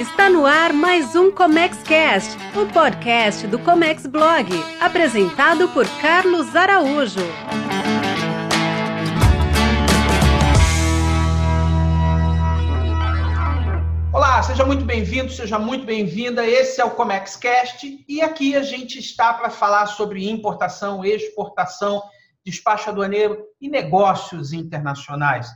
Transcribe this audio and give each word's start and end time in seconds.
Está 0.00 0.30
no 0.30 0.46
ar 0.46 0.72
mais 0.72 1.14
um 1.14 1.30
Comex 1.30 1.82
Cast, 1.82 2.34
o 2.56 2.64
podcast 2.72 3.46
do 3.46 3.58
Comex 3.58 4.06
Blog, 4.06 4.48
apresentado 4.80 5.68
por 5.68 5.86
Carlos 6.00 6.56
Araújo. 6.56 7.20
Olá, 14.10 14.42
seja 14.42 14.64
muito 14.64 14.86
bem-vindo, 14.86 15.30
seja 15.30 15.58
muito 15.58 15.84
bem-vinda. 15.84 16.46
Esse 16.46 16.80
é 16.80 16.84
o 16.86 16.92
Comex 16.92 17.36
Cast 17.36 18.02
e 18.08 18.22
aqui 18.22 18.56
a 18.56 18.62
gente 18.62 18.98
está 18.98 19.34
para 19.34 19.50
falar 19.50 19.84
sobre 19.84 20.30
importação, 20.30 21.04
exportação, 21.04 22.02
despacho 22.42 22.88
aduaneiro 22.88 23.36
e 23.60 23.68
negócios 23.68 24.54
internacionais. 24.54 25.50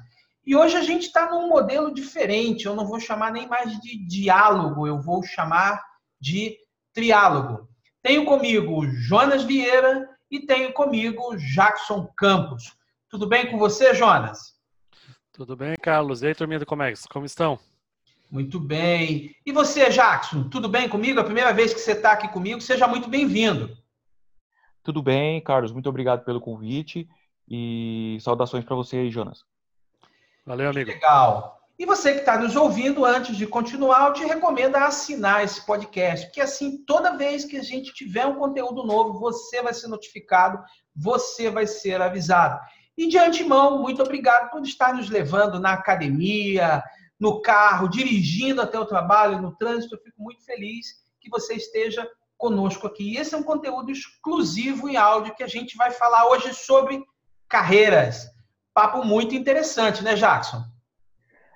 E 0.46 0.54
hoje 0.54 0.76
a 0.76 0.82
gente 0.82 1.06
está 1.06 1.30
num 1.30 1.48
modelo 1.48 1.92
diferente. 1.92 2.66
Eu 2.66 2.74
não 2.74 2.86
vou 2.86 3.00
chamar 3.00 3.32
nem 3.32 3.48
mais 3.48 3.78
de 3.80 3.96
diálogo, 4.06 4.86
eu 4.86 5.00
vou 5.00 5.22
chamar 5.22 5.82
de 6.20 6.56
triálogo. 6.92 7.68
Tenho 8.02 8.24
comigo 8.24 8.86
Jonas 8.86 9.42
Vieira 9.44 10.08
e 10.30 10.40
tenho 10.40 10.72
comigo 10.72 11.36
Jackson 11.36 12.06
Campos. 12.16 12.76
Tudo 13.08 13.26
bem 13.26 13.50
com 13.50 13.58
você, 13.58 13.94
Jonas? 13.94 14.54
Tudo 15.32 15.56
bem, 15.56 15.74
Carlos. 15.80 16.22
E 16.22 16.26
aí, 16.26 16.34
turminha 16.34 16.58
do 16.58 16.66
Comex, 16.66 17.06
como 17.06 17.24
estão? 17.24 17.58
Muito 18.30 18.60
bem. 18.60 19.34
E 19.46 19.52
você, 19.52 19.88
Jackson, 19.90 20.48
tudo 20.48 20.68
bem 20.68 20.88
comigo? 20.88 21.18
É 21.18 21.22
a 21.22 21.24
primeira 21.24 21.52
vez 21.52 21.72
que 21.72 21.80
você 21.80 21.92
está 21.92 22.12
aqui 22.12 22.28
comigo, 22.28 22.60
seja 22.60 22.86
muito 22.86 23.08
bem-vindo. 23.08 23.76
Tudo 24.82 25.02
bem, 25.02 25.40
Carlos. 25.40 25.72
Muito 25.72 25.88
obrigado 25.88 26.24
pelo 26.24 26.40
convite 26.40 27.08
e 27.48 28.18
saudações 28.20 28.64
para 28.64 28.76
você 28.76 28.98
aí, 28.98 29.10
Jonas. 29.10 29.44
Valeu, 30.46 30.70
amigo. 30.70 30.90
Legal. 30.90 31.54
E 31.78 31.86
você 31.86 32.12
que 32.12 32.20
está 32.20 32.38
nos 32.38 32.54
ouvindo, 32.54 33.04
antes 33.04 33.36
de 33.36 33.46
continuar, 33.46 34.06
eu 34.06 34.12
te 34.12 34.24
recomendo 34.24 34.76
assinar 34.76 35.42
esse 35.42 35.64
podcast, 35.66 36.26
porque 36.26 36.40
assim, 36.40 36.84
toda 36.84 37.16
vez 37.16 37.44
que 37.44 37.56
a 37.56 37.62
gente 37.62 37.92
tiver 37.92 38.26
um 38.26 38.36
conteúdo 38.36 38.84
novo, 38.84 39.18
você 39.18 39.60
vai 39.60 39.74
ser 39.74 39.88
notificado, 39.88 40.62
você 40.94 41.50
vai 41.50 41.66
ser 41.66 42.00
avisado. 42.00 42.60
E 42.96 43.08
de 43.08 43.18
antemão, 43.18 43.82
muito 43.82 44.00
obrigado 44.02 44.50
por 44.50 44.62
estar 44.62 44.94
nos 44.94 45.10
levando 45.10 45.58
na 45.58 45.72
academia, 45.72 46.80
no 47.18 47.40
carro, 47.42 47.88
dirigindo 47.88 48.62
até 48.62 48.78
o 48.78 48.86
trabalho, 48.86 49.42
no 49.42 49.56
trânsito. 49.56 49.96
Eu 49.96 50.00
fico 50.00 50.22
muito 50.22 50.44
feliz 50.44 50.86
que 51.20 51.28
você 51.28 51.54
esteja 51.54 52.08
conosco 52.36 52.86
aqui. 52.86 53.16
Esse 53.16 53.34
é 53.34 53.38
um 53.38 53.42
conteúdo 53.42 53.90
exclusivo 53.90 54.88
em 54.88 54.96
áudio 54.96 55.34
que 55.34 55.42
a 55.42 55.48
gente 55.48 55.76
vai 55.76 55.90
falar 55.90 56.28
hoje 56.28 56.54
sobre 56.54 57.02
carreiras 57.48 58.33
papo 58.74 59.04
muito 59.04 59.34
interessante, 59.34 60.02
né, 60.02 60.14
Jackson? 60.14 60.64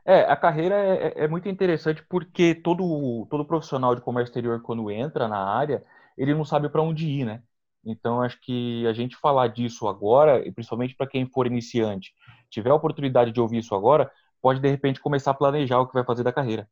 É, 0.05 0.21
a 0.21 0.37
carreira 0.37 0.75
é, 0.75 1.09
é, 1.09 1.25
é, 1.25 1.29
muito 1.29 1.49
interessante 1.49 2.03
porque 2.09 2.55
todo, 2.55 3.27
todo 3.29 3.45
profissional 3.45 3.95
de 3.95 4.01
comércio 4.01 4.31
exterior, 4.31 4.63
quando 4.63 4.91
entra 4.91 5.29
na 5.29 5.39
área, 5.39 5.85
ele 6.17 6.33
não 6.33 6.45
sabe 6.45 6.69
para 6.71 6.81
onde 6.81 7.07
ir, 7.07 7.27
né? 7.27 7.43
Então, 7.85 8.23
acho 8.23 8.41
que 8.41 8.87
a 8.87 8.93
gente 8.93 9.17
falar 9.17 9.49
disso 9.49 9.87
agora, 9.87 10.47
e 10.47 10.51
principalmente 10.51 10.95
para 10.95 11.07
quem 11.07 11.27
for 11.27 11.47
iniciante, 11.47 12.15
tiver 12.49 12.71
a 12.71 12.75
oportunidade 12.75 13.33
de 13.33 13.41
ouvir 13.41 13.59
isso 13.59 13.75
agora, 13.75 14.11
pode 14.41 14.61
de 14.61 14.69
repente 14.69 15.01
começar 15.01 15.33
a 15.33 15.35
planejar 15.35 15.79
o 15.81 15.87
que 15.87 15.95
vai 15.95 16.05
fazer 16.05 16.23
da 16.23 16.33
carreira. 16.33 16.69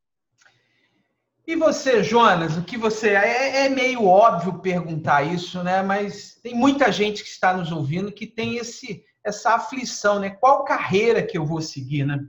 E 1.46 1.54
você, 1.54 2.02
Jonas, 2.02 2.56
o 2.56 2.62
que 2.62 2.76
você. 2.76 3.10
É, 3.10 3.66
é, 3.66 3.68
meio 3.68 4.04
óbvio 4.04 4.58
perguntar 4.58 5.22
isso, 5.22 5.62
né? 5.62 5.80
Mas 5.80 6.34
tem 6.42 6.54
muita 6.54 6.90
gente 6.90 7.22
que 7.22 7.28
está 7.28 7.56
nos 7.56 7.70
ouvindo 7.70 8.10
que 8.10 8.26
tem 8.26 8.56
esse, 8.56 9.04
essa 9.26 9.56
aflição, 9.56 10.20
né? 10.20 10.30
Qual 10.30 10.64
carreira 10.64 11.20
que 11.20 11.36
eu 11.36 11.44
vou 11.44 11.60
seguir, 11.60 12.06
né? 12.06 12.24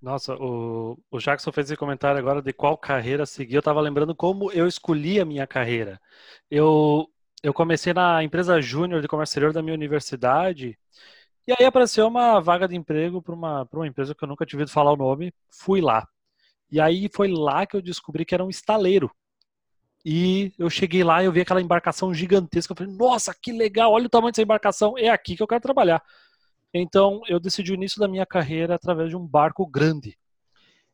Nossa, 0.00 0.34
o, 0.36 0.98
o 1.10 1.18
Jackson 1.18 1.50
fez 1.50 1.70
esse 1.70 1.76
comentário 1.76 2.18
agora 2.18 2.40
de 2.40 2.52
qual 2.52 2.78
carreira 2.78 3.26
seguir. 3.26 3.54
Eu 3.54 3.58
estava 3.60 3.80
lembrando 3.80 4.14
como 4.14 4.52
eu 4.52 4.66
escolhi 4.66 5.18
a 5.18 5.24
minha 5.24 5.46
carreira. 5.46 6.00
Eu, 6.50 7.08
eu 7.42 7.52
comecei 7.52 7.92
na 7.92 8.22
empresa 8.22 8.60
júnior 8.60 9.02
de 9.02 9.08
comércio 9.08 9.32
exterior 9.32 9.52
da 9.52 9.62
minha 9.62 9.74
universidade. 9.74 10.78
E 11.48 11.52
aí 11.58 11.66
apareceu 11.66 12.06
uma 12.06 12.38
vaga 12.40 12.68
de 12.68 12.76
emprego 12.76 13.20
para 13.20 13.34
uma, 13.34 13.68
uma 13.72 13.86
empresa 13.86 14.14
que 14.14 14.22
eu 14.22 14.28
nunca 14.28 14.46
tinha 14.46 14.58
ouvido 14.58 14.72
falar 14.72 14.92
o 14.92 14.96
nome. 14.96 15.32
Fui 15.50 15.80
lá. 15.80 16.06
E 16.70 16.80
aí 16.80 17.08
foi 17.12 17.28
lá 17.28 17.66
que 17.66 17.74
eu 17.76 17.82
descobri 17.82 18.24
que 18.24 18.34
era 18.34 18.44
um 18.44 18.50
estaleiro. 18.50 19.10
E 20.04 20.52
eu 20.58 20.68
cheguei 20.68 21.02
lá 21.02 21.22
e 21.22 21.26
eu 21.26 21.32
vi 21.32 21.40
aquela 21.40 21.62
embarcação 21.62 22.12
gigantesca. 22.12 22.72
Eu 22.72 22.76
falei, 22.76 22.92
nossa, 22.92 23.34
que 23.34 23.52
legal, 23.52 23.90
olha 23.90 24.06
o 24.06 24.10
tamanho 24.10 24.32
dessa 24.32 24.42
embarcação, 24.42 24.98
é 24.98 25.08
aqui 25.08 25.34
que 25.34 25.42
eu 25.42 25.46
quero 25.46 25.62
trabalhar. 25.62 26.02
Então 26.72 27.22
eu 27.26 27.40
decidi 27.40 27.72
o 27.72 27.74
início 27.74 27.98
da 27.98 28.08
minha 28.08 28.26
carreira 28.26 28.74
através 28.74 29.08
de 29.08 29.16
um 29.16 29.26
barco 29.26 29.66
grande. 29.66 30.18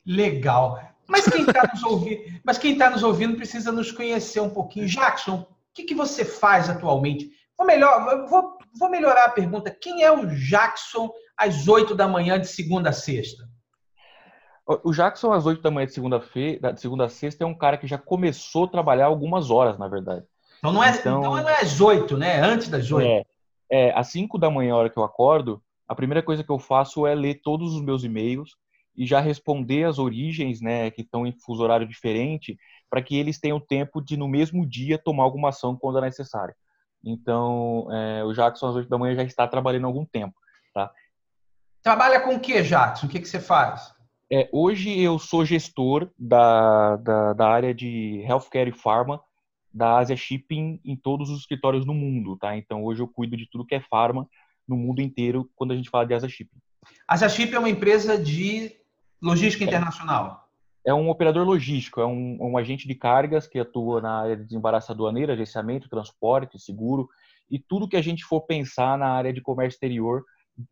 Legal. 0.06 0.80
Mas 1.08 1.24
quem 1.24 1.42
está 1.42 1.68
nos, 1.74 2.58
quem 2.58 2.78
tá 2.78 2.90
nos 2.90 3.02
ouvindo 3.02 3.36
precisa 3.36 3.72
nos 3.72 3.90
conhecer 3.90 4.40
um 4.40 4.50
pouquinho. 4.50 4.86
Jackson, 4.86 5.40
o 5.40 5.46
que, 5.74 5.82
que 5.82 5.94
você 5.94 6.24
faz 6.24 6.70
atualmente? 6.70 7.32
Vou, 7.58 7.66
melhor, 7.66 8.28
vou, 8.28 8.58
vou 8.78 8.88
melhorar 8.88 9.24
a 9.24 9.30
pergunta. 9.30 9.70
Quem 9.70 10.04
é 10.04 10.12
o 10.12 10.26
Jackson 10.26 11.10
às 11.36 11.66
8 11.66 11.96
da 11.96 12.06
manhã 12.06 12.38
de 12.38 12.46
segunda 12.46 12.90
a 12.90 12.92
sexta? 12.92 13.49
O 14.66 14.92
Jackson, 14.92 15.32
às 15.32 15.46
8 15.46 15.62
da 15.62 15.70
manhã 15.70 15.86
de 15.86 15.94
segunda-feira, 15.94 16.72
de 16.72 16.80
segunda 16.80 17.06
a 17.06 17.08
sexta, 17.08 17.42
é 17.42 17.46
um 17.46 17.56
cara 17.56 17.76
que 17.76 17.86
já 17.86 17.98
começou 17.98 18.64
a 18.64 18.68
trabalhar 18.68 19.06
algumas 19.06 19.50
horas, 19.50 19.78
na 19.78 19.88
verdade. 19.88 20.24
Então 20.58 20.72
não 20.72 20.84
é, 20.84 20.90
então, 20.90 21.20
então 21.20 21.36
não 21.36 21.48
é 21.48 21.60
às 21.60 21.80
8, 21.80 22.16
né? 22.16 22.40
Antes 22.40 22.68
das 22.68 22.90
8. 22.92 23.06
É, 23.08 23.24
é, 23.70 23.98
às 23.98 24.08
5 24.08 24.38
da 24.38 24.50
manhã, 24.50 24.74
a 24.74 24.76
hora 24.76 24.90
que 24.90 24.98
eu 24.98 25.02
acordo, 25.02 25.60
a 25.88 25.94
primeira 25.94 26.22
coisa 26.22 26.44
que 26.44 26.50
eu 26.50 26.58
faço 26.58 27.06
é 27.06 27.14
ler 27.14 27.40
todos 27.42 27.74
os 27.74 27.82
meus 27.82 28.04
e-mails 28.04 28.54
e 28.96 29.06
já 29.06 29.18
responder 29.18 29.84
as 29.84 29.98
origens, 29.98 30.60
né, 30.60 30.90
que 30.90 31.02
estão 31.02 31.26
em 31.26 31.32
fuso 31.32 31.62
horário 31.62 31.88
diferente, 31.88 32.58
para 32.88 33.02
que 33.02 33.16
eles 33.16 33.40
tenham 33.40 33.58
tempo 33.58 34.00
de, 34.00 34.16
no 34.16 34.28
mesmo 34.28 34.66
dia, 34.66 34.98
tomar 34.98 35.24
alguma 35.24 35.48
ação 35.48 35.76
quando 35.76 35.98
é 35.98 36.02
necessário. 36.02 36.54
Então, 37.02 37.88
é, 37.90 38.22
o 38.24 38.32
Jackson, 38.32 38.68
às 38.68 38.76
8 38.76 38.88
da 38.88 38.98
manhã, 38.98 39.14
já 39.14 39.22
está 39.22 39.48
trabalhando 39.48 39.84
há 39.84 39.86
algum 39.86 40.04
tempo. 40.04 40.34
Tá? 40.74 40.90
Trabalha 41.82 42.20
com 42.20 42.34
o 42.34 42.40
que, 42.40 42.62
Jackson? 42.62 43.06
O 43.06 43.08
que, 43.08 43.20
que 43.20 43.28
você 43.28 43.40
faz? 43.40 43.94
É, 44.32 44.48
hoje 44.52 44.96
eu 44.96 45.18
sou 45.18 45.44
gestor 45.44 46.08
da, 46.16 46.94
da, 46.96 47.32
da, 47.32 47.48
área 47.48 47.74
de 47.74 48.22
healthcare 48.24 48.70
e 48.70 48.72
pharma 48.72 49.20
da 49.74 49.98
Asia 49.98 50.16
Shipping 50.16 50.80
em 50.84 50.94
todos 50.94 51.30
os 51.30 51.40
escritórios 51.40 51.84
no 51.84 51.92
mundo, 51.92 52.36
tá? 52.36 52.56
Então 52.56 52.84
hoje 52.84 53.02
eu 53.02 53.08
cuido 53.08 53.36
de 53.36 53.48
tudo 53.50 53.66
que 53.66 53.74
é 53.74 53.80
pharma 53.80 54.28
no 54.68 54.76
mundo 54.76 55.00
inteiro 55.00 55.50
quando 55.56 55.72
a 55.72 55.76
gente 55.76 55.90
fala 55.90 56.06
de 56.06 56.14
Asia 56.14 56.28
Shipping. 56.28 56.58
Asia 57.08 57.28
Shipping 57.28 57.56
é 57.56 57.58
uma 57.58 57.68
empresa 57.68 58.16
de 58.16 58.70
logística 59.20 59.64
internacional. 59.64 60.48
É, 60.86 60.90
é 60.90 60.94
um 60.94 61.10
operador 61.10 61.44
logístico, 61.44 62.00
é 62.00 62.06
um, 62.06 62.38
um, 62.40 62.56
agente 62.56 62.86
de 62.86 62.94
cargas 62.94 63.48
que 63.48 63.58
atua 63.58 64.00
na 64.00 64.20
área 64.20 64.36
de 64.36 64.44
desembaraço 64.44 64.92
aduaneiro, 64.92 65.32
agenciamento, 65.32 65.88
transporte, 65.88 66.56
seguro 66.56 67.08
e 67.50 67.58
tudo 67.58 67.88
que 67.88 67.96
a 67.96 68.02
gente 68.02 68.24
for 68.24 68.42
pensar 68.42 68.96
na 68.96 69.08
área 69.08 69.32
de 69.32 69.40
comércio 69.40 69.74
exterior 69.74 70.24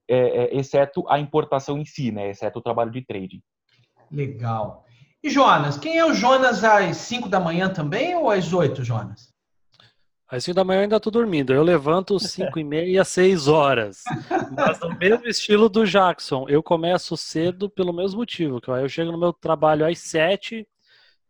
é, 0.08 0.16
é, 0.16 0.56
exceto 0.56 1.08
a 1.08 1.18
importação 1.18 1.78
em 1.78 1.84
si, 1.84 2.10
né? 2.10 2.30
Exceto 2.30 2.58
o 2.58 2.62
trabalho 2.62 2.90
de 2.90 3.04
trading. 3.04 3.42
Legal. 4.10 4.84
E 5.22 5.30
Jonas, 5.30 5.76
quem 5.76 5.98
é 5.98 6.04
o 6.04 6.14
Jonas 6.14 6.62
às 6.62 6.96
5 6.96 7.28
da 7.28 7.40
manhã 7.40 7.68
também 7.68 8.14
ou 8.14 8.30
às 8.30 8.52
8, 8.52 8.84
Jonas? 8.84 9.32
Às 10.30 10.44
5 10.44 10.54
da 10.54 10.62
manhã 10.62 10.80
eu 10.80 10.82
ainda 10.82 10.96
estou 10.96 11.10
dormindo. 11.10 11.52
Eu 11.52 11.62
levanto 11.62 12.18
5 12.20 12.58
e 12.58 12.64
meia, 12.64 13.02
6 13.02 13.48
horas. 13.48 14.02
Mas 14.54 14.78
no 14.80 14.96
mesmo 14.96 15.26
estilo 15.26 15.68
do 15.68 15.86
Jackson. 15.86 16.46
Eu 16.48 16.62
começo 16.62 17.16
cedo 17.16 17.68
pelo 17.70 17.92
mesmo 17.92 18.18
motivo. 18.18 18.60
Que 18.60 18.70
eu 18.70 18.88
chego 18.88 19.10
no 19.10 19.18
meu 19.18 19.32
trabalho 19.32 19.86
às 19.86 19.98
7 19.98 20.66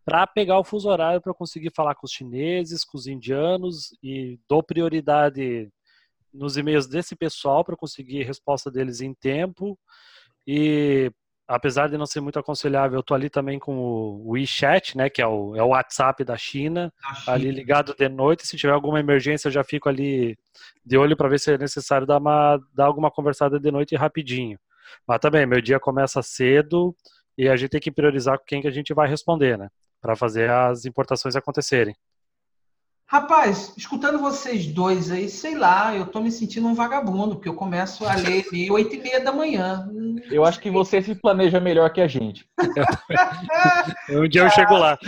para 0.05 0.27
pegar 0.27 0.59
o 0.59 0.65
fuso 0.65 0.89
horário 0.89 1.21
para 1.21 1.35
conseguir 1.35 1.71
falar 1.71 1.95
com 1.95 2.07
os 2.07 2.13
chineses, 2.13 2.85
com 2.85 2.97
os 2.97 3.07
indianos 3.07 3.97
e 4.03 4.41
dou 4.49 4.63
prioridade 4.63 5.71
nos 6.33 6.57
e-mails 6.57 6.87
desse 6.87 7.17
pessoal 7.17 7.65
para 7.65 7.77
conseguir 7.77 8.23
resposta 8.23 8.71
deles 8.71 9.01
em 9.01 9.15
tempo. 9.15 9.79
E 10.47 11.11
apesar 11.49 11.89
de 11.89 11.97
não 11.97 12.05
ser 12.05 12.21
muito 12.21 12.39
aconselhável, 12.39 12.99
eu 12.99 13.03
tô 13.03 13.15
ali 13.15 13.31
também 13.31 13.59
com 13.59 13.75
o 13.75 14.33
WeChat, 14.33 14.97
né, 14.97 15.09
que 15.09 15.23
é 15.23 15.27
o, 15.27 15.57
é 15.57 15.63
o 15.63 15.69
WhatsApp 15.69 16.23
da 16.23 16.37
China, 16.37 16.59
China, 16.59 16.93
ali 17.27 17.51
ligado 17.51 17.95
de 17.97 18.09
noite. 18.09 18.47
Se 18.47 18.57
tiver 18.57 18.73
alguma 18.73 19.01
emergência, 19.01 19.49
eu 19.49 19.53
já 19.53 19.65
fico 19.65 19.89
ali 19.89 20.37
de 20.85 20.99
olho 20.99 21.17
para 21.17 21.29
ver 21.29 21.41
se 21.41 21.53
é 21.53 21.59
necessário 21.59 22.07
dar, 22.07 22.19
uma, 22.19 22.59
dar 22.75 22.85
alguma 22.85 23.11
conversada 23.11 23.59
de 23.59 23.71
noite 23.71 23.97
rapidinho. 23.97 24.59
Mas 25.07 25.19
também, 25.21 25.47
meu 25.47 25.61
dia 25.61 25.81
começa 25.81 26.23
cedo 26.23 26.95
e 27.37 27.49
a 27.49 27.57
gente 27.57 27.71
tem 27.71 27.81
que 27.81 27.91
priorizar 27.91 28.39
com 28.39 28.45
quem 28.45 28.61
que 28.61 28.69
a 28.69 28.73
gente 28.73 28.93
vai 28.93 29.09
responder, 29.09 29.57
né, 29.57 29.69
para 30.01 30.15
fazer 30.15 30.51
as 30.51 30.85
importações 30.85 31.35
acontecerem. 31.35 31.95
Rapaz, 33.11 33.73
escutando 33.75 34.19
vocês 34.19 34.67
dois 34.67 35.11
aí, 35.11 35.31
sei 35.31 35.55
lá, 35.55 35.97
eu 35.97 36.05
tô 36.05 36.21
me 36.21 36.31
sentindo 36.31 36.69
um 36.69 36.75
vagabundo, 36.75 37.37
porque 37.37 37.49
eu 37.49 37.55
começo 37.55 38.05
a 38.05 38.15
ler 38.15 38.45
meio 38.53 38.75
oito 38.75 38.97
e 38.97 39.01
meia 39.01 39.19
da 39.19 39.33
manhã. 39.33 39.89
Eu 40.31 40.45
acho 40.45 40.61
que 40.61 40.71
você 40.71 41.01
se 41.01 41.15
planeja 41.15 41.59
melhor 41.59 41.91
que 41.91 42.03
a 42.03 42.07
gente. 42.07 42.47
um 44.11 44.29
dia 44.29 44.43
eu 44.43 44.51
chego 44.51 44.77
lá. 44.77 44.99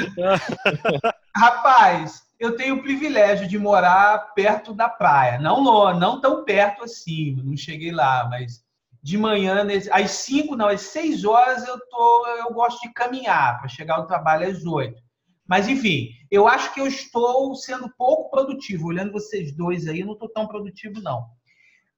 Rapaz, 1.36 2.22
eu 2.38 2.56
tenho 2.56 2.76
o 2.76 2.82
privilégio 2.82 3.46
de 3.46 3.58
morar 3.58 4.32
perto 4.34 4.72
da 4.72 4.88
praia. 4.88 5.38
Não, 5.38 5.62
não 5.92 6.22
tão 6.22 6.42
perto 6.42 6.84
assim, 6.84 7.36
não 7.44 7.54
cheguei 7.54 7.92
lá, 7.92 8.26
mas 8.30 8.64
de 9.02 9.18
manhã, 9.18 9.66
às 9.92 10.10
5, 10.10 10.56
não, 10.56 10.68
às 10.68 10.80
6 10.80 11.26
horas 11.26 11.68
eu, 11.68 11.78
tô, 11.90 12.26
eu 12.38 12.54
gosto 12.54 12.80
de 12.80 12.94
caminhar 12.94 13.58
para 13.58 13.68
chegar 13.68 13.96
ao 13.96 14.06
trabalho 14.06 14.48
às 14.48 14.64
8. 14.64 14.98
Mas, 15.50 15.66
enfim, 15.66 16.10
eu 16.30 16.46
acho 16.46 16.72
que 16.72 16.80
eu 16.80 16.86
estou 16.86 17.56
sendo 17.56 17.92
pouco 17.98 18.30
produtivo. 18.30 18.86
Olhando 18.86 19.10
vocês 19.10 19.50
dois 19.50 19.88
aí, 19.88 19.98
eu 19.98 20.06
não 20.06 20.12
estou 20.12 20.28
tão 20.28 20.46
produtivo, 20.46 21.02
não. 21.02 21.26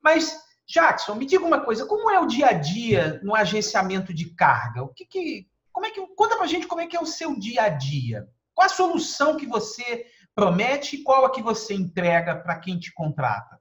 Mas, 0.03 0.41
Jackson, 0.67 1.17
me 1.17 1.27
diga 1.27 1.45
uma 1.45 1.61
coisa: 1.61 1.85
como 1.85 2.11
é 2.11 2.19
o 2.19 2.27
dia 2.27 2.47
a 2.47 2.53
dia 2.55 3.21
no 3.23 3.35
agenciamento 3.35 4.15
de 4.15 4.35
carga? 4.35 4.83
O 4.83 4.89
que, 4.89 5.05
que 5.05 5.47
como 5.71 5.85
é 5.85 5.91
que 5.91 6.01
conta 6.17 6.39
para 6.39 6.47
gente 6.47 6.67
como 6.67 6.81
é 6.81 6.87
que 6.87 6.97
é 6.97 7.01
o 7.01 7.05
seu 7.05 7.39
dia 7.39 7.65
a 7.65 7.69
dia? 7.69 8.27
Qual 8.55 8.65
a 8.65 8.71
solução 8.71 9.37
que 9.37 9.47
você 9.47 10.07
promete 10.35 10.97
e 10.97 11.03
qual 11.03 11.27
a 11.27 11.31
que 11.31 11.43
você 11.43 11.75
entrega 11.75 12.35
para 12.37 12.59
quem 12.59 12.79
te 12.79 12.91
contrata? 12.95 13.61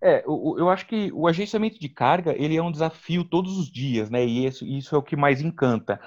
É, 0.00 0.24
eu 0.24 0.68
acho 0.70 0.86
que 0.86 1.10
o 1.12 1.26
agenciamento 1.26 1.78
de 1.78 1.88
carga 1.88 2.32
ele 2.36 2.56
é 2.56 2.62
um 2.62 2.70
desafio 2.70 3.24
todos 3.24 3.58
os 3.58 3.70
dias, 3.70 4.10
né? 4.10 4.24
E 4.24 4.46
isso, 4.46 4.64
isso 4.64 4.94
é 4.94 4.98
o 4.98 5.02
que 5.02 5.16
mais 5.16 5.40
encanta. 5.40 6.00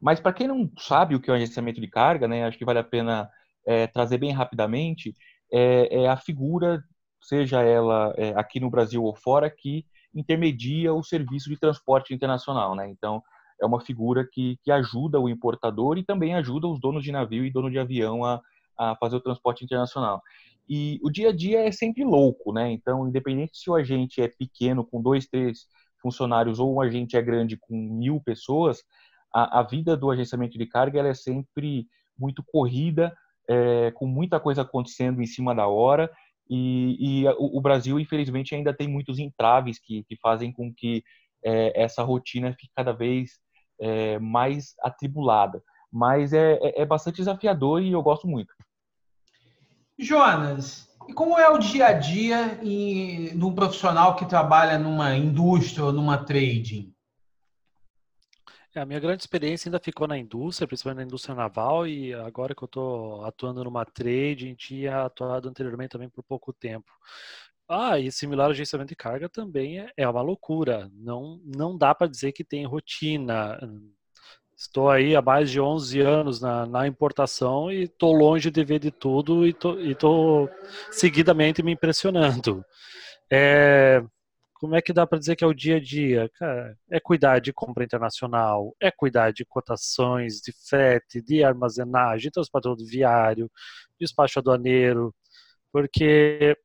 Mas 0.00 0.18
para 0.20 0.32
quem 0.32 0.48
não 0.48 0.70
sabe 0.78 1.14
o 1.14 1.20
que 1.20 1.30
é 1.30 1.32
o 1.32 1.36
agenciamento 1.36 1.80
de 1.80 1.86
carga, 1.86 2.26
né? 2.26 2.44
Acho 2.44 2.58
que 2.58 2.64
vale 2.64 2.80
a 2.80 2.84
pena 2.84 3.30
é, 3.66 3.86
trazer 3.86 4.18
bem 4.18 4.32
rapidamente 4.32 5.14
é, 5.52 6.02
é, 6.02 6.08
a 6.08 6.16
figura, 6.16 6.82
seja 7.20 7.62
ela 7.62 8.12
é, 8.16 8.30
aqui 8.36 8.58
no 8.60 8.70
Brasil 8.70 9.02
ou 9.04 9.14
fora, 9.14 9.50
que 9.50 9.84
intermedia 10.14 10.92
o 10.92 11.02
serviço 11.02 11.48
de 11.48 11.58
transporte 11.58 12.14
internacional, 12.14 12.74
né? 12.74 12.88
Então 12.88 13.22
é 13.60 13.66
uma 13.66 13.80
figura 13.80 14.26
que, 14.30 14.58
que 14.62 14.70
ajuda 14.70 15.20
o 15.20 15.28
importador 15.28 15.98
e 15.98 16.04
também 16.04 16.34
ajuda 16.34 16.66
os 16.66 16.80
donos 16.80 17.02
de 17.02 17.12
navio 17.12 17.44
e 17.44 17.50
dono 17.50 17.70
de 17.70 17.78
avião 17.78 18.24
a, 18.24 18.40
a 18.78 18.96
fazer 18.96 19.16
o 19.16 19.20
transporte 19.20 19.64
internacional. 19.64 20.22
E 20.68 20.98
o 21.02 21.10
dia 21.10 21.30
a 21.30 21.32
dia 21.32 21.66
é 21.66 21.70
sempre 21.72 22.04
louco, 22.04 22.52
né? 22.52 22.70
Então, 22.72 23.08
independente 23.08 23.58
se 23.58 23.70
o 23.70 23.74
agente 23.74 24.20
é 24.20 24.28
pequeno, 24.28 24.84
com 24.84 25.00
dois, 25.00 25.26
três 25.26 25.66
funcionários, 26.00 26.58
ou 26.58 26.74
o 26.74 26.80
agente 26.80 27.16
é 27.16 27.22
grande, 27.22 27.56
com 27.56 27.74
mil 27.76 28.20
pessoas, 28.20 28.82
a, 29.32 29.60
a 29.60 29.62
vida 29.62 29.96
do 29.96 30.10
agenciamento 30.10 30.58
de 30.58 30.66
carga 30.66 30.98
ela 30.98 31.08
é 31.08 31.14
sempre 31.14 31.86
muito 32.18 32.42
corrida, 32.44 33.14
é, 33.48 33.90
com 33.92 34.06
muita 34.06 34.40
coisa 34.40 34.62
acontecendo 34.62 35.22
em 35.22 35.26
cima 35.26 35.54
da 35.54 35.66
hora. 35.66 36.10
E, 36.48 37.22
e 37.22 37.28
o, 37.28 37.58
o, 37.58 37.60
Brasil, 37.60 37.98
infelizmente, 38.00 38.54
ainda 38.54 38.72
tem 38.72 38.88
muitos 38.88 39.18
entraves 39.18 39.78
que, 39.78 40.04
que 40.04 40.16
fazem 40.16 40.52
com 40.52 40.72
que 40.72 41.02
é, 41.44 41.82
essa 41.82 42.02
rotina 42.02 42.52
fique 42.52 42.72
cada 42.74 42.92
vez 42.92 43.32
é, 43.80 44.18
mais 44.18 44.74
atribulada. 44.82 45.62
Mas 45.92 46.32
é, 46.32 46.54
é, 46.54 46.82
é 46.82 46.84
bastante 46.86 47.16
desafiador 47.16 47.82
e 47.82 47.92
eu 47.92 48.02
gosto 48.02 48.26
muito. 48.26 48.52
Jonas, 49.98 50.88
e 51.08 51.12
como 51.12 51.38
é 51.38 51.48
o 51.48 51.58
dia 51.58 51.86
a 51.86 51.92
dia 51.92 52.58
em, 52.62 53.36
de 53.36 53.44
um 53.44 53.54
profissional 53.54 54.16
que 54.16 54.26
trabalha 54.26 54.78
numa 54.78 55.16
indústria 55.16 55.84
ou 55.84 55.92
numa 55.92 56.18
trading? 56.18 56.92
É, 58.74 58.80
a 58.80 58.84
minha 58.84 59.00
grande 59.00 59.22
experiência 59.22 59.68
ainda 59.68 59.80
ficou 59.80 60.06
na 60.06 60.18
indústria, 60.18 60.68
principalmente 60.68 60.98
na 60.98 61.04
indústria 61.04 61.34
naval, 61.34 61.86
e 61.86 62.12
agora 62.12 62.54
que 62.54 62.62
eu 62.62 62.66
estou 62.66 63.24
atuando 63.24 63.64
numa 63.64 63.86
trading, 63.86 64.54
tinha 64.54 65.04
atuado 65.04 65.48
anteriormente 65.48 65.92
também 65.92 66.10
por 66.10 66.22
pouco 66.22 66.52
tempo. 66.52 66.92
Ah, 67.66 67.98
e 67.98 68.12
similar 68.12 68.46
ao 68.46 68.50
agenciamento 68.50 68.90
de 68.90 68.96
carga 68.96 69.28
também 69.30 69.80
é, 69.80 69.90
é 69.96 70.08
uma 70.08 70.20
loucura. 70.20 70.90
Não, 70.92 71.40
não 71.44 71.76
dá 71.76 71.94
para 71.94 72.06
dizer 72.06 72.32
que 72.32 72.44
tem 72.44 72.66
rotina. 72.66 73.58
Estou 74.56 74.88
aí 74.88 75.14
há 75.14 75.20
mais 75.20 75.50
de 75.50 75.60
11 75.60 76.00
anos 76.00 76.40
na, 76.40 76.64
na 76.66 76.86
importação 76.86 77.70
e 77.70 77.82
estou 77.82 78.12
longe 78.12 78.50
de 78.50 78.64
ver 78.64 78.78
de 78.78 78.90
tudo 78.90 79.46
e 79.46 79.50
estou 79.90 80.48
seguidamente 80.90 81.62
me 81.62 81.72
impressionando. 81.72 82.64
É, 83.30 84.02
como 84.54 84.74
é 84.74 84.80
que 84.82 84.92
dá 84.92 85.06
para 85.06 85.18
dizer 85.18 85.36
que 85.36 85.44
é 85.44 85.46
o 85.46 85.54
dia 85.54 85.76
a 85.76 85.80
dia? 85.80 86.30
É 86.90 86.98
cuidar 86.98 87.38
de 87.40 87.52
compra 87.52 87.84
internacional, 87.84 88.74
é 88.80 88.90
cuidar 88.90 89.32
de 89.32 89.44
cotações, 89.44 90.40
de 90.40 90.52
frete, 90.68 91.20
de 91.20 91.44
armazenagem, 91.44 92.30
transporte 92.30 92.68
rodoviário, 92.68 93.50
despacho 94.00 94.38
aduaneiro, 94.38 95.14
porque 95.72 96.56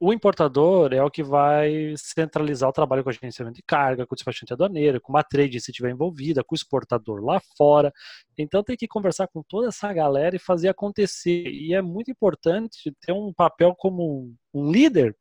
o 0.00 0.12
importador 0.12 0.92
é 0.92 1.02
o 1.02 1.10
que 1.10 1.22
vai 1.22 1.94
centralizar 1.96 2.68
o 2.68 2.72
trabalho 2.72 3.02
com 3.02 3.10
agenciamento 3.10 3.56
de 3.56 3.62
carga, 3.62 4.06
com 4.06 4.14
o 4.14 4.16
despachante 4.16 4.52
aduaneiro, 4.52 5.00
com 5.00 5.12
uma 5.12 5.22
trade 5.22 5.60
se 5.60 5.70
estiver 5.70 5.90
envolvida, 5.90 6.42
com 6.44 6.54
o 6.54 6.56
exportador 6.56 7.22
lá 7.24 7.40
fora. 7.56 7.92
Então 8.36 8.62
tem 8.62 8.76
que 8.76 8.88
conversar 8.88 9.28
com 9.28 9.42
toda 9.42 9.68
essa 9.68 9.92
galera 9.92 10.36
e 10.36 10.38
fazer 10.38 10.68
acontecer. 10.68 11.46
E 11.48 11.74
é 11.74 11.80
muito 11.82 12.10
importante 12.10 12.92
ter 13.00 13.12
um 13.12 13.32
papel 13.32 13.74
como 13.76 14.34
um 14.52 14.70
líder 14.70 15.16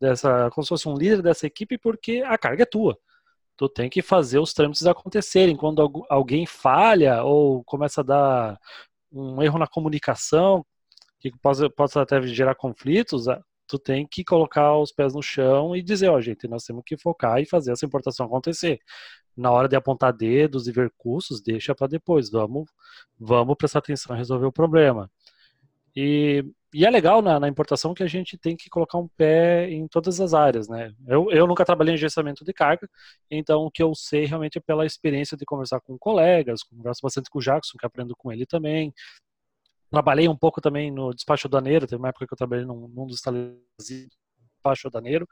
dessa, 0.00 0.50
como 0.50 0.64
se 0.64 0.68
fosse 0.70 0.88
um 0.88 0.94
líder 0.96 1.22
dessa 1.22 1.46
equipe, 1.46 1.78
porque 1.78 2.22
a 2.26 2.36
carga 2.36 2.64
é 2.64 2.66
tua. 2.66 2.98
Tu 3.56 3.68
tem 3.70 3.88
que 3.88 4.02
fazer 4.02 4.38
os 4.38 4.52
trâmites 4.52 4.86
acontecerem. 4.86 5.56
Quando 5.56 6.04
alguém 6.10 6.46
falha 6.46 7.22
ou 7.22 7.64
começa 7.64 8.02
a 8.02 8.04
dar 8.04 8.60
um 9.12 9.42
erro 9.42 9.58
na 9.58 9.66
comunicação, 9.66 10.64
que 11.18 11.30
pode, 11.40 11.68
pode 11.70 11.98
até 11.98 12.20
gerar 12.22 12.54
conflitos, 12.54 13.26
tu 13.66 13.78
tem 13.78 14.06
que 14.06 14.24
colocar 14.24 14.76
os 14.78 14.92
pés 14.92 15.14
no 15.14 15.22
chão 15.22 15.74
e 15.76 15.82
dizer, 15.82 16.08
ó, 16.08 16.16
oh, 16.16 16.20
gente, 16.20 16.46
nós 16.48 16.64
temos 16.64 16.82
que 16.84 16.96
focar 16.96 17.40
e 17.40 17.46
fazer 17.46 17.72
essa 17.72 17.86
importação 17.86 18.26
acontecer. 18.26 18.80
Na 19.36 19.50
hora 19.50 19.68
de 19.68 19.76
apontar 19.76 20.12
dedos 20.12 20.66
e 20.68 20.72
ver 20.72 20.92
custos, 20.96 21.42
deixa 21.42 21.74
para 21.74 21.88
depois. 21.88 22.30
Vamos, 22.30 22.68
vamos 23.18 23.56
prestar 23.56 23.80
atenção 23.80 24.14
e 24.16 24.18
resolver 24.18 24.46
o 24.46 24.52
problema. 24.52 25.10
E, 25.96 26.44
e 26.74 26.84
é 26.84 26.90
legal 26.90 27.22
na, 27.22 27.40
na, 27.40 27.48
importação 27.48 27.94
que 27.94 28.02
a 28.02 28.06
gente 28.06 28.36
tem 28.36 28.54
que 28.54 28.68
colocar 28.68 28.98
um 28.98 29.08
pé 29.08 29.70
em 29.70 29.88
todas 29.88 30.20
as 30.20 30.34
áreas, 30.34 30.68
né? 30.68 30.92
Eu, 31.08 31.30
eu 31.30 31.46
nunca 31.46 31.64
trabalhei 31.64 31.94
em 31.94 31.96
gerenciamento 31.96 32.44
de 32.44 32.52
carga, 32.52 32.86
então 33.30 33.62
o 33.62 33.70
que 33.70 33.82
eu 33.82 33.94
sei 33.94 34.26
realmente 34.26 34.58
é 34.58 34.60
pela 34.60 34.84
experiência 34.84 35.38
de 35.38 35.46
conversar 35.46 35.80
com 35.80 35.96
colegas, 35.98 36.62
converso 36.62 37.00
bastante 37.02 37.30
com 37.30 37.38
o 37.38 37.42
Jackson, 37.42 37.78
que 37.78 37.86
aprendo 37.86 38.14
com 38.14 38.30
ele 38.30 38.44
também, 38.44 38.92
Trabalhei 39.90 40.28
um 40.28 40.36
pouco 40.36 40.60
também 40.60 40.90
no 40.90 41.14
despacho 41.14 41.46
aduaneiro, 41.46 41.86
teve 41.86 42.00
uma 42.00 42.08
época 42.08 42.26
que 42.26 42.32
eu 42.32 42.36
trabalhei 42.38 42.64
num, 42.64 42.88
num 42.88 43.06
dos 43.06 43.20
despacho 43.78 44.88
aduaneiro. 44.88 45.26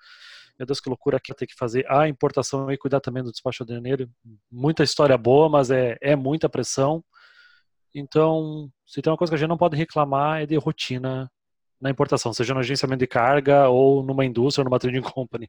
Meu 0.59 0.67
Deus, 0.67 0.81
que 0.81 0.89
loucura 0.89 1.17
aqui 1.17 1.35
ter 1.35 1.47
que 1.47 1.55
fazer 1.57 1.85
a 1.91 2.09
importação 2.09 2.71
e 2.71 2.79
cuidar 2.79 3.01
também 3.01 3.23
do 3.23 3.33
despacho 3.33 3.65
aduaneiro. 3.65 4.09
Muita 4.51 4.85
história 4.85 5.19
boa, 5.19 5.49
mas 5.49 5.71
é, 5.71 5.99
é 6.01 6.15
muita 6.15 6.49
pressão. 6.49 7.05
Então, 7.93 8.71
se 8.87 9.03
tem 9.03 9.11
uma 9.11 9.17
coisa 9.17 9.31
que 9.31 9.35
a 9.35 9.39
gente 9.39 9.49
não 9.49 9.57
pode 9.57 9.77
reclamar 9.77 10.43
é 10.43 10.47
de 10.47 10.57
rotina 10.57 11.31
na 11.81 11.91
importação, 11.91 12.33
seja 12.33 12.55
no 12.55 12.61
agenciamento 12.61 13.01
de 13.01 13.07
carga 13.07 13.69
ou 13.69 14.03
numa 14.03 14.25
indústria 14.25 14.63
ou 14.63 14.65
numa 14.65 14.79
trading 14.79 15.03
company. 15.03 15.49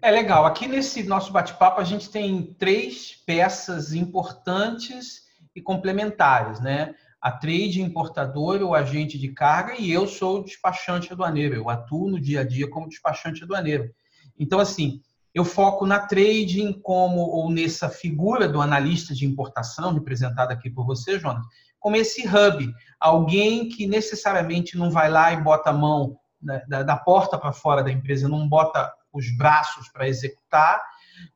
É 0.00 0.10
legal. 0.10 0.44
Aqui 0.44 0.66
nesse 0.66 1.02
nosso 1.02 1.32
bate-papo 1.32 1.80
a 1.80 1.84
gente 1.84 2.10
tem 2.10 2.54
três 2.54 3.22
peças 3.26 3.92
importantes 3.92 5.24
e 5.54 5.62
complementares, 5.62 6.60
né? 6.60 6.94
A 7.24 7.32
trade 7.32 7.80
importador 7.80 8.60
ou 8.60 8.74
agente 8.74 9.18
de 9.18 9.28
carga 9.28 9.76
e 9.78 9.90
eu 9.90 10.06
sou 10.06 10.40
o 10.40 10.44
despachante 10.44 11.10
aduaneiro. 11.10 11.54
Eu 11.54 11.70
atuo 11.70 12.10
no 12.10 12.20
dia 12.20 12.42
a 12.42 12.44
dia 12.44 12.68
como 12.68 12.86
despachante 12.86 13.42
aduaneiro. 13.42 13.90
Então, 14.38 14.60
assim, 14.60 15.00
eu 15.32 15.42
foco 15.42 15.86
na 15.86 16.00
trading 16.00 16.78
como 16.82 17.22
ou 17.22 17.50
nessa 17.50 17.88
figura 17.88 18.46
do 18.46 18.60
analista 18.60 19.14
de 19.14 19.24
importação, 19.24 19.94
representada 19.94 20.52
aqui 20.52 20.68
por 20.68 20.84
você, 20.84 21.18
Jonas, 21.18 21.46
como 21.80 21.96
esse 21.96 22.28
hub, 22.28 22.70
alguém 23.00 23.70
que 23.70 23.86
necessariamente 23.86 24.76
não 24.76 24.90
vai 24.90 25.08
lá 25.10 25.32
e 25.32 25.42
bota 25.42 25.70
a 25.70 25.72
mão 25.72 26.18
da, 26.38 26.82
da 26.82 26.96
porta 26.98 27.38
para 27.38 27.54
fora 27.54 27.82
da 27.82 27.90
empresa, 27.90 28.28
não 28.28 28.46
bota 28.46 28.92
os 29.10 29.34
braços 29.34 29.88
para 29.88 30.06
executar, 30.06 30.78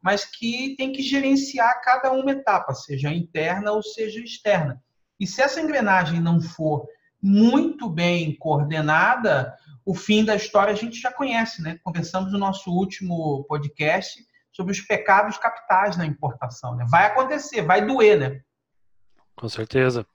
mas 0.02 0.26
que 0.26 0.74
tem 0.76 0.92
que 0.92 1.00
gerenciar 1.00 1.80
cada 1.80 2.12
uma 2.12 2.30
etapa, 2.30 2.74
seja 2.74 3.10
interna 3.10 3.72
ou 3.72 3.82
seja 3.82 4.20
externa. 4.20 4.82
E 5.18 5.26
se 5.26 5.42
essa 5.42 5.60
engrenagem 5.60 6.20
não 6.20 6.40
for 6.40 6.86
muito 7.20 7.88
bem 7.88 8.36
coordenada, 8.36 9.54
o 9.84 9.94
fim 9.94 10.24
da 10.24 10.36
história 10.36 10.72
a 10.72 10.76
gente 10.76 11.00
já 11.00 11.12
conhece, 11.12 11.62
né? 11.62 11.78
Conversamos 11.82 12.32
no 12.32 12.38
nosso 12.38 12.70
último 12.70 13.44
podcast 13.44 14.24
sobre 14.52 14.72
os 14.72 14.80
pecados 14.80 15.38
capitais 15.38 15.96
na 15.96 16.06
importação. 16.06 16.76
Né? 16.76 16.84
Vai 16.88 17.06
acontecer, 17.06 17.62
vai 17.62 17.84
doer, 17.86 18.18
né? 18.18 18.40
Com 19.36 19.48
certeza. 19.48 20.06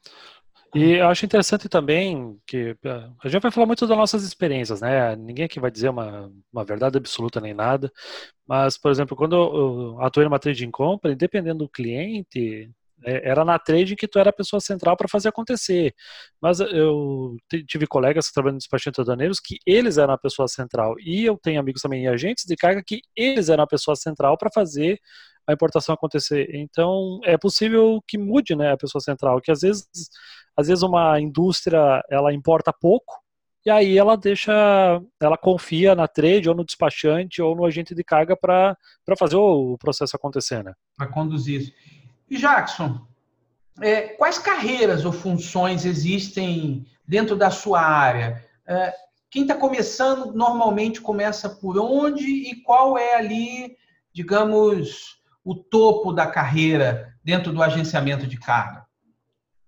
E 0.75 0.93
eu 0.93 1.07
acho 1.07 1.25
interessante 1.25 1.69
também 1.69 2.39
que 2.47 2.75
eh, 2.83 3.09
a 3.23 3.29
gente 3.29 3.41
vai 3.41 3.51
falar 3.51 3.67
muito 3.67 3.85
das 3.85 3.95
nossas 3.95 4.23
experiências, 4.23 4.81
né? 4.81 5.15
Ninguém 5.15 5.45
aqui 5.45 5.59
vai 5.59 5.69
dizer 5.69 5.89
uma, 5.89 6.31
uma 6.51 6.65
verdade 6.65 6.97
absoluta 6.97 7.39
nem 7.39 7.53
nada. 7.53 7.91
Mas, 8.47 8.75
por 8.75 8.89
exemplo, 8.91 9.15
quando 9.15 9.35
eu 9.35 10.01
atuei 10.01 10.25
numa 10.25 10.39
trading 10.39 10.71
company, 10.71 11.15
dependendo 11.15 11.59
do 11.59 11.69
cliente, 11.69 12.69
é, 12.69 12.69
era 13.05 13.43
na 13.43 13.59
trade 13.59 13.95
que 13.95 14.07
tu 14.07 14.19
era 14.19 14.29
a 14.29 14.33
pessoa 14.33 14.59
central 14.59 14.95
para 14.97 15.07
fazer 15.07 15.29
acontecer. 15.29 15.93
Mas 16.41 16.59
eu 16.59 17.35
tive 17.67 17.85
colegas 17.87 18.31
no 18.35 18.57
despachante 18.57 19.01
aduaneiros 19.01 19.39
que 19.39 19.57
eles 19.65 19.97
eram 19.97 20.13
a 20.13 20.17
pessoa 20.17 20.47
central. 20.47 20.95
E 20.99 21.25
eu 21.25 21.37
tenho 21.37 21.59
amigos 21.59 21.81
também 21.81 22.07
agentes 22.07 22.45
de 22.45 22.55
carga 22.55 22.83
que 22.85 23.01
eles 23.15 23.49
eram 23.49 23.63
a 23.63 23.67
pessoa 23.67 23.95
central 23.95 24.37
para 24.37 24.49
fazer 24.53 24.99
a 25.47 25.53
importação 25.53 25.93
acontecer. 25.93 26.49
Então, 26.55 27.19
é 27.23 27.37
possível 27.37 28.01
que 28.07 28.17
mude, 28.17 28.55
né, 28.55 28.71
a 28.71 28.77
pessoa 28.77 29.01
central, 29.01 29.41
que 29.41 29.51
às 29.51 29.61
vezes, 29.61 29.85
às 30.55 30.67
vezes 30.67 30.83
uma 30.83 31.19
indústria, 31.19 32.01
ela 32.09 32.33
importa 32.33 32.71
pouco, 32.71 33.21
e 33.65 33.69
aí 33.69 33.97
ela 33.97 34.17
deixa, 34.17 34.51
ela 35.21 35.37
confia 35.37 35.95
na 35.95 36.07
trade 36.07 36.49
ou 36.49 36.55
no 36.55 36.65
despachante 36.65 37.41
ou 37.41 37.55
no 37.55 37.65
agente 37.65 37.95
de 37.95 38.03
carga 38.03 38.35
para 38.35 38.77
fazer 39.17 39.37
o 39.37 39.77
processo 39.77 40.15
acontecer, 40.15 40.63
né? 40.63 40.73
Para 40.97 41.07
conduzir 41.07 41.61
isso. 41.61 41.71
E 42.33 42.37
Jackson, 42.39 42.99
é, 43.79 44.07
quais 44.07 44.39
carreiras 44.39 45.05
ou 45.05 45.11
funções 45.11 45.85
existem 45.85 46.83
dentro 47.07 47.35
da 47.35 47.51
sua 47.51 47.79
área? 47.79 48.43
É, 48.65 48.91
quem 49.29 49.43
está 49.43 49.53
começando 49.53 50.33
normalmente 50.33 50.99
começa 50.99 51.47
por 51.47 51.77
onde 51.77 52.25
e 52.25 52.55
qual 52.63 52.97
é 52.97 53.17
ali, 53.17 53.77
digamos, 54.11 55.21
o 55.45 55.53
topo 55.53 56.11
da 56.11 56.25
carreira 56.25 57.13
dentro 57.23 57.53
do 57.53 57.61
agenciamento 57.61 58.25
de 58.25 58.39
carga? 58.39 58.83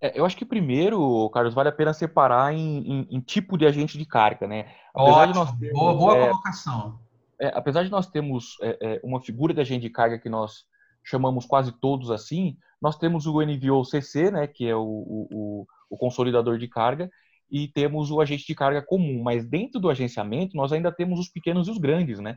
É, 0.00 0.18
eu 0.18 0.26
acho 0.26 0.36
que 0.36 0.44
primeiro, 0.44 1.30
Carlos, 1.30 1.54
vale 1.54 1.68
a 1.68 1.72
pena 1.72 1.94
separar 1.94 2.52
em, 2.52 2.78
em, 2.78 3.08
em 3.12 3.20
tipo 3.20 3.56
de 3.56 3.64
agente 3.64 3.96
de 3.96 4.04
carga, 4.04 4.48
né? 4.48 4.66
Apesar 4.92 5.28
Ótimo, 5.28 5.58
termos, 5.60 5.78
boa, 5.78 5.94
boa 5.94 6.16
é, 6.16 6.28
colocação. 6.30 6.98
É, 7.40 7.46
apesar 7.54 7.84
de 7.84 7.92
nós 7.92 8.08
termos 8.08 8.56
é, 8.60 9.00
uma 9.04 9.20
figura 9.20 9.54
de 9.54 9.60
agente 9.60 9.82
de 9.82 9.90
carga 9.90 10.18
que 10.18 10.28
nós 10.28 10.64
chamamos 11.06 11.46
quase 11.46 11.72
todos 11.80 12.10
assim, 12.10 12.56
nós 12.82 12.98
temos 12.98 13.26
o 13.26 13.40
NVO 13.40 13.84
CC, 13.84 14.30
né, 14.30 14.46
que 14.46 14.66
é 14.66 14.76
o, 14.76 14.82
o, 14.82 15.66
o 15.88 15.96
consolidador 15.96 16.58
de 16.58 16.68
carga, 16.68 17.10
e 17.50 17.68
temos 17.68 18.10
o 18.10 18.20
agente 18.20 18.44
de 18.46 18.54
carga 18.54 18.82
comum. 18.82 19.22
Mas 19.22 19.48
dentro 19.48 19.80
do 19.80 19.88
agenciamento, 19.88 20.56
nós 20.56 20.72
ainda 20.72 20.90
temos 20.90 21.18
os 21.20 21.28
pequenos 21.28 21.68
e 21.68 21.70
os 21.70 21.78
grandes, 21.78 22.18
né? 22.18 22.36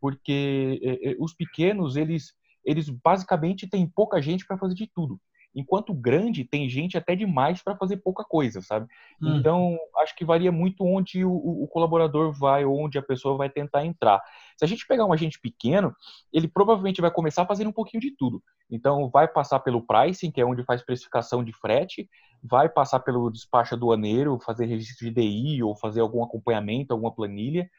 Porque 0.00 0.80
é, 0.82 1.16
os 1.18 1.34
pequenos, 1.34 1.96
eles, 1.96 2.32
eles 2.64 2.88
basicamente 2.88 3.68
têm 3.68 3.86
pouca 3.86 4.22
gente 4.22 4.46
para 4.46 4.56
fazer 4.56 4.74
de 4.74 4.86
tudo 4.86 5.20
enquanto 5.54 5.94
grande 5.94 6.44
tem 6.44 6.68
gente 6.68 6.98
até 6.98 7.14
demais 7.14 7.62
para 7.62 7.76
fazer 7.76 7.98
pouca 7.98 8.24
coisa, 8.24 8.60
sabe? 8.60 8.86
Hum. 9.22 9.36
Então, 9.36 9.78
acho 9.98 10.14
que 10.16 10.24
varia 10.24 10.50
muito 10.50 10.84
onde 10.84 11.24
o, 11.24 11.32
o, 11.32 11.68
colaborador 11.68 12.32
vai, 12.32 12.64
onde 12.64 12.98
a 12.98 13.02
pessoa 13.02 13.36
vai 13.36 13.48
tentar 13.48 13.84
entrar. 13.86 14.20
Se 14.56 14.64
a 14.64 14.68
gente 14.68 14.86
pegar 14.86 15.04
um 15.04 15.12
agente 15.12 15.40
pequeno, 15.40 15.94
ele 16.32 16.48
provavelmente 16.48 17.00
vai 17.00 17.10
começar 17.10 17.46
fazendo 17.46 17.68
um 17.68 17.72
pouquinho 17.72 18.00
de 18.00 18.10
tudo. 18.10 18.42
Então, 18.70 19.08
vai 19.08 19.28
passar 19.28 19.60
pelo 19.60 19.82
pricing, 19.82 20.30
que 20.30 20.40
é 20.40 20.44
onde 20.44 20.64
faz 20.64 20.82
precificação 20.82 21.44
de 21.44 21.52
frete, 21.52 22.08
vai 22.42 22.68
passar 22.68 23.00
pelo 23.00 23.30
despacho 23.30 23.74
aduaneiro, 23.74 24.40
fazer 24.40 24.66
registro 24.66 25.06
de 25.06 25.14
DI 25.14 25.62
ou 25.62 25.76
fazer 25.76 26.00
algum 26.00 26.24
acompanhamento, 26.24 26.92
alguma 26.92 27.14
planilha, 27.14 27.70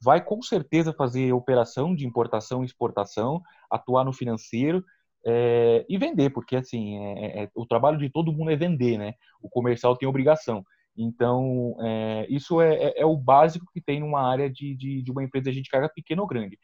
vai 0.00 0.22
com 0.22 0.40
certeza 0.42 0.92
fazer 0.92 1.32
operação 1.32 1.94
de 1.94 2.06
importação 2.06 2.62
e 2.62 2.66
exportação, 2.66 3.42
atuar 3.70 4.04
no 4.04 4.12
financeiro, 4.12 4.84
é, 5.26 5.86
e 5.88 5.96
vender, 5.96 6.30
porque 6.30 6.56
assim, 6.56 6.98
é, 6.98 7.12
é, 7.12 7.44
é, 7.44 7.50
o 7.54 7.66
trabalho 7.66 7.98
de 7.98 8.10
todo 8.10 8.32
mundo 8.32 8.50
é 8.50 8.56
vender, 8.56 8.98
né? 8.98 9.14
O 9.40 9.48
comercial 9.48 9.96
tem 9.96 10.08
obrigação. 10.08 10.64
Então, 10.96 11.76
é, 11.80 12.26
isso 12.28 12.60
é, 12.60 12.74
é, 12.74 13.00
é, 13.00 13.06
o 13.06 13.16
básico 13.16 13.66
que 13.72 13.80
tem 13.80 14.00
numa 14.00 14.20
área 14.30 14.50
de, 14.50 14.76
de, 14.76 15.02
de 15.02 15.10
uma 15.10 15.24
empresa 15.24 15.50
de 15.50 15.56
gente 15.56 15.70
carga 15.70 15.88
pequena 15.88 16.22
ou 16.22 16.28
grande. 16.28 16.58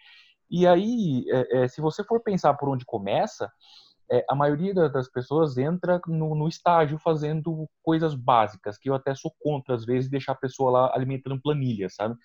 E 0.50 0.66
aí, 0.66 1.24
se 1.68 1.80
você 1.80 2.02
for 2.02 2.20
pensar 2.20 2.54
por 2.54 2.68
onde 2.68 2.84
começa, 2.84 3.48
a 4.28 4.34
maioria 4.34 4.74
das 4.74 5.08
pessoas 5.08 5.56
entra 5.56 6.00
no, 6.08 6.34
no, 6.34 6.48
estágio 6.48 6.98
fazendo 6.98 7.68
coisas 7.84 8.16
básicas, 8.16 8.76
que 8.76 8.90
eu 8.90 8.94
até 8.94 9.14
sou 9.14 9.32
contra, 9.40 9.76
às 9.76 9.84
vezes, 9.84 10.10
deixar 10.10 10.32
a 10.32 10.36
pessoa 10.36 10.72
lá 10.72 10.92
alimentando 10.92 11.40
planilha, 11.40 11.88
sabe? 11.88 12.16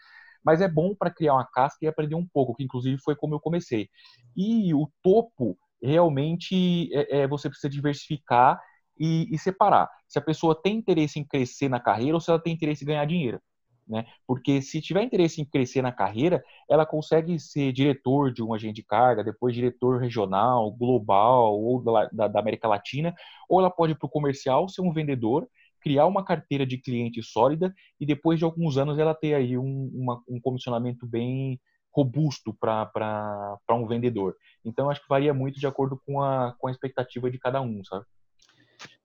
Mas 0.43 0.59
é 0.59 0.67
bom 0.67 0.95
para 0.95 1.11
criar 1.11 1.35
uma 1.35 1.45
casca 1.45 1.85
e 1.85 1.87
aprender 1.87 2.15
um 2.15 2.25
pouco, 2.25 2.55
que 2.55 2.63
inclusive 2.63 2.97
foi 2.97 3.15
como 3.15 3.35
eu 3.35 3.39
comecei. 3.39 3.89
E 4.35 4.73
o 4.73 4.89
topo 5.03 5.55
realmente 5.85 6.89
é, 6.93 7.19
é, 7.19 7.27
você 7.27 7.49
precisa 7.49 7.69
diversificar 7.69 8.59
e, 8.99 9.27
e, 9.33 9.37
separar. 9.37 9.89
Se 10.07 10.17
a 10.17 10.21
pessoa 10.21 10.59
tem 10.59 10.77
interesse 10.77 11.19
em 11.19 11.23
crescer 11.23 11.69
na 11.69 11.79
carreira 11.79 12.15
ou 12.15 12.21
se 12.21 12.29
ela 12.29 12.39
tem 12.39 12.53
interesse 12.53 12.83
em 12.83 12.87
ganhar 12.87 13.05
dinheiro. 13.05 13.41
Né? 13.87 14.05
Porque 14.25 14.61
se 14.61 14.81
tiver 14.81 15.03
interesse 15.03 15.39
em 15.41 15.45
crescer 15.45 15.81
na 15.81 15.91
carreira, 15.91 16.43
ela 16.67 16.85
consegue 16.85 17.39
ser 17.39 17.71
diretor 17.71 18.33
de 18.33 18.41
um 18.41 18.53
agente 18.53 18.75
de 18.75 18.83
carga, 18.83 19.23
depois 19.23 19.53
diretor 19.53 19.99
regional, 19.99 20.71
global 20.71 21.61
ou 21.61 21.83
da, 21.83 22.27
da 22.27 22.39
América 22.39 22.67
Latina, 22.67 23.13
ou 23.47 23.59
ela 23.59 23.69
pode 23.69 23.93
ir 23.93 23.95
para 23.95 24.07
o 24.07 24.09
comercial, 24.09 24.67
ser 24.67 24.81
um 24.81 24.91
vendedor, 24.91 25.47
criar 25.81 26.07
uma 26.07 26.25
carteira 26.25 26.65
de 26.65 26.79
cliente 26.79 27.21
sólida 27.21 27.71
e 27.99 28.07
depois 28.07 28.39
de 28.39 28.45
alguns 28.45 28.75
anos 28.75 28.97
ela 28.97 29.13
ter 29.13 29.35
aí 29.35 29.55
um, 29.55 29.91
uma, 29.93 30.19
um 30.27 30.41
comissionamento 30.41 31.05
bem, 31.05 31.59
robusto 31.95 32.53
para 32.53 33.57
um 33.71 33.87
vendedor. 33.87 34.35
Então, 34.65 34.89
acho 34.89 35.01
que 35.01 35.07
varia 35.07 35.33
muito 35.33 35.59
de 35.59 35.65
acordo 35.65 35.99
com 36.05 36.21
a, 36.21 36.53
com 36.59 36.67
a 36.67 36.71
expectativa 36.71 37.31
de 37.31 37.39
cada 37.39 37.61
um, 37.61 37.81
sabe? 37.85 38.05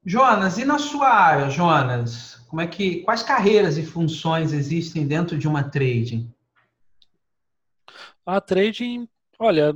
Jonas, 0.04 0.58
e 0.58 0.64
na 0.64 0.78
sua 0.78 1.08
área, 1.08 1.50
Jonas, 1.50 2.44
como 2.48 2.60
é 2.60 2.66
que 2.66 3.02
quais 3.02 3.22
carreiras 3.22 3.76
e 3.76 3.84
funções 3.84 4.52
existem 4.52 5.06
dentro 5.06 5.38
de 5.38 5.46
uma 5.46 5.62
trading? 5.62 6.32
A 8.24 8.40
trading, 8.40 9.06
olha, 9.38 9.74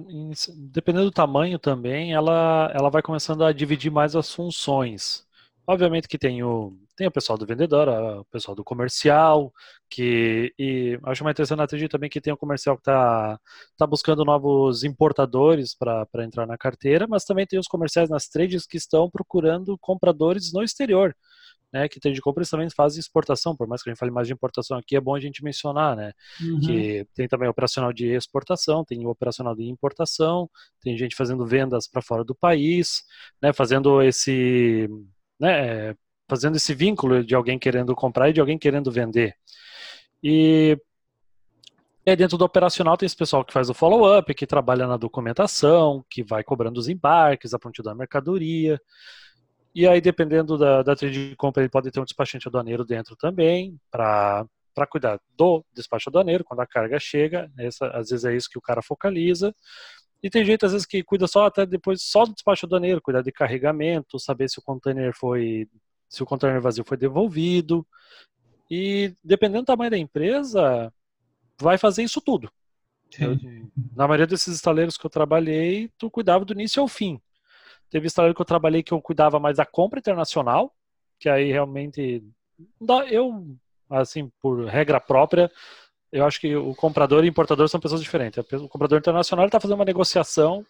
dependendo 0.57 1.05
do 1.05 1.13
tamanho 1.13 1.59
também, 1.59 2.15
ela 2.15 2.71
ela 2.75 2.89
vai 2.89 3.03
começando 3.03 3.45
a 3.45 3.53
dividir 3.53 3.93
mais 3.93 4.17
as 4.17 4.33
funções. 4.33 5.24
Obviamente 5.67 6.07
que 6.07 6.19
tem 6.19 6.43
o, 6.43 6.77
tem 6.95 7.07
o 7.07 7.11
pessoal 7.11 7.39
do 7.39 7.47
vendedor, 7.47 7.89
o 7.89 8.25
pessoal 8.27 8.55
do 8.55 8.63
comercial, 8.63 9.53
que 9.89 10.53
e 10.59 10.99
acho 11.05 11.25
mais 11.25 11.35
interessante 11.35 11.59
na 11.59 11.67
TG 11.67 11.89
também 11.89 12.11
que 12.11 12.21
tem 12.21 12.33
o 12.33 12.37
comercial 12.37 12.77
que 12.77 12.83
está 12.83 13.41
tá 13.77 13.87
buscando 13.87 14.25
novos 14.25 14.85
importadores 14.85 15.75
para 15.75 16.07
entrar 16.25 16.47
na 16.47 16.59
carteira, 16.59 17.07
mas 17.09 17.25
também 17.25 17.47
tem 17.47 17.59
os 17.59 17.67
comerciais 17.67 18.11
nas 18.11 18.29
trades 18.29 18.67
que 18.67 18.77
estão 18.77 19.11
procurando 19.11 19.79
compradores 19.79 20.53
no 20.53 20.63
exterior. 20.63 21.15
Né, 21.73 21.89
que 21.89 21.99
tem 21.99 22.13
de 22.13 22.21
compra, 22.21 22.41
eles 22.41 22.51
também 22.51 22.71
fazem 22.71 23.01
exportação, 23.01 23.57
por 23.57 23.67
mais 23.67 23.83
que 23.83 23.91
a 23.91 23.93
gente 23.93 23.99
fale 23.99 24.13
mais 24.13 24.29
de 24.29 24.33
importação 24.33 24.79
aqui, 24.79 24.95
é 24.95 25.01
bom 25.01 25.13
a 25.13 25.19
gente 25.19 25.43
mencionar, 25.43 25.97
né, 25.97 26.13
uhum. 26.41 26.61
que 26.61 27.05
tem 27.17 27.27
também 27.27 27.49
operacional 27.49 27.93
de 27.93 28.15
exportação, 28.15 28.85
tem 28.85 29.05
operacional 29.09 29.57
de 29.57 29.65
importação, 29.65 30.49
tem 30.81 30.97
gente 30.97 31.17
fazendo 31.17 31.45
vendas 31.45 31.89
para 31.89 32.01
fora 32.01 32.23
do 32.23 32.33
país, 32.33 33.03
né, 33.43 33.53
fazendo 33.53 34.01
esse 34.01 34.89
né, 35.39 35.91
é, 35.91 35.97
fazendo 36.29 36.57
esse 36.57 36.75
vínculo 36.75 37.25
de 37.25 37.35
alguém 37.35 37.59
querendo 37.59 37.95
comprar 37.95 38.31
e 38.31 38.33
de 38.33 38.41
alguém 38.41 38.59
querendo 38.59 38.91
vender. 38.91 39.35
E, 40.23 40.79
aí 42.07 42.17
dentro 42.17 42.39
do 42.39 42.45
operacional 42.45 42.97
tem 42.97 43.07
esse 43.07 43.17
pessoal 43.17 43.45
que 43.45 43.53
faz 43.53 43.69
o 43.71 43.75
follow-up, 43.75 44.33
que 44.35 44.47
trabalha 44.47 44.87
na 44.87 44.97
documentação, 44.97 46.05
que 46.11 46.23
vai 46.23 46.43
cobrando 46.45 46.79
os 46.79 46.89
embarques, 46.89 47.55
a 47.55 47.59
prontidão 47.59 47.93
da 47.93 47.99
mercadoria. 47.99 48.81
E 49.75 49.89
aí, 49.89 50.01
dependendo 50.01 50.57
da, 50.57 50.83
da 50.83 50.95
trade 50.95 51.31
de 51.31 51.37
compra, 51.37 51.63
ele 51.63 51.71
pode 51.71 51.91
ter 51.91 52.01
um 52.01 52.05
despachante 52.05 52.47
aduaneiro 52.47 52.85
dentro 52.85 53.17
também, 53.17 53.79
para 53.91 54.47
para 54.75 54.87
cuidar 54.87 55.21
do 55.37 55.65
despacho 55.73 56.11
aduaneiro, 56.11 56.45
quando 56.45 56.61
a 56.61 56.67
carga 56.67 56.99
chega, 56.99 57.51
essa, 57.57 57.87
às 57.89 58.11
vezes 58.11 58.25
é 58.25 58.35
isso 58.35 58.51
que 58.51 58.59
o 58.59 58.63
cara 58.63 58.83
focaliza. 58.83 59.55
E 60.25 60.31
tem 60.31 60.43
gente, 60.43 60.65
às 60.65 60.73
vezes, 60.73 60.87
que 60.87 61.05
cuida 61.05 61.27
só 61.27 61.45
até 61.45 61.67
depois 61.67 62.01
só 62.03 62.25
do 62.25 62.33
despacho 62.33 62.65
aduaneiro, 62.65 63.03
cuidar 63.03 63.21
de 63.21 63.31
carregamento, 63.31 64.19
saber 64.19 64.49
se 64.49 64.59
o 64.59 64.63
container 64.63 65.13
foi. 65.15 65.69
se 66.09 66.23
o 66.23 66.27
container 66.27 66.63
vazio 66.63 66.83
foi 66.83 66.97
devolvido. 66.97 67.87
E 68.71 69.15
dependendo 69.23 69.65
do 69.65 69.67
tamanho 69.67 69.91
da 69.91 69.99
empresa, 69.99 70.91
vai 71.61 71.77
fazer 71.77 72.03
isso 72.03 72.23
tudo. 72.23 72.51
Eu, 73.21 73.37
na 73.95 74.09
maioria 74.09 74.27
desses 74.27 74.55
estaleiros 74.55 74.97
que 74.97 75.05
eu 75.05 75.11
trabalhei, 75.11 75.91
tu 75.99 76.11
cuidava 76.11 76.43
do 76.43 76.55
início 76.55 76.81
ao 76.81 76.89
fim. 76.89 77.21
Teve 77.91 78.07
estaleiro 78.07 78.35
que 78.35 78.41
eu 78.41 78.47
trabalhei 78.47 78.83
que 78.83 78.95
eu 78.95 79.03
cuidava 79.03 79.39
mais 79.39 79.59
da 79.59 79.67
compra 79.67 79.99
internacional, 79.99 80.75
que 81.21 81.29
aí 81.29 81.53
realmente 81.53 82.25
eu 83.11 83.55
assim 83.91 84.33
por 84.41 84.65
regra 84.65 84.99
própria 84.99 85.53
eu 86.15 86.25
acho 86.25 86.41
que 86.41 86.55
o 86.55 86.75
comprador 86.77 87.25
e 87.25 87.29
o 87.29 87.31
importador 87.31 87.69
são 87.69 87.81
pessoas 87.81 88.01
diferentes. 88.01 88.39
O 88.39 88.69
comprador 88.69 89.01
internacional 89.01 89.47
está 89.47 89.59
fazendo 89.59 89.79
uma 89.79 89.85
negociação 89.85 90.65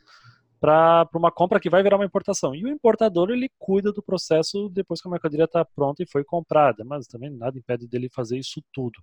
para 0.59 1.07
uma 1.15 1.31
compra 1.31 1.61
que 1.61 1.69
vai 1.69 1.83
virar 1.83 1.97
uma 1.97 2.07
importação. 2.07 2.55
E 2.55 2.65
o 2.65 2.69
importador 2.69 3.31
ele 3.31 3.51
cuida 3.59 3.93
do 3.93 4.03
processo 4.03 4.71
depois 4.71 5.03
que 5.03 5.07
a 5.07 5.11
mercadoria 5.11 5.45
está 5.45 5.63
pronta 5.63 6.03
e 6.03 6.07
foi 6.07 6.25
comprada, 6.25 6.83
mas 6.83 7.07
também 7.07 7.29
nada 7.29 7.59
impede 7.59 7.87
dele 7.87 8.09
fazer 8.09 8.39
isso 8.39 8.63
tudo. 8.73 8.99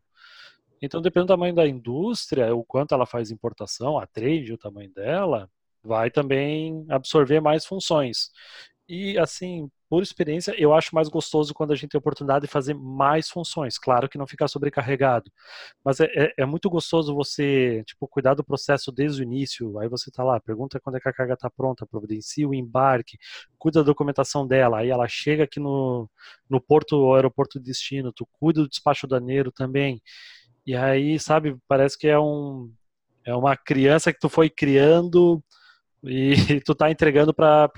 Então, 0.81 1.00
dependendo 1.00 1.27
do 1.27 1.33
tamanho 1.36 1.53
da 1.53 1.67
indústria, 1.67 2.55
o 2.55 2.63
quanto 2.63 2.95
ela 2.95 3.05
faz 3.05 3.29
importação, 3.29 4.00
a 4.00 4.07
trade, 4.07 4.51
o 4.51 4.57
tamanho 4.57 4.91
dela, 4.91 5.48
vai 5.83 6.10
também 6.10 6.83
absorver 6.89 7.39
mais 7.39 7.67
funções. 7.67 8.31
E 8.93 9.17
assim, 9.17 9.71
por 9.89 10.03
experiência, 10.03 10.53
eu 10.57 10.74
acho 10.74 10.93
mais 10.93 11.07
gostoso 11.07 11.53
quando 11.53 11.71
a 11.71 11.75
gente 11.75 11.91
tem 11.91 11.98
a 11.98 12.01
oportunidade 12.01 12.45
de 12.45 12.51
fazer 12.51 12.74
mais 12.74 13.29
funções. 13.29 13.77
Claro 13.77 14.10
que 14.10 14.17
não 14.17 14.27
ficar 14.27 14.50
sobrecarregado, 14.50 15.31
mas 15.81 16.01
é, 16.01 16.07
é, 16.13 16.33
é 16.39 16.45
muito 16.45 16.69
gostoso 16.69 17.15
você, 17.15 17.86
tipo, 17.86 18.05
cuidar 18.05 18.33
do 18.33 18.43
processo 18.43 18.91
desde 18.91 19.21
o 19.21 19.24
início. 19.24 19.79
Aí 19.79 19.88
você 19.88 20.12
tá 20.12 20.25
lá, 20.25 20.41
pergunta 20.41 20.77
quando 20.77 20.98
é 20.98 21.00
que 21.00 21.07
a 21.07 21.13
carga 21.13 21.36
está 21.36 21.50
pronta, 21.50 21.88
providencia 21.88 22.45
o 22.45 22.53
embarque, 22.53 23.17
cuida 23.57 23.79
da 23.79 23.86
documentação 23.86 24.45
dela. 24.45 24.79
Aí 24.79 24.89
ela 24.89 25.07
chega 25.07 25.45
aqui 25.45 25.62
no, 25.62 26.10
no 26.50 26.60
porto, 26.60 26.98
ou 26.98 27.15
aeroporto 27.15 27.60
de 27.60 27.65
destino, 27.67 28.12
tu 28.12 28.27
cuida 28.41 28.62
do 28.62 28.67
despacho 28.67 29.05
aduaneiro 29.05 29.53
também. 29.53 30.01
E 30.65 30.75
aí, 30.75 31.17
sabe, 31.17 31.55
parece 31.65 31.98
que 31.98 32.10
é 32.10 32.19
um 32.19 32.69
é 33.25 33.33
uma 33.36 33.55
criança 33.55 34.12
que 34.12 34.19
tu 34.19 34.27
foi 34.27 34.50
criando 34.50 35.41
e 36.03 36.34
tu 36.65 36.75
tá 36.75 36.89
entregando 36.91 37.34
para 37.34 37.70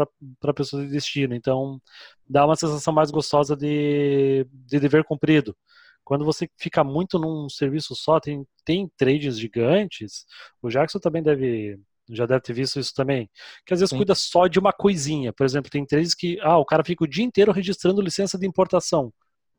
a 0.44 0.54
pessoa 0.54 0.84
de 0.84 0.92
destino. 0.92 1.36
Então, 1.36 1.82
dá 2.28 2.46
uma 2.46 2.56
sensação 2.56 2.94
mais 2.94 3.12
gostosa 3.12 3.56
de, 3.56 4.46
de 4.52 4.80
dever 4.80 5.04
cumprido. 5.04 5.56
quando 6.04 6.26
você 6.26 6.50
fica 6.58 6.84
muito 6.84 7.20
num 7.20 7.50
serviço 7.50 7.96
só, 7.96 8.20
tem, 8.20 8.46
tem 8.66 8.90
trades 8.98 9.40
gigantes, 9.40 10.26
o 10.62 10.70
Jackson 10.70 11.00
também 11.00 11.24
deve 11.24 11.80
já 12.10 12.26
deve 12.26 12.42
ter 12.42 12.54
visto 12.54 12.80
isso 12.80 12.94
também, 12.94 13.30
que 13.66 13.74
às 13.74 13.80
vezes 13.80 13.92
Sim. 13.92 13.98
cuida 13.98 14.14
só 14.14 14.48
de 14.48 14.60
uma 14.60 14.74
coisinha. 14.74 15.32
Por 15.32 15.46
exemplo, 15.46 15.72
tem 15.72 15.86
trades 15.86 16.14
que, 16.14 16.38
ah, 16.42 16.58
o 16.58 16.66
cara 16.66 16.84
fica 16.84 17.04
o 17.06 17.08
dia 17.08 17.24
inteiro 17.24 17.52
registrando 17.52 18.02
licença 18.02 18.38
de 18.38 18.46
importação 18.46 19.14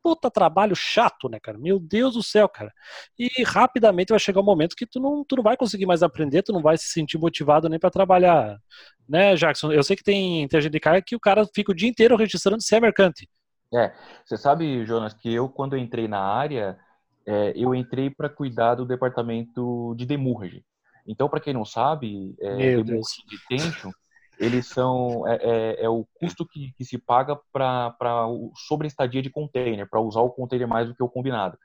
puta 0.05 0.29
trabalho 0.29 0.75
chato, 0.75 1.27
né, 1.27 1.39
cara? 1.39 1.57
Meu 1.57 1.79
Deus 1.79 2.13
do 2.13 2.21
céu, 2.21 2.47
cara. 2.47 2.71
E 3.17 3.41
rapidamente 3.41 4.09
vai 4.09 4.19
chegar 4.19 4.39
um 4.39 4.43
momento 4.43 4.75
que 4.75 4.85
tu 4.85 4.99
não, 4.99 5.25
tu 5.25 5.35
não 5.35 5.41
vai 5.41 5.57
conseguir 5.57 5.87
mais 5.87 6.03
aprender, 6.03 6.43
tu 6.43 6.53
não 6.53 6.61
vai 6.61 6.77
se 6.77 6.89
sentir 6.89 7.17
motivado 7.17 7.67
nem 7.67 7.79
para 7.79 7.89
trabalhar, 7.89 8.55
né, 9.09 9.35
Jackson? 9.35 9.71
Eu 9.71 9.81
sei 9.81 9.95
que 9.95 10.03
tem, 10.03 10.47
gente 10.47 10.69
de 10.69 10.79
cara 10.79 11.01
que 11.01 11.15
o 11.15 11.19
cara 11.19 11.43
fica 11.55 11.71
o 11.71 11.75
dia 11.75 11.89
inteiro 11.89 12.15
registrando 12.15 12.61
se 12.61 12.75
é 12.75 12.79
mercante. 12.79 13.27
É, 13.73 13.91
você 14.23 14.37
sabe, 14.37 14.85
Jonas, 14.85 15.15
que 15.15 15.33
eu, 15.33 15.49
quando 15.49 15.75
eu 15.75 15.79
entrei 15.79 16.07
na 16.07 16.19
área, 16.19 16.77
é, 17.25 17.53
eu 17.55 17.73
entrei 17.73 18.11
para 18.11 18.29
cuidar 18.29 18.75
do 18.75 18.85
departamento 18.85 19.95
de 19.97 20.05
demurrage. 20.05 20.63
Então, 21.07 21.27
para 21.27 21.39
quem 21.39 21.51
não 21.55 21.65
sabe, 21.65 22.35
é, 22.39 22.75
demurrage 22.83 23.23
eles 24.39 24.67
são 24.67 25.27
é, 25.27 25.35
é, 25.41 25.85
é 25.85 25.89
o 25.89 26.05
custo 26.15 26.45
que, 26.45 26.71
que 26.73 26.85
se 26.85 26.97
paga 26.97 27.37
para 27.51 27.95
sobre 28.67 28.87
estadia 28.87 29.21
de 29.21 29.29
container, 29.29 29.89
para 29.89 30.01
usar 30.01 30.21
o 30.21 30.29
container 30.29 30.67
mais 30.67 30.87
do 30.87 30.95
que 30.95 31.03
o 31.03 31.09
combinado. 31.09 31.57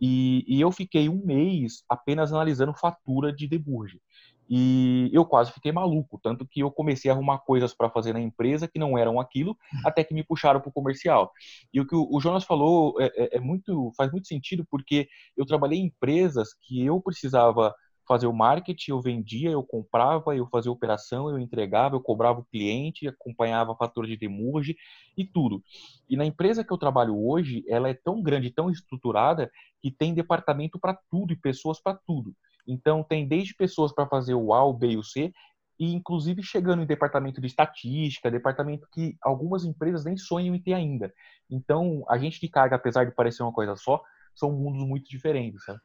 E, 0.00 0.44
e, 0.48 0.60
eu 0.60 0.72
fiquei 0.72 1.08
um 1.08 1.24
mês 1.24 1.84
apenas 1.88 2.32
analisando 2.32 2.74
fatura 2.74 3.32
de 3.32 3.46
deburge. 3.46 4.00
E 4.48 5.08
eu 5.12 5.24
quase 5.24 5.52
fiquei 5.52 5.72
maluco, 5.72 6.20
tanto 6.22 6.46
que 6.46 6.60
eu 6.60 6.70
comecei 6.70 7.10
a 7.10 7.14
arrumar 7.14 7.38
coisas 7.38 7.72
para 7.72 7.88
fazer 7.88 8.12
na 8.12 8.20
empresa 8.20 8.68
que 8.68 8.78
não 8.78 8.98
eram 8.98 9.18
aquilo, 9.18 9.56
até 9.84 10.04
que 10.04 10.12
me 10.12 10.22
puxaram 10.22 10.60
para 10.60 10.68
o 10.68 10.72
comercial. 10.72 11.32
E 11.72 11.80
o 11.80 11.86
que 11.86 11.96
o 11.96 12.20
Jonas 12.20 12.44
falou 12.44 13.00
é, 13.00 13.06
é, 13.16 13.36
é 13.36 13.40
muito, 13.40 13.90
faz 13.96 14.10
muito 14.12 14.28
sentido, 14.28 14.66
porque 14.70 15.08
eu 15.36 15.46
trabalhei 15.46 15.78
em 15.78 15.86
empresas 15.86 16.48
que 16.60 16.84
eu 16.84 17.00
precisava 17.00 17.74
fazer 18.06 18.26
o 18.26 18.32
marketing, 18.32 18.90
eu 18.90 19.00
vendia, 19.00 19.50
eu 19.50 19.62
comprava, 19.62 20.36
eu 20.36 20.46
fazia 20.46 20.70
operação, 20.70 21.28
eu 21.28 21.38
entregava, 21.38 21.96
eu 21.96 22.00
cobrava 22.00 22.40
o 22.40 22.44
cliente, 22.44 23.08
acompanhava 23.08 23.72
a 23.72 23.76
fatura 23.76 24.06
de 24.06 24.16
demurge 24.16 24.76
e 25.16 25.24
tudo. 25.24 25.62
E 26.08 26.16
na 26.16 26.24
empresa 26.24 26.64
que 26.64 26.72
eu 26.72 26.78
trabalho 26.78 27.16
hoje, 27.16 27.64
ela 27.68 27.88
é 27.88 27.94
tão 27.94 28.22
grande, 28.22 28.50
tão 28.50 28.70
estruturada, 28.70 29.50
que 29.80 29.90
tem 29.90 30.14
departamento 30.14 30.78
para 30.78 30.98
tudo 31.10 31.32
e 31.32 31.36
pessoas 31.36 31.80
para 31.80 31.98
tudo. 32.06 32.34
Então, 32.66 33.02
tem 33.02 33.26
desde 33.26 33.54
pessoas 33.54 33.92
para 33.92 34.06
fazer 34.06 34.34
o 34.34 34.52
A, 34.54 34.64
o 34.64 34.72
B 34.72 34.92
e 34.92 34.96
o 34.96 35.02
C, 35.02 35.32
e 35.78 35.92
inclusive 35.92 36.42
chegando 36.42 36.82
em 36.82 36.86
departamento 36.86 37.40
de 37.40 37.46
estatística, 37.46 38.30
departamento 38.30 38.86
que 38.92 39.16
algumas 39.22 39.64
empresas 39.64 40.04
nem 40.04 40.16
sonham 40.16 40.54
em 40.54 40.62
ter 40.62 40.72
ainda. 40.72 41.12
Então, 41.50 42.04
a 42.08 42.16
gente 42.16 42.38
que 42.38 42.48
carga, 42.48 42.76
apesar 42.76 43.04
de 43.04 43.14
parecer 43.14 43.42
uma 43.42 43.52
coisa 43.52 43.76
só, 43.76 44.00
são 44.34 44.52
mundos 44.52 44.86
muito 44.86 45.08
diferentes, 45.08 45.64
sabe? 45.64 45.80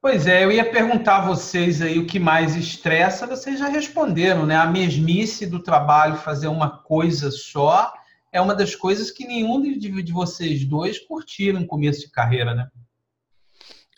Pois 0.00 0.26
é, 0.26 0.42
eu 0.44 0.50
ia 0.50 0.64
perguntar 0.70 1.18
a 1.18 1.26
vocês 1.26 1.82
aí 1.82 1.98
o 1.98 2.06
que 2.06 2.18
mais 2.18 2.56
estressa, 2.56 3.26
vocês 3.26 3.58
já 3.58 3.68
responderam, 3.68 4.46
né? 4.46 4.56
A 4.56 4.66
mesmice 4.66 5.46
do 5.46 5.62
trabalho, 5.62 6.16
fazer 6.16 6.48
uma 6.48 6.78
coisa 6.78 7.30
só, 7.30 7.92
é 8.32 8.40
uma 8.40 8.54
das 8.54 8.74
coisas 8.74 9.10
que 9.10 9.26
nenhum 9.26 9.60
de, 9.60 10.12
vocês 10.12 10.64
dois 10.64 10.98
curtiram 10.98 11.60
no 11.60 11.66
começo 11.66 12.00
de 12.00 12.10
carreira, 12.10 12.54
né? 12.54 12.68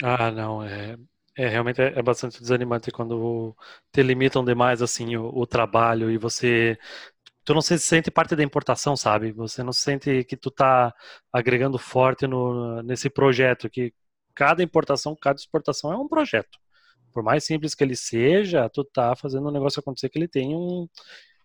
Ah, 0.02 0.32
não, 0.32 0.64
é, 0.64 0.96
é 1.36 1.48
realmente 1.48 1.80
é, 1.80 1.96
é 1.96 2.02
bastante 2.02 2.40
desanimante 2.40 2.90
quando 2.90 3.56
te 3.92 4.02
limitam 4.02 4.44
demais 4.44 4.82
assim 4.82 5.16
o, 5.16 5.26
o 5.32 5.46
trabalho 5.46 6.10
e 6.10 6.18
você 6.18 6.76
tu 7.44 7.54
não 7.54 7.60
se 7.60 7.78
sente 7.78 8.10
parte 8.10 8.36
da 8.36 8.42
importação, 8.42 8.96
sabe? 8.96 9.32
Você 9.32 9.62
não 9.62 9.72
sente 9.72 10.24
que 10.24 10.36
tu 10.36 10.50
tá 10.50 10.92
agregando 11.32 11.78
forte 11.78 12.26
no, 12.26 12.82
nesse 12.82 13.10
projeto 13.10 13.70
que 13.70 13.92
cada 14.34 14.62
importação, 14.62 15.16
cada 15.20 15.38
exportação 15.38 15.92
é 15.92 15.96
um 15.96 16.08
projeto. 16.08 16.58
Por 17.12 17.22
mais 17.22 17.44
simples 17.44 17.74
que 17.74 17.84
ele 17.84 17.96
seja, 17.96 18.68
tu 18.70 18.84
tá 18.84 19.14
fazendo 19.16 19.48
um 19.48 19.52
negócio 19.52 19.80
acontecer 19.80 20.08
que 20.08 20.18
ele 20.18 20.28
tem 20.28 20.56
um, 20.56 20.88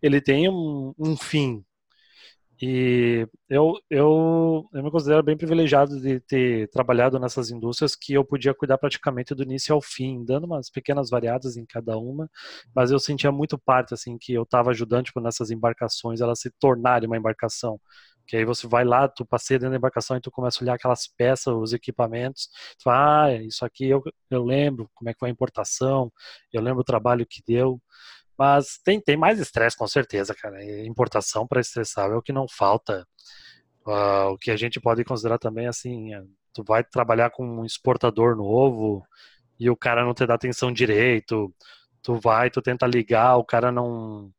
ele 0.01 0.21
tem 0.21 0.49
um, 0.49 0.93
um 0.97 1.17
fim. 1.17 1.63
E 2.59 3.27
eu, 3.47 3.73
eu, 3.87 4.67
eu 4.73 4.83
me 4.83 4.89
considero 4.89 5.21
bem 5.21 5.37
privilegiado 5.37 6.01
de 6.01 6.19
ter 6.21 6.67
trabalhado 6.69 7.19
nessas 7.19 7.51
indústrias 7.51 7.95
que 7.95 8.13
eu 8.13 8.25
podia 8.25 8.53
cuidar 8.53 8.79
praticamente 8.79 9.35
do 9.35 9.43
início 9.43 9.75
ao 9.75 9.81
fim, 9.81 10.25
dando 10.25 10.45
umas 10.45 10.67
pequenas 10.69 11.09
variadas 11.09 11.55
em 11.55 11.65
cada 11.67 11.97
uma, 11.97 12.27
mas 12.75 12.89
eu 12.89 12.97
sentia 12.97 13.31
muito 13.31 13.59
parte, 13.59 13.93
assim, 13.93 14.17
que 14.17 14.33
eu 14.33 14.41
estava 14.41 14.71
ajudando, 14.71 15.05
tipo, 15.05 15.19
nessas 15.19 15.51
embarcações, 15.51 16.19
elas 16.19 16.39
se 16.39 16.49
tornarem 16.59 17.07
uma 17.07 17.17
embarcação. 17.17 17.79
Que 18.27 18.37
aí 18.37 18.45
você 18.45 18.67
vai 18.67 18.83
lá, 18.83 19.07
tu 19.07 19.25
passeia 19.25 19.59
dentro 19.59 19.71
da 19.71 19.77
embarcação 19.77 20.17
e 20.17 20.21
tu 20.21 20.29
começa 20.29 20.59
a 20.59 20.63
olhar 20.63 20.75
aquelas 20.75 21.07
peças, 21.07 21.53
os 21.53 21.73
equipamentos. 21.73 22.49
Tu 22.77 22.83
fala, 22.83 23.25
ah, 23.25 23.33
isso 23.35 23.65
aqui 23.65 23.87
eu, 23.89 24.03
eu 24.29 24.43
lembro 24.43 24.89
como 24.93 25.09
é 25.09 25.13
que 25.13 25.19
foi 25.19 25.29
a 25.29 25.31
importação, 25.31 26.11
eu 26.51 26.61
lembro 26.61 26.81
o 26.81 26.83
trabalho 26.83 27.25
que 27.25 27.41
deu. 27.47 27.81
Mas 28.37 28.79
tem, 28.83 29.01
tem 29.01 29.17
mais 29.17 29.39
estresse, 29.39 29.75
com 29.77 29.87
certeza, 29.87 30.35
cara. 30.35 30.63
Importação 30.85 31.47
para 31.47 31.61
estressar 31.61 32.11
é 32.11 32.15
o 32.15 32.21
que 32.21 32.31
não 32.31 32.47
falta. 32.47 33.07
Uh, 33.85 34.31
o 34.33 34.37
que 34.37 34.51
a 34.51 34.57
gente 34.57 34.79
pode 34.79 35.03
considerar 35.03 35.39
também, 35.39 35.67
assim, 35.67 36.13
é, 36.13 36.21
tu 36.53 36.63
vai 36.63 36.83
trabalhar 36.83 37.31
com 37.31 37.61
um 37.61 37.65
exportador 37.65 38.35
novo 38.35 39.03
e 39.59 39.69
o 39.69 39.77
cara 39.77 40.05
não 40.05 40.13
te 40.13 40.25
dá 40.25 40.35
atenção 40.35 40.71
direito. 40.71 41.53
Tu 42.03 42.15
vai, 42.19 42.49
tu 42.51 42.61
tenta 42.61 42.85
ligar, 42.85 43.37
o 43.37 43.45
cara 43.45 43.71
não 43.71 44.31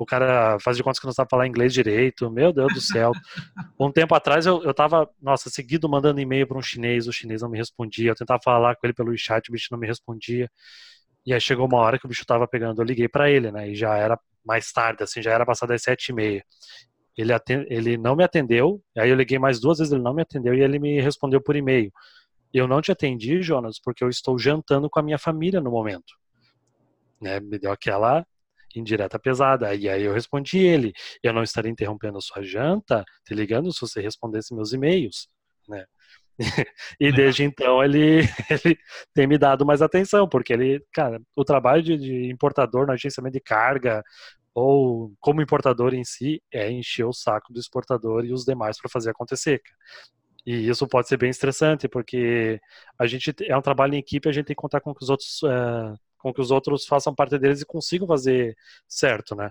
o 0.00 0.06
cara 0.06 0.58
faz 0.60 0.78
de 0.78 0.82
conta 0.82 0.98
que 0.98 1.04
não 1.04 1.12
sabe 1.12 1.28
falar 1.28 1.46
inglês 1.46 1.74
direito. 1.74 2.30
Meu 2.30 2.54
Deus 2.54 2.72
do 2.72 2.80
céu. 2.80 3.12
Um 3.78 3.92
tempo 3.92 4.14
atrás 4.14 4.46
eu, 4.46 4.62
eu 4.62 4.74
tava, 4.74 5.08
nossa, 5.20 5.48
seguido 5.50 5.88
mandando 5.88 6.20
e-mail 6.20 6.46
para 6.46 6.58
um 6.58 6.62
chinês, 6.62 7.06
o 7.06 7.12
chinês 7.12 7.42
não 7.42 7.50
me 7.50 7.58
respondia. 7.58 8.10
Eu 8.10 8.14
tentava 8.14 8.40
falar 8.42 8.76
com 8.76 8.86
ele 8.86 8.94
pelo 8.94 9.16
chat, 9.16 9.48
o 9.48 9.52
bicho 9.52 9.68
não 9.70 9.78
me 9.78 9.86
respondia. 9.86 10.50
E 11.24 11.34
aí 11.34 11.40
chegou 11.40 11.66
uma 11.66 11.78
hora 11.78 11.98
que 11.98 12.06
o 12.06 12.08
bicho 12.08 12.24
tava 12.24 12.46
pegando, 12.48 12.80
eu 12.80 12.84
liguei 12.84 13.08
para 13.08 13.30
ele, 13.30 13.50
né? 13.50 13.70
E 13.70 13.74
já 13.74 13.96
era 13.96 14.18
mais 14.44 14.72
tarde, 14.72 15.02
assim, 15.02 15.22
já 15.22 15.32
era 15.32 15.44
passado 15.44 15.68
das 15.68 15.82
sete 15.82 16.08
e 16.08 16.14
meia. 16.14 16.44
Ele, 17.16 17.32
atend... 17.32 17.66
ele 17.68 17.98
não 17.98 18.16
me 18.16 18.24
atendeu, 18.24 18.82
aí 18.96 19.10
eu 19.10 19.16
liguei 19.16 19.38
mais 19.38 19.60
duas 19.60 19.78
vezes, 19.78 19.92
ele 19.92 20.02
não 20.02 20.14
me 20.14 20.22
atendeu 20.22 20.54
e 20.54 20.62
ele 20.62 20.78
me 20.78 21.00
respondeu 21.00 21.42
por 21.42 21.56
e-mail. 21.56 21.92
Eu 22.52 22.66
não 22.66 22.80
te 22.80 22.90
atendi, 22.90 23.42
Jonas, 23.42 23.78
porque 23.78 24.02
eu 24.02 24.08
estou 24.08 24.38
jantando 24.38 24.88
com 24.88 24.98
a 24.98 25.02
minha 25.02 25.18
família 25.18 25.60
no 25.60 25.70
momento. 25.70 26.14
Né, 27.20 27.38
me 27.40 27.58
deu 27.58 27.70
aquela 27.70 28.26
indireta 28.78 29.18
pesada. 29.18 29.74
E 29.74 29.88
aí 29.88 30.02
eu 30.02 30.12
respondi 30.12 30.58
ele: 30.58 30.92
eu 31.22 31.32
não 31.32 31.42
estaria 31.42 31.70
interrompendo 31.70 32.18
a 32.18 32.20
sua 32.20 32.42
janta, 32.42 33.04
te 33.24 33.34
ligando 33.34 33.72
se 33.72 33.80
você 33.80 34.00
respondesse 34.00 34.54
meus 34.54 34.72
e-mails, 34.72 35.28
né? 35.68 35.84
e 36.98 37.12
desde 37.12 37.44
então 37.44 37.82
ele, 37.84 38.20
ele 38.50 38.78
tem 39.14 39.26
me 39.26 39.36
dado 39.36 39.66
mais 39.66 39.82
atenção, 39.82 40.28
porque 40.28 40.52
ele, 40.52 40.84
cara, 40.92 41.20
o 41.36 41.44
trabalho 41.44 41.82
de, 41.82 41.98
de 41.98 42.30
importador 42.30 42.86
no 42.86 42.92
agenciamento 42.92 43.34
de 43.34 43.40
carga 43.40 44.02
ou 44.54 45.12
como 45.20 45.42
importador 45.42 45.94
em 45.94 46.04
si 46.04 46.42
é 46.52 46.70
encher 46.70 47.04
o 47.04 47.12
saco 47.12 47.52
do 47.52 47.60
exportador 47.60 48.24
e 48.24 48.32
os 48.32 48.44
demais 48.44 48.78
para 48.80 48.90
fazer 48.90 49.10
acontecer. 49.10 49.60
E 50.46 50.68
isso 50.68 50.88
pode 50.88 51.08
ser 51.08 51.16
bem 51.18 51.30
estressante, 51.30 51.88
porque 51.88 52.60
a 52.98 53.06
gente 53.06 53.34
é 53.44 53.56
um 53.56 53.62
trabalho 53.62 53.94
em 53.94 53.98
equipe, 53.98 54.28
a 54.28 54.32
gente 54.32 54.46
tem 54.46 54.56
que 54.56 54.62
contar 54.62 54.80
com 54.80 54.94
que 54.94 55.02
os 55.02 55.10
outros 55.10 55.42
uh, 55.42 55.94
com 56.20 56.32
que 56.32 56.40
os 56.40 56.50
outros 56.50 56.86
façam 56.86 57.14
parte 57.14 57.38
deles 57.38 57.60
e 57.60 57.66
consigam 57.66 58.06
fazer 58.06 58.56
certo, 58.86 59.34
né? 59.34 59.50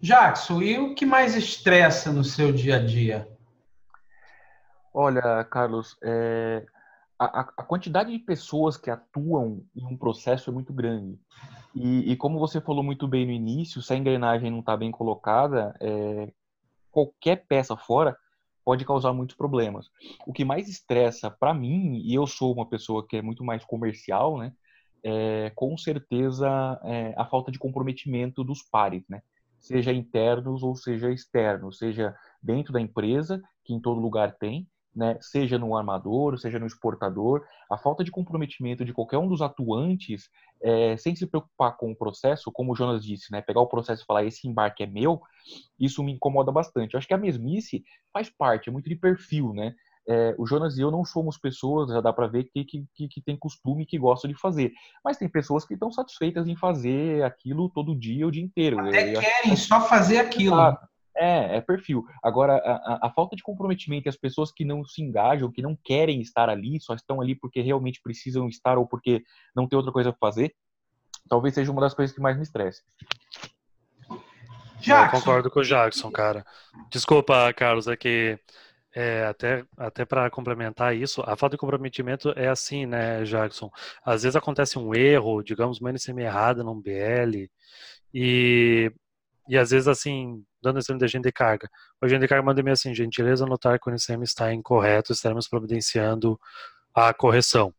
Jackson, 0.00 0.62
e 0.62 0.78
o 0.78 0.94
que 0.94 1.04
mais 1.04 1.34
estressa 1.34 2.12
no 2.12 2.22
seu 2.22 2.52
dia 2.52 2.76
a 2.76 2.84
dia? 2.84 3.28
Olha, 4.94 5.44
Carlos, 5.44 5.96
é, 6.02 6.64
a, 7.18 7.40
a, 7.40 7.62
quantidade 7.64 8.12
de 8.12 8.18
pessoas 8.20 8.76
que 8.76 8.90
atuam 8.90 9.64
em 9.74 9.84
um 9.84 9.96
processo 9.96 10.50
é 10.50 10.52
muito 10.52 10.72
grande. 10.72 11.18
E, 11.74 12.12
e 12.12 12.16
como 12.16 12.38
você 12.38 12.60
falou 12.60 12.82
muito 12.82 13.08
bem 13.08 13.26
no 13.26 13.32
início, 13.32 13.82
se 13.82 13.92
a 13.92 13.96
engrenagem 13.96 14.50
não 14.50 14.60
está 14.60 14.76
bem 14.76 14.90
colocada, 14.90 15.74
é, 15.80 16.32
qualquer 16.90 17.44
peça 17.48 17.76
fora 17.76 18.16
pode 18.64 18.84
causar 18.84 19.12
muitos 19.12 19.34
problemas. 19.34 19.90
O 20.26 20.32
que 20.32 20.44
mais 20.44 20.68
estressa 20.68 21.30
para 21.30 21.54
mim, 21.54 22.00
e 22.04 22.14
eu 22.14 22.26
sou 22.26 22.52
uma 22.52 22.68
pessoa 22.68 23.06
que 23.06 23.16
é 23.16 23.22
muito 23.22 23.42
mais 23.42 23.64
comercial, 23.64 24.38
né? 24.38 24.52
É, 25.02 25.50
com 25.54 25.76
certeza 25.76 26.48
é, 26.84 27.14
a 27.16 27.24
falta 27.24 27.50
de 27.50 27.58
comprometimento 27.58 28.44
dos 28.44 28.62
pares, 28.62 29.04
né? 29.08 29.22
Seja 29.60 29.92
internos 29.92 30.62
ou 30.62 30.76
seja 30.76 31.10
externos, 31.10 31.78
seja 31.78 32.14
dentro 32.42 32.72
da 32.72 32.80
empresa, 32.80 33.42
que 33.64 33.74
em 33.74 33.80
todo 33.80 34.00
lugar 34.00 34.36
tem, 34.36 34.68
né? 34.94 35.16
Seja 35.20 35.58
no 35.58 35.76
armador, 35.76 36.38
seja 36.38 36.58
no 36.58 36.66
exportador, 36.66 37.44
a 37.70 37.78
falta 37.78 38.02
de 38.02 38.10
comprometimento 38.10 38.84
de 38.84 38.92
qualquer 38.92 39.18
um 39.18 39.28
dos 39.28 39.40
atuantes, 39.40 40.28
é, 40.60 40.96
sem 40.96 41.14
se 41.14 41.26
preocupar 41.26 41.76
com 41.76 41.92
o 41.92 41.96
processo, 41.96 42.50
como 42.50 42.72
o 42.72 42.76
Jonas 42.76 43.04
disse, 43.04 43.30
né? 43.30 43.40
Pegar 43.40 43.60
o 43.60 43.68
processo 43.68 44.02
e 44.02 44.06
falar 44.06 44.24
esse 44.24 44.48
embarque 44.48 44.82
é 44.82 44.86
meu, 44.86 45.20
isso 45.78 46.02
me 46.02 46.12
incomoda 46.12 46.50
bastante. 46.50 46.94
Eu 46.94 46.98
acho 46.98 47.06
que 47.06 47.14
a 47.14 47.18
mesmice 47.18 47.84
faz 48.12 48.28
parte, 48.28 48.68
é 48.68 48.72
muito 48.72 48.88
de 48.88 48.96
perfil, 48.96 49.52
né? 49.52 49.74
É, 50.08 50.34
o 50.38 50.46
Jonas 50.46 50.78
e 50.78 50.80
eu 50.80 50.90
não 50.90 51.04
somos 51.04 51.36
pessoas, 51.36 51.90
já 51.90 52.00
dá 52.00 52.12
para 52.14 52.26
ver 52.26 52.44
que, 52.44 52.64
que, 52.64 53.08
que, 53.08 53.20
tem 53.20 53.36
costume 53.36 53.84
que 53.84 53.98
gostam 53.98 54.30
de 54.30 54.40
fazer. 54.40 54.72
Mas 55.04 55.18
tem 55.18 55.28
pessoas 55.28 55.66
que 55.66 55.74
estão 55.74 55.92
satisfeitas 55.92 56.48
em 56.48 56.56
fazer 56.56 57.22
aquilo 57.22 57.68
todo 57.68 57.94
dia, 57.94 58.26
o 58.26 58.30
dia 58.30 58.42
inteiro. 58.42 58.80
Até 58.80 59.14
eu, 59.14 59.20
querem 59.20 59.54
só 59.54 59.82
fazer 59.82 60.16
aquilo. 60.18 60.56
É, 61.14 61.56
é 61.56 61.60
perfil. 61.60 62.06
Agora, 62.22 62.56
a, 62.56 63.08
a, 63.08 63.10
falta 63.10 63.36
de 63.36 63.42
comprometimento 63.42 64.08
e 64.08 64.08
as 64.08 64.16
pessoas 64.16 64.50
que 64.50 64.64
não 64.64 64.82
se 64.82 65.02
engajam, 65.02 65.52
que 65.52 65.60
não 65.60 65.76
querem 65.84 66.22
estar 66.22 66.48
ali, 66.48 66.80
só 66.80 66.94
estão 66.94 67.20
ali 67.20 67.34
porque 67.34 67.60
realmente 67.60 68.00
precisam 68.02 68.48
estar 68.48 68.78
ou 68.78 68.86
porque 68.86 69.22
não 69.54 69.68
tem 69.68 69.76
outra 69.76 69.92
coisa 69.92 70.10
para 70.10 70.18
fazer, 70.18 70.54
talvez 71.28 71.54
seja 71.54 71.70
uma 71.70 71.82
das 71.82 71.92
coisas 71.92 72.14
que 72.14 72.22
mais 72.22 72.36
me 72.36 72.44
estressa. 72.44 72.80
Jackson. 74.80 75.16
Eu 75.16 75.20
concordo 75.20 75.50
com 75.50 75.60
o 75.60 75.64
Jackson, 75.64 76.10
cara. 76.10 76.46
Desculpa, 76.90 77.52
Carlos, 77.52 77.88
é 77.88 77.96
que 77.96 78.38
é, 78.94 79.24
até 79.26 79.64
até 79.76 80.04
para 80.04 80.30
complementar 80.30 80.96
isso, 80.96 81.22
a 81.22 81.36
falta 81.36 81.56
de 81.56 81.60
comprometimento 81.60 82.30
é 82.36 82.48
assim, 82.48 82.86
né, 82.86 83.22
Jackson? 83.24 83.70
Às 84.04 84.22
vezes 84.22 84.36
acontece 84.36 84.78
um 84.78 84.94
erro, 84.94 85.42
digamos, 85.42 85.80
uma 85.80 85.90
NCM 85.90 86.22
errada 86.22 86.64
num 86.64 86.80
BL, 86.80 87.48
e, 88.12 88.92
e 89.48 89.58
às 89.58 89.70
vezes, 89.70 89.88
assim, 89.88 90.44
dando 90.62 90.78
exemplo 90.78 90.98
de 90.98 91.04
agente 91.04 91.24
de 91.24 91.32
carga. 91.32 91.68
O 92.00 92.06
agente 92.06 92.20
de 92.22 92.28
carga 92.28 92.44
manda 92.44 92.60
e 92.60 92.70
assim, 92.70 92.94
gentileza 92.94 93.46
notar 93.46 93.78
que 93.78 93.88
o 93.88 93.92
NCM 93.92 94.24
está 94.24 94.52
incorreto, 94.52 95.12
estaremos 95.12 95.48
providenciando 95.48 96.38
a 96.94 97.12
correção. 97.14 97.74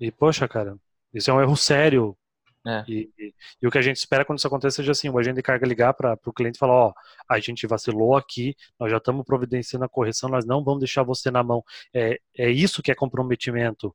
E, 0.00 0.10
poxa, 0.10 0.48
cara, 0.48 0.76
isso 1.12 1.30
é 1.30 1.34
um 1.34 1.40
erro 1.40 1.56
sério 1.56 2.16
é. 2.66 2.82
E, 2.88 3.10
e, 3.18 3.34
e, 3.62 3.66
o 3.66 3.70
que 3.70 3.78
a 3.78 3.82
gente 3.82 3.96
espera 3.96 4.24
quando 4.24 4.38
isso 4.38 4.46
aconteça 4.46 4.76
seja 4.76 4.92
assim, 4.92 5.10
o 5.10 5.18
agente 5.18 5.36
de 5.36 5.42
carga 5.42 5.66
ligar 5.66 5.92
para 5.92 6.18
o 6.24 6.32
cliente 6.32 6.56
e 6.56 6.58
falar, 6.58 6.74
ó, 6.74 6.92
a 7.28 7.38
gente 7.38 7.66
vacilou 7.66 8.16
aqui, 8.16 8.56
nós 8.80 8.90
já 8.90 8.96
estamos 8.96 9.24
providenciando 9.24 9.84
a 9.84 9.88
correção, 9.88 10.30
nós 10.30 10.46
não 10.46 10.64
vamos 10.64 10.80
deixar 10.80 11.02
você 11.02 11.30
na 11.30 11.42
mão. 11.42 11.62
É, 11.92 12.18
é 12.36 12.50
isso 12.50 12.82
que 12.82 12.90
é 12.90 12.94
comprometimento. 12.94 13.94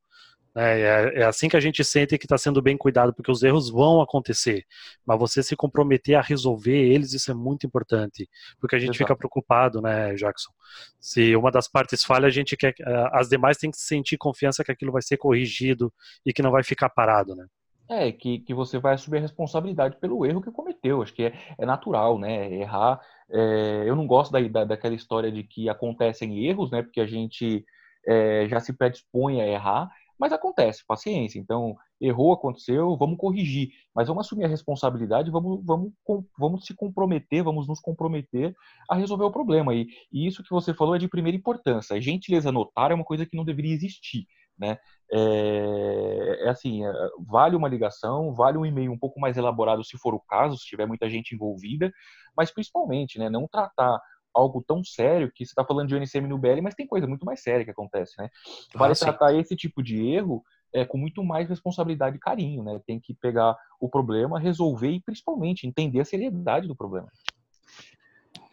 Né? 0.53 0.81
É, 0.81 1.19
é 1.21 1.23
assim 1.23 1.49
que 1.49 1.57
a 1.57 1.59
gente 1.59 1.83
sente 1.83 2.17
que 2.17 2.25
está 2.25 2.37
sendo 2.37 2.61
bem 2.61 2.77
cuidado, 2.77 3.13
porque 3.13 3.31
os 3.31 3.41
erros 3.41 3.69
vão 3.69 4.01
acontecer, 4.01 4.65
mas 5.05 5.17
você 5.17 5.41
se 5.41 5.55
comprometer 5.55 6.15
a 6.15 6.21
resolver 6.21 6.77
eles, 6.77 7.13
isso 7.13 7.31
é 7.31 7.33
muito 7.33 7.65
importante, 7.65 8.29
porque 8.59 8.75
a 8.75 8.79
gente 8.79 8.89
Exato. 8.89 8.99
fica 8.99 9.15
preocupado, 9.15 9.81
né, 9.81 10.13
Jackson? 10.15 10.51
Se 10.99 11.35
uma 11.35 11.51
das 11.51 11.67
partes 11.67 12.03
falha, 12.03 12.27
a 12.27 12.31
gente 12.31 12.55
quer, 12.55 12.75
as 13.13 13.29
demais 13.29 13.57
têm 13.57 13.71
que 13.71 13.77
sentir 13.77 14.17
confiança 14.17 14.63
que 14.63 14.71
aquilo 14.71 14.91
vai 14.91 15.01
ser 15.01 15.17
corrigido 15.17 15.91
e 16.25 16.33
que 16.33 16.41
não 16.41 16.51
vai 16.51 16.63
ficar 16.63 16.89
parado, 16.89 17.35
né? 17.35 17.47
É, 17.89 18.11
que, 18.11 18.39
que 18.39 18.53
você 18.53 18.77
vai 18.77 18.93
assumir 18.93 19.17
a 19.17 19.21
responsabilidade 19.21 19.97
pelo 19.99 20.23
erro 20.23 20.41
que 20.41 20.51
cometeu. 20.51 21.01
Acho 21.01 21.13
que 21.13 21.23
é, 21.23 21.33
é 21.57 21.65
natural, 21.65 22.19
né? 22.19 22.53
Errar. 22.53 23.01
É, 23.31 23.83
eu 23.87 23.95
não 23.95 24.05
gosto 24.05 24.31
da, 24.31 24.39
da, 24.47 24.63
daquela 24.63 24.93
história 24.93 25.31
de 25.31 25.43
que 25.43 25.67
acontecem 25.67 26.45
erros, 26.45 26.69
né? 26.69 26.83
Porque 26.83 27.01
a 27.01 27.07
gente 27.07 27.65
é, 28.07 28.47
já 28.47 28.59
se 28.59 28.73
predispõe 28.73 29.41
a 29.41 29.47
errar, 29.47 29.89
mas 30.19 30.31
acontece, 30.31 30.83
paciência. 30.85 31.39
Então, 31.39 31.75
errou, 31.99 32.33
aconteceu, 32.33 32.95
vamos 32.97 33.17
corrigir. 33.17 33.69
Mas 33.95 34.07
vamos 34.07 34.25
assumir 34.25 34.45
a 34.45 34.49
responsabilidade, 34.49 35.31
vamos, 35.31 35.65
vamos, 35.65 35.91
vamos 36.37 36.65
se 36.65 36.75
comprometer, 36.75 37.43
vamos 37.43 37.67
nos 37.67 37.79
comprometer 37.79 38.53
a 38.89 38.95
resolver 38.95 39.23
o 39.23 39.31
problema. 39.31 39.73
E, 39.73 39.87
e 40.11 40.27
isso 40.27 40.43
que 40.43 40.51
você 40.51 40.73
falou 40.73 40.95
é 40.95 40.99
de 40.99 41.07
primeira 41.07 41.37
importância. 41.37 41.99
Gentileza 41.99 42.51
notar 42.51 42.91
é 42.91 42.93
uma 42.93 43.03
coisa 43.03 43.25
que 43.25 43.35
não 43.35 43.45
deveria 43.45 43.73
existir. 43.73 44.27
Né? 44.59 44.77
É, 45.11 46.39
é, 46.41 46.49
assim, 46.49 46.85
é, 46.85 46.91
vale 47.25 47.55
uma 47.55 47.69
ligação, 47.69 48.33
vale 48.33 48.57
um 48.57 48.65
e-mail 48.65 48.91
um 48.91 48.99
pouco 48.99 49.19
mais 49.19 49.37
elaborado 49.37 49.83
se 49.83 49.97
for 49.97 50.13
o 50.13 50.19
caso, 50.19 50.57
se 50.57 50.65
tiver 50.65 50.85
muita 50.85 51.09
gente 51.09 51.33
envolvida, 51.33 51.91
mas 52.35 52.51
principalmente, 52.51 53.17
né, 53.17 53.29
não 53.29 53.47
tratar 53.47 53.99
algo 54.33 54.63
tão 54.65 54.83
sério 54.83 55.31
que 55.33 55.45
você 55.45 55.51
está 55.51 55.65
falando 55.65 55.87
de 55.87 55.95
ONCM 55.95 56.27
no 56.27 56.37
BL, 56.37 56.61
mas 56.61 56.75
tem 56.75 56.85
coisa 56.85 57.07
muito 57.07 57.25
mais 57.25 57.41
séria 57.41 57.65
que 57.65 57.71
acontece, 57.71 58.13
né? 58.19 58.29
Vale 58.75 58.93
ah, 58.93 58.95
tratar 58.95 59.33
esse 59.33 59.55
tipo 59.55 59.81
de 59.81 60.05
erro 60.07 60.43
é, 60.73 60.85
com 60.85 60.97
muito 60.97 61.23
mais 61.23 61.49
responsabilidade 61.49 62.17
e 62.17 62.19
carinho, 62.19 62.63
né? 62.63 62.79
Tem 62.85 62.99
que 62.99 63.13
pegar 63.15 63.55
o 63.79 63.89
problema, 63.89 64.39
resolver 64.39 64.91
e 64.91 65.01
principalmente 65.01 65.65
entender 65.65 66.01
a 66.01 66.05
seriedade 66.05 66.67
do 66.67 66.75
problema. 66.75 67.09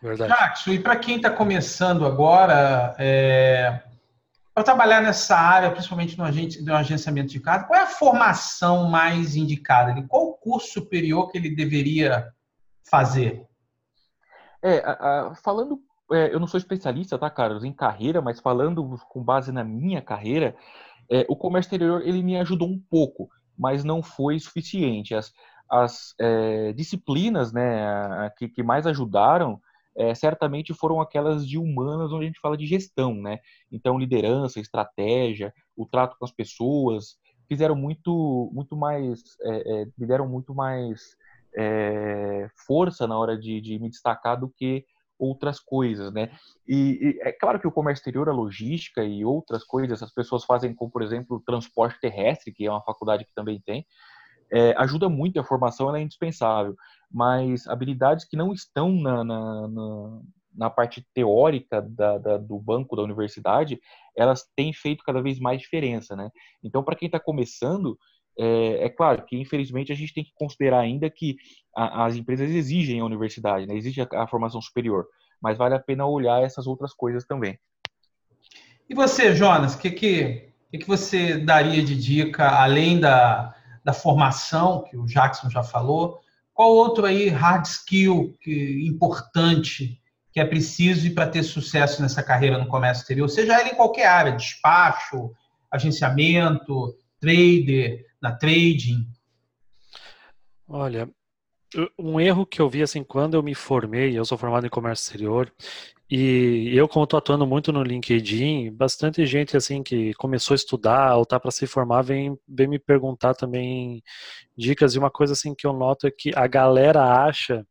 Verdade. 0.00 0.32
Jackson, 0.32 0.72
e 0.72 0.78
para 0.78 0.96
quem 0.96 1.16
está 1.16 1.30
começando 1.30 2.06
agora, 2.06 2.94
é, 2.98 3.82
para 4.56 4.64
trabalhar 4.64 5.02
nessa 5.02 5.36
área, 5.36 5.70
principalmente 5.70 6.16
no, 6.16 6.24
agente, 6.24 6.62
no 6.62 6.74
agenciamento 6.74 7.28
de 7.28 7.38
carga, 7.40 7.66
qual 7.66 7.78
é 7.78 7.82
a 7.82 7.88
formação 7.88 8.88
mais 8.88 9.36
indicada? 9.36 10.02
Qual 10.08 10.28
o 10.28 10.32
curso 10.32 10.72
superior 10.72 11.30
que 11.30 11.36
ele 11.36 11.54
deveria 11.54 12.32
fazer? 12.82 13.46
É, 14.62 14.78
a, 14.78 14.92
a, 14.92 15.34
falando, 15.34 15.78
é, 16.10 16.32
eu 16.32 16.40
não 16.40 16.46
sou 16.46 16.56
especialista, 16.56 17.18
tá, 17.18 17.28
Carlos, 17.28 17.64
em 17.64 17.72
carreira, 17.72 18.22
mas 18.22 18.40
falando 18.40 18.98
com 19.10 19.22
base 19.22 19.52
na 19.52 19.62
minha 19.62 20.00
carreira, 20.00 20.56
é, 21.10 21.26
o 21.28 21.36
comércio 21.36 21.68
exterior 21.68 22.00
ele 22.00 22.22
me 22.22 22.38
ajudou 22.38 22.66
um 22.66 22.80
pouco, 22.88 23.28
mas 23.58 23.84
não 23.84 24.02
foi 24.02 24.40
suficiente. 24.40 25.14
As, 25.14 25.34
as 25.70 26.14
é, 26.18 26.72
disciplinas, 26.72 27.52
né, 27.52 28.32
que, 28.38 28.48
que 28.48 28.62
mais 28.62 28.86
ajudaram 28.86 29.60
é, 29.96 30.14
certamente 30.14 30.74
foram 30.74 31.00
aquelas 31.00 31.46
de 31.46 31.58
humanas, 31.58 32.12
onde 32.12 32.24
a 32.24 32.26
gente 32.26 32.40
fala 32.40 32.56
de 32.56 32.66
gestão, 32.66 33.14
né? 33.14 33.38
Então, 33.72 33.98
liderança, 33.98 34.60
estratégia, 34.60 35.52
o 35.76 35.86
trato 35.86 36.16
com 36.18 36.24
as 36.24 36.32
pessoas, 36.32 37.16
fizeram 37.48 37.74
muito, 37.74 38.50
muito 38.52 38.76
mais, 38.76 39.22
é, 39.42 39.82
é, 39.82 39.86
me 39.96 40.06
deram 40.06 40.28
muito 40.28 40.54
mais 40.54 41.16
é, 41.56 42.48
força 42.66 43.06
na 43.06 43.18
hora 43.18 43.38
de, 43.38 43.60
de, 43.60 43.78
me 43.78 43.88
destacar 43.88 44.38
do 44.38 44.48
que 44.48 44.84
outras 45.18 45.58
coisas, 45.58 46.12
né? 46.12 46.30
E, 46.68 46.98
e, 47.00 47.20
é 47.22 47.32
claro 47.32 47.58
que 47.58 47.66
o 47.66 47.72
comércio 47.72 48.02
exterior, 48.02 48.28
a 48.28 48.32
logística 48.32 49.02
e 49.02 49.24
outras 49.24 49.64
coisas, 49.64 50.02
as 50.02 50.12
pessoas 50.12 50.44
fazem 50.44 50.74
como, 50.74 50.90
por 50.90 51.02
exemplo, 51.02 51.38
o 51.38 51.40
transporte 51.40 51.98
terrestre, 52.00 52.52
que 52.52 52.66
é 52.66 52.70
uma 52.70 52.82
faculdade 52.82 53.24
que 53.24 53.34
também 53.34 53.60
tem, 53.64 53.86
é, 54.52 54.74
ajuda 54.78 55.08
muito 55.08 55.38
a 55.40 55.44
formação, 55.44 55.88
ela 55.88 55.98
é 55.98 56.02
indispensável 56.02 56.76
mas 57.10 57.66
habilidades 57.66 58.24
que 58.24 58.36
não 58.36 58.52
estão 58.52 58.92
na, 58.92 59.24
na, 59.24 59.68
na, 59.68 60.20
na 60.54 60.70
parte 60.70 61.06
teórica 61.14 61.80
da, 61.80 62.18
da, 62.18 62.36
do 62.36 62.58
banco 62.58 62.96
da 62.96 63.02
universidade, 63.02 63.80
elas 64.16 64.44
têm 64.56 64.72
feito 64.72 65.04
cada 65.04 65.22
vez 65.22 65.38
mais 65.38 65.60
diferença, 65.60 66.16
né? 66.16 66.30
Então, 66.62 66.82
para 66.82 66.96
quem 66.96 67.06
está 67.06 67.20
começando, 67.20 67.98
é, 68.38 68.84
é, 68.84 68.88
claro 68.88 69.24
que 69.24 69.36
infelizmente 69.36 69.92
a 69.92 69.94
gente 69.94 70.12
tem 70.12 70.24
que 70.24 70.32
considerar 70.34 70.80
ainda 70.80 71.08
que 71.08 71.36
a, 71.74 72.06
as 72.06 72.16
empresas 72.16 72.50
exigem 72.50 73.00
a 73.00 73.04
universidade, 73.04 73.66
né? 73.66 73.74
exige 73.74 74.02
a, 74.02 74.08
a, 74.12 74.26
formação 74.26 74.60
superior, 74.60 75.06
mas 75.40 75.56
vale 75.56 75.74
a 75.74 75.80
pena 75.80 76.06
olhar 76.06 76.42
essas 76.42 76.66
outras 76.66 76.92
coisas 76.92 77.24
também. 77.24 77.58
E 78.88 78.94
você, 78.94 79.34
Jonas, 79.34 79.74
o 79.74 79.78
que, 79.78 79.90
que, 79.90 80.52
que, 80.70 80.78
que 80.78 80.86
você 80.86 81.38
daria 81.38 81.82
de 81.82 81.96
dica, 81.96 82.46
além 82.46 83.00
da, 83.00 83.55
da 83.86 83.92
formação, 83.92 84.82
que 84.82 84.96
o 84.96 85.06
Jackson 85.06 85.48
já 85.48 85.62
falou, 85.62 86.18
qual 86.52 86.72
outro 86.72 87.06
aí 87.06 87.28
hard 87.28 87.64
skill 87.64 88.36
que, 88.40 88.84
importante 88.84 90.02
que 90.32 90.40
é 90.40 90.44
preciso 90.44 91.14
para 91.14 91.28
ter 91.28 91.44
sucesso 91.44 92.02
nessa 92.02 92.20
carreira 92.20 92.58
no 92.58 92.66
comércio 92.66 93.02
exterior, 93.02 93.28
seja 93.28 93.60
ele 93.60 93.70
em 93.70 93.74
qualquer 93.76 94.08
área, 94.08 94.32
despacho, 94.32 95.30
agenciamento, 95.70 96.96
trader, 97.20 98.04
na 98.20 98.32
trading? 98.32 99.06
Olha, 100.66 101.08
um 101.96 102.18
erro 102.18 102.44
que 102.44 102.60
eu 102.60 102.68
vi 102.68 102.82
assim 102.82 103.04
quando 103.04 103.34
eu 103.34 103.42
me 103.42 103.54
formei, 103.54 104.18
eu 104.18 104.24
sou 104.24 104.36
formado 104.36 104.66
em 104.66 104.70
comércio 104.70 105.04
exterior, 105.04 105.52
e 106.08 106.70
eu, 106.72 106.88
como 106.88 107.02
estou 107.04 107.18
atuando 107.18 107.44
muito 107.46 107.72
no 107.72 107.82
LinkedIn, 107.82 108.70
bastante 108.70 109.26
gente 109.26 109.56
assim 109.56 109.82
que 109.82 110.14
começou 110.14 110.54
a 110.54 110.56
estudar 110.56 111.16
ou 111.16 111.22
está 111.24 111.40
para 111.40 111.50
se 111.50 111.66
formar 111.66 112.02
vem, 112.02 112.38
vem 112.48 112.68
me 112.68 112.78
perguntar 112.78 113.34
também 113.34 114.02
dicas. 114.56 114.94
E 114.94 114.98
uma 114.98 115.10
coisa 115.10 115.32
assim 115.32 115.52
que 115.54 115.66
eu 115.66 115.72
noto 115.72 116.06
é 116.06 116.10
que 116.10 116.30
a 116.36 116.46
galera 116.46 117.02
acha 117.24 117.66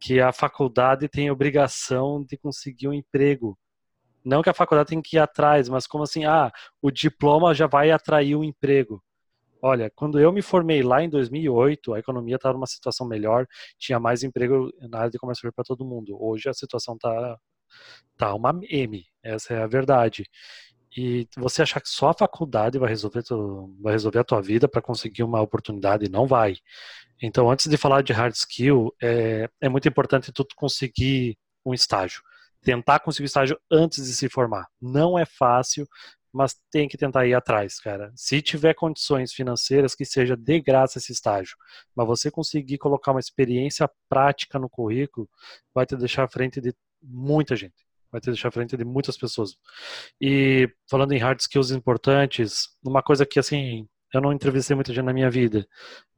que 0.00 0.20
a 0.20 0.32
faculdade 0.32 1.08
tem 1.08 1.30
obrigação 1.30 2.24
de 2.24 2.36
conseguir 2.36 2.88
um 2.88 2.92
emprego. 2.92 3.56
Não 4.24 4.42
que 4.42 4.50
a 4.50 4.54
faculdade 4.54 4.88
tem 4.90 5.02
que 5.02 5.16
ir 5.16 5.20
atrás, 5.20 5.68
mas 5.68 5.86
como 5.86 6.04
assim, 6.04 6.24
ah, 6.24 6.50
o 6.80 6.90
diploma 6.90 7.54
já 7.54 7.68
vai 7.68 7.92
atrair 7.92 8.34
um 8.36 8.42
emprego. 8.42 9.02
Olha, 9.62 9.88
quando 9.94 10.18
eu 10.18 10.32
me 10.32 10.42
formei 10.42 10.82
lá 10.82 11.02
em 11.04 11.08
2008, 11.08 11.94
a 11.94 12.00
economia 12.00 12.34
estava 12.34 12.54
numa 12.54 12.66
situação 12.66 13.06
melhor, 13.06 13.46
tinha 13.78 14.00
mais 14.00 14.24
emprego 14.24 14.72
na 14.80 14.98
área 14.98 15.10
de 15.10 15.18
comércio 15.18 15.52
para 15.52 15.64
todo 15.64 15.84
mundo. 15.84 16.16
Hoje 16.20 16.48
a 16.48 16.52
situação 16.52 16.94
está 16.96 17.38
tá 18.16 18.34
uma 18.34 18.58
M, 18.68 19.04
essa 19.22 19.54
é 19.54 19.62
a 19.62 19.66
verdade. 19.66 20.24
E 20.96 21.26
você 21.36 21.62
achar 21.62 21.80
que 21.80 21.88
só 21.88 22.10
a 22.10 22.14
faculdade 22.14 22.78
vai 22.78 22.88
resolver, 22.88 23.22
tu, 23.22 23.74
vai 23.80 23.92
resolver 23.94 24.18
a 24.18 24.24
tua 24.24 24.42
vida 24.42 24.68
para 24.68 24.82
conseguir 24.82 25.22
uma 25.22 25.40
oportunidade, 25.40 26.10
não 26.10 26.26
vai. 26.26 26.56
Então, 27.22 27.50
antes 27.50 27.66
de 27.66 27.76
falar 27.76 28.02
de 28.02 28.12
hard 28.12 28.34
skill, 28.34 28.94
é, 29.02 29.48
é 29.60 29.68
muito 29.68 29.88
importante 29.88 30.32
tu 30.32 30.46
conseguir 30.54 31.38
um 31.64 31.72
estágio. 31.72 32.22
Tentar 32.62 33.00
conseguir 33.00 33.26
estágio 33.26 33.58
antes 33.70 34.04
de 34.06 34.14
se 34.14 34.28
formar. 34.28 34.66
Não 34.80 35.18
é 35.18 35.24
fácil, 35.24 35.86
mas 36.32 36.56
tem 36.70 36.88
que 36.88 36.96
tentar 36.96 37.26
ir 37.26 37.34
atrás, 37.34 37.78
cara. 37.80 38.12
Se 38.16 38.42
tiver 38.42 38.74
condições 38.74 39.32
financeiras, 39.32 39.94
que 39.94 40.04
seja 40.04 40.36
de 40.36 40.60
graça 40.60 40.98
esse 40.98 41.12
estágio, 41.12 41.56
mas 41.94 42.06
você 42.06 42.30
conseguir 42.30 42.78
colocar 42.78 43.12
uma 43.12 43.20
experiência 43.20 43.88
prática 44.08 44.58
no 44.58 44.68
currículo, 44.68 45.28
vai 45.74 45.86
te 45.86 45.96
deixar 45.96 46.24
à 46.24 46.28
frente 46.28 46.60
de 46.60 46.74
muita 47.02 47.56
gente. 47.56 47.74
Vai 48.10 48.20
te 48.20 48.26
deixar 48.26 48.48
à 48.48 48.52
frente 48.52 48.76
de 48.76 48.84
muitas 48.84 49.16
pessoas. 49.16 49.56
E 50.20 50.68
falando 50.90 51.12
em 51.12 51.18
hard 51.18 51.40
skills 51.40 51.70
importantes, 51.70 52.68
uma 52.84 53.02
coisa 53.02 53.24
que 53.24 53.38
assim, 53.38 53.88
eu 54.12 54.20
não 54.20 54.32
entrevistei 54.32 54.74
muita 54.74 54.92
gente 54.92 55.04
na 55.04 55.12
minha 55.12 55.30
vida, 55.30 55.66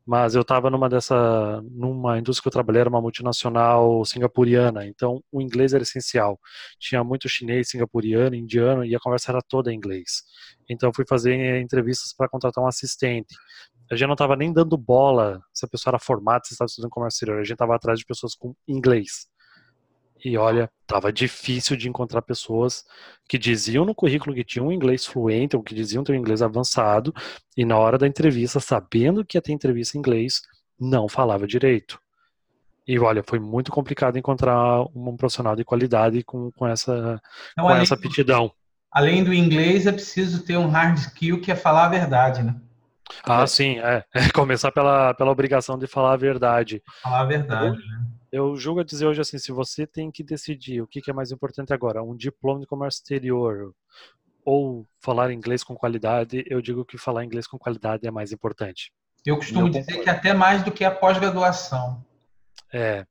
mas 0.06 0.34
eu 0.34 0.42
estava 0.42 0.68
numa 0.70 0.88
dessa, 0.88 1.62
numa 1.70 2.18
indústria 2.18 2.42
que 2.42 2.48
eu 2.48 2.52
trabalhei, 2.52 2.80
era 2.80 2.90
uma 2.90 3.00
multinacional 3.00 4.04
singapuriana, 4.04 4.84
então 4.86 5.22
o 5.32 5.40
inglês 5.40 5.72
era 5.72 5.82
essencial. 5.82 6.38
Tinha 6.78 7.02
muito 7.02 7.28
chinês, 7.28 7.70
singapuriano, 7.70 8.34
indiano 8.34 8.84
e 8.84 8.94
a 8.94 9.00
conversa 9.00 9.32
era 9.32 9.40
toda 9.40 9.72
em 9.72 9.76
inglês. 9.76 10.22
Então 10.68 10.92
fui 10.94 11.04
fazer 11.08 11.60
entrevistas 11.60 12.12
para 12.12 12.28
contratar 12.28 12.62
um 12.62 12.66
assistente. 12.66 13.34
A 13.90 13.96
gente 13.96 14.06
não 14.06 14.14
estava 14.14 14.36
nem 14.36 14.52
dando 14.52 14.76
bola 14.76 15.40
se 15.52 15.64
a 15.64 15.68
pessoa 15.68 15.92
era 15.92 15.98
formada, 15.98 16.42
se 16.44 16.52
estava 16.54 16.66
estudando 16.66 16.90
comércio 16.90 17.16
exterior. 17.16 17.40
A 17.40 17.44
gente 17.44 17.52
estava 17.52 17.74
atrás 17.74 17.98
de 17.98 18.04
pessoas 18.04 18.34
com 18.34 18.54
inglês. 18.66 19.26
E 20.24 20.38
olha, 20.38 20.70
tava 20.87 21.12
difícil 21.12 21.76
de 21.76 21.87
encontrar 21.87 22.22
pessoas 22.22 22.82
que 23.28 23.37
diziam 23.37 23.84
no 23.84 23.94
currículo 23.94 24.34
que 24.34 24.42
tinham 24.42 24.68
um 24.68 24.72
inglês 24.72 25.04
fluente 25.04 25.54
ou 25.54 25.62
que 25.62 25.74
diziam 25.74 26.02
ter 26.02 26.12
um 26.12 26.16
inglês 26.16 26.40
avançado 26.40 27.14
e 27.54 27.64
na 27.64 27.76
hora 27.76 27.98
da 27.98 28.06
entrevista, 28.06 28.58
sabendo 28.58 29.24
que 29.24 29.37
ia 29.37 29.42
ter 29.42 29.52
entrevista 29.52 29.98
em 29.98 30.00
inglês, 30.00 30.40
não 30.80 31.08
falava 31.08 31.46
direito. 31.46 31.98
E 32.87 32.98
olha, 32.98 33.22
foi 33.22 33.38
muito 33.38 33.70
complicado 33.70 34.16
encontrar 34.16 34.82
um 34.94 35.16
profissional 35.16 35.54
de 35.54 35.64
qualidade 35.64 36.22
com, 36.22 36.50
com 36.52 36.66
essa, 36.66 37.20
então, 37.52 37.66
com 37.66 37.74
essa 37.74 37.94
aptidão. 37.94 38.50
além 38.90 39.22
do 39.24 39.32
inglês, 39.32 39.87
é 39.87 39.92
preciso 39.92 40.44
ter 40.44 40.56
um 40.56 40.68
hard 40.68 40.96
skill 40.96 41.40
que 41.40 41.52
é 41.52 41.56
falar 41.56 41.87
a 41.87 41.88
verdade, 41.88 42.42
né? 42.42 42.54
Ah, 43.22 43.42
é. 43.42 43.46
sim, 43.46 43.78
é. 43.78 44.04
é. 44.14 44.30
Começar 44.30 44.72
pela, 44.72 45.12
pela 45.14 45.30
obrigação 45.30 45.78
de 45.78 45.87
falar 45.87 46.12
a 46.12 46.16
verdade. 46.16 46.82
Falar 47.02 47.20
a 47.20 47.24
verdade, 47.26 47.76
né? 47.76 48.06
Eu 48.34 48.56
julgo 48.56 48.80
a 48.80 48.84
dizer 48.84 49.06
hoje 49.06 49.20
assim, 49.20 49.38
se 49.38 49.52
você 49.52 49.86
tem 49.86 50.10
que 50.10 50.24
decidir 50.24 50.82
o 50.82 50.88
que, 50.88 51.08
é 51.08 51.12
mais 51.12 51.30
importante 51.30 51.72
agora, 51.72 52.02
um 52.02 52.16
diploma 52.16 52.58
de 52.58 52.66
comércio 52.66 52.98
exterior 52.98 53.72
ou 54.44 54.84
falar 55.00 55.30
inglês 55.30 55.62
com 55.62 55.76
qualidade, 55.76 56.44
eu 56.48 56.60
digo 56.60 56.84
que 56.84 56.98
falar 56.98 57.24
inglês 57.24 57.46
com 57.46 57.56
qualidade 57.56 58.08
é 58.08 58.10
mais 58.10 58.32
importante. 58.32 58.92
Eu 59.24 59.36
costumo 59.36 59.70
dizer 59.70 60.02
que 60.02 60.10
até 60.10 60.34
mais 60.34 60.64
do 60.64 60.72
que 60.72 60.84
a 60.84 60.90
pós-graduação. 60.90 62.04
É. 62.72 63.06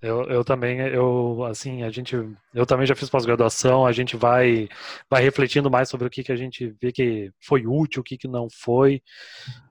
Eu, 0.00 0.22
eu 0.24 0.42
também, 0.42 0.78
eu 0.80 1.44
assim, 1.44 1.82
a 1.82 1.90
gente, 1.90 2.16
eu 2.54 2.64
também 2.64 2.86
já 2.86 2.96
fiz 2.96 3.10
pós-graduação, 3.10 3.86
a 3.86 3.92
gente 3.92 4.16
vai, 4.16 4.66
vai 5.10 5.22
refletindo 5.22 5.70
mais 5.70 5.90
sobre 5.90 6.06
o 6.06 6.10
que, 6.10 6.24
que 6.24 6.32
a 6.32 6.36
gente 6.36 6.74
vê 6.80 6.90
que 6.90 7.30
foi 7.38 7.66
útil, 7.66 8.00
o 8.00 8.04
que, 8.04 8.16
que 8.16 8.26
não 8.26 8.48
foi, 8.50 9.02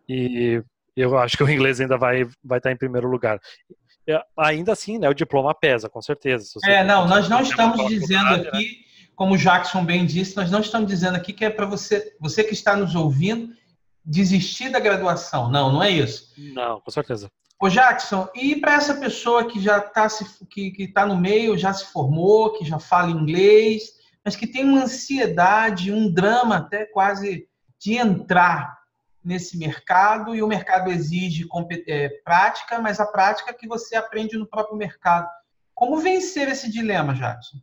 e 0.07 0.63
eu 0.95 1.17
acho 1.17 1.35
que 1.37 1.43
o 1.43 1.49
inglês 1.49 1.81
ainda 1.81 1.97
vai, 1.97 2.25
vai 2.43 2.59
estar 2.59 2.71
em 2.71 2.77
primeiro 2.77 3.09
lugar. 3.09 3.39
É, 4.07 4.19
ainda 4.37 4.71
assim, 4.71 4.97
né, 4.97 5.07
o 5.09 5.13
diploma 5.13 5.53
pesa, 5.53 5.89
com 5.89 6.01
certeza. 6.01 6.45
É, 6.63 6.83
não, 6.83 7.07
nós 7.07 7.29
não 7.29 7.41
estamos 7.41 7.87
dizendo 7.87 8.31
né? 8.31 8.35
aqui, 8.47 8.57
né? 8.57 8.91
como 9.15 9.35
o 9.35 9.37
Jackson 9.37 9.85
bem 9.85 10.05
disse, 10.05 10.35
nós 10.35 10.49
não 10.49 10.61
estamos 10.61 10.87
dizendo 10.87 11.15
aqui 11.15 11.33
que 11.33 11.45
é 11.45 11.49
para 11.49 11.65
você, 11.65 12.15
você 12.19 12.43
que 12.43 12.53
está 12.53 12.75
nos 12.75 12.95
ouvindo, 12.95 13.53
desistir 14.03 14.69
da 14.69 14.79
graduação. 14.79 15.49
Não, 15.49 15.71
não 15.71 15.83
é 15.83 15.91
isso. 15.91 16.33
Não, 16.37 16.81
com 16.81 16.89
certeza. 16.89 17.29
Ô 17.59 17.69
Jackson, 17.69 18.27
e 18.33 18.55
para 18.55 18.73
essa 18.73 18.95
pessoa 18.95 19.45
que 19.45 19.61
já 19.61 19.77
está 19.77 20.07
que, 20.49 20.71
que 20.71 20.87
tá 20.87 21.05
no 21.05 21.15
meio, 21.15 21.55
já 21.55 21.71
se 21.71 21.85
formou, 21.85 22.53
que 22.53 22.65
já 22.65 22.79
fala 22.79 23.11
inglês, 23.11 23.83
mas 24.25 24.35
que 24.35 24.47
tem 24.47 24.65
uma 24.65 24.83
ansiedade, 24.83 25.91
um 25.91 26.11
drama 26.11 26.57
até 26.57 26.85
quase 26.85 27.47
de 27.79 27.97
entrar 27.97 28.80
nesse 29.23 29.57
mercado 29.57 30.35
e 30.35 30.41
o 30.41 30.47
mercado 30.47 30.89
exige 30.89 31.47
é, 31.87 32.09
prática, 32.23 32.79
mas 32.79 32.99
a 32.99 33.05
prática 33.05 33.51
é 33.51 33.53
que 33.53 33.67
você 33.67 33.95
aprende 33.95 34.37
no 34.37 34.47
próprio 34.47 34.77
mercado. 34.77 35.29
Como 35.73 35.97
vencer 35.97 36.47
esse 36.47 36.71
dilema, 36.71 37.13
Jackson? 37.13 37.57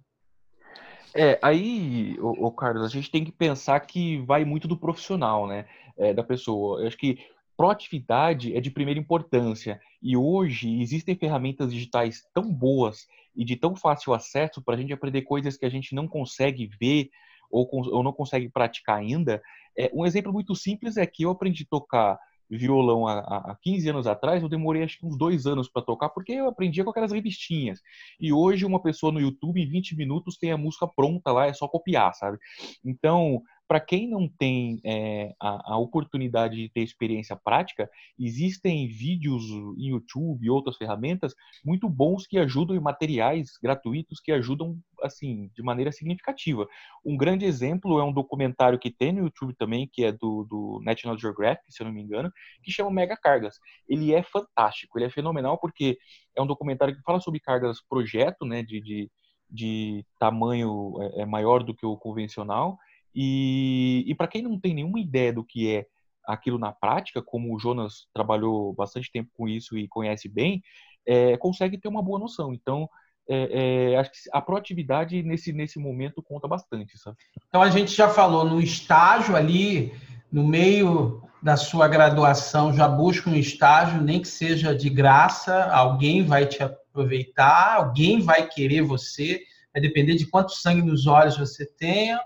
É, 1.15 1.39
aí, 1.43 2.17
o, 2.21 2.47
o, 2.47 2.53
Carlos, 2.53 2.85
a 2.85 2.89
gente 2.89 3.11
tem 3.11 3.25
que 3.25 3.33
pensar 3.33 3.81
que 3.81 4.19
vai 4.19 4.45
muito 4.45 4.69
do 4.69 4.77
profissional, 4.77 5.47
né? 5.47 5.67
É, 5.97 6.15
da 6.15 6.23
pessoa. 6.23 6.81
Eu 6.81 6.87
acho 6.87 6.97
que 6.97 7.19
proatividade 7.57 8.57
é 8.57 8.61
de 8.61 8.71
primeira 8.71 9.01
importância. 9.01 9.81
E 10.01 10.17
hoje 10.17 10.81
existem 10.81 11.17
ferramentas 11.17 11.73
digitais 11.73 12.25
tão 12.33 12.53
boas 12.53 13.09
e 13.35 13.45
de 13.45 13.57
tão 13.57 13.75
fácil 13.75 14.15
acesso 14.15 14.63
para 14.63 14.75
a 14.75 14.79
gente 14.79 14.93
aprender 14.93 15.23
coisas 15.23 15.57
que 15.57 15.67
a 15.67 15.69
gente 15.69 15.95
não 15.95 16.07
consegue 16.07 16.71
ver 16.81 17.11
ou, 17.51 17.69
ou 17.73 18.03
não 18.03 18.13
consegue 18.13 18.49
praticar 18.49 18.99
ainda, 18.99 19.43
é, 19.77 19.91
um 19.95 20.05
exemplo 20.05 20.33
muito 20.33 20.55
simples 20.55 20.97
é 20.97 21.07
que 21.07 21.23
eu 21.23 21.31
aprendi 21.31 21.65
a 21.65 21.71
tocar 21.71 22.19
violão 22.51 23.07
há, 23.07 23.19
há 23.19 23.57
15 23.63 23.91
anos 23.91 24.07
atrás, 24.07 24.43
eu 24.43 24.49
demorei 24.49 24.83
acho 24.83 24.99
que 24.99 25.07
uns 25.07 25.19
dois 25.19 25.47
anos 25.47 25.69
para 25.69 25.83
tocar, 25.83 26.09
porque 26.09 26.33
eu 26.33 26.49
aprendia 26.49 26.83
com 26.83 26.91
aquelas 26.91 27.13
revistinhas. 27.13 27.81
E 28.19 28.33
hoje 28.33 28.65
uma 28.65 28.81
pessoa 28.81 29.13
no 29.13 29.21
YouTube, 29.21 29.61
em 29.61 29.69
20 29.69 29.97
minutos, 29.97 30.39
tem 30.39 30.51
a 30.51 30.57
música 30.57 30.87
pronta 30.87 31.31
lá, 31.31 31.47
é 31.47 31.53
só 31.53 31.69
copiar, 31.69 32.15
sabe? 32.15 32.39
Então, 32.85 33.43
para 33.69 33.81
quem 33.81 34.09
não 34.09 34.27
tem 34.27 34.81
é, 34.83 35.35
a, 35.39 35.75
a, 35.75 35.79
oportunidade 35.79 36.57
de 36.57 36.71
ter 36.71 36.81
experiência 36.81 37.37
prática, 37.37 37.89
existem 38.19 38.89
vídeos 38.89 39.45
em 39.77 39.91
YouTube 39.91 40.43
e 40.43 40.49
outras 40.49 40.79
ferramentas 40.79 41.35
muito 41.63 41.87
bons 41.87 42.27
que 42.27 42.39
ajudam 42.39 42.75
e 42.75 42.81
materiais 42.81 43.59
gratuitos 43.63 44.21
que 44.21 44.33
ajudam 44.33 44.79
assim 45.03 45.51
de 45.55 45.63
maneira 45.63 45.93
significativa. 45.93 46.67
Um 47.05 47.15
grande 47.15 47.45
exemplo 47.45 48.01
é 48.01 48.05
um 48.05 48.13
documentário 48.13 48.79
que 48.79 48.91
tem 48.91 49.13
no 49.13 49.25
YouTube 49.25 49.55
também, 49.55 49.87
que 49.87 50.03
é 50.03 50.13
do, 50.13 50.47
do 50.49 50.81
National 50.83 51.19
Geographic, 51.19 51.71
se 51.71 51.83
eu 51.83 51.87
não 51.87 51.93
me 51.93 52.03
engano, 52.03 52.33
que 52.63 52.73
chama 52.73 52.91
Mega 52.91 53.19
Cargas. 53.19 53.59
Ele 53.87 54.15
é 54.15 54.23
fantástico, 54.23 54.99
ele 54.99 55.07
é 55.07 55.11
fenomenal 55.11 55.59
porque 55.59 55.99
é 56.35 56.41
um 56.41 56.47
documentário 56.47 56.97
que 56.97 57.03
fala 57.03 57.21
sobre 57.21 57.39
cargas 57.39 57.83
projeto, 57.87 58.47
né, 58.47 58.63
de, 58.63 58.81
de, 58.81 59.11
de 59.51 60.07
tamanho 60.19 60.95
é, 61.03 61.23
é 61.23 61.27
maior 61.27 61.63
do 61.63 61.75
que 61.75 61.85
o 61.85 61.99
convencional 61.99 62.79
e, 63.15 64.05
e 64.07 64.15
para 64.15 64.29
quem 64.29 64.43
não 64.43 64.59
tem 64.59 64.75
nenhuma 64.75 65.01
ideia 65.01 65.33
do 65.33 65.45
que 65.45 65.75
é 65.75 65.87
aquilo 66.27 66.59
na 66.59 66.73
prática, 66.73 67.23
como 67.23 67.55
o 67.55 67.59
Jonas 67.59 68.07
trabalhou 68.13 68.75
bastante 68.75 69.11
tempo 69.11 69.31
com 69.35 69.49
isso 69.49 69.79
e 69.79 69.89
conhece 69.89 70.29
bem, 70.29 70.63
é, 71.07 71.37
consegue 71.39 71.79
ter 71.79 71.89
uma 71.89 72.03
boa 72.03 72.19
noção. 72.19 72.53
Então, 72.53 72.89
é, 73.29 73.93
é, 73.93 73.97
acho 73.97 74.11
que 74.11 74.19
a 74.33 74.41
proatividade 74.41 75.23
nesse, 75.23 75.53
nesse 75.53 75.79
momento 75.79 76.23
conta 76.23 76.47
bastante, 76.47 76.99
sabe? 76.99 77.17
Então, 77.49 77.63
a 77.63 77.71
gente 77.71 77.95
já 77.95 78.09
falou 78.09 78.45
no 78.45 78.61
estágio 78.61 79.35
ali, 79.35 79.93
no 80.31 80.47
meio 80.47 81.23
da 81.43 81.57
sua 81.57 81.89
graduação, 81.89 82.75
já 82.75 82.89
busca 82.89 83.31
um 83.31 83.35
estágio, 83.35 84.03
nem 84.03 84.21
que 84.21 84.29
seja 84.29 84.75
de 84.75 84.91
graça, 84.91 85.71
alguém 85.73 86.25
vai 86.25 86.47
te 86.47 86.63
aproveitar, 86.63 87.77
alguém 87.77 88.21
vai 88.21 88.47
querer 88.47 88.83
você, 88.83 89.43
vai 89.73 89.81
depender 89.81 90.15
de 90.15 90.27
quanto 90.27 90.53
sangue 90.53 90.83
nos 90.83 91.07
olhos 91.07 91.39
você 91.39 91.65
tenha, 91.65 92.21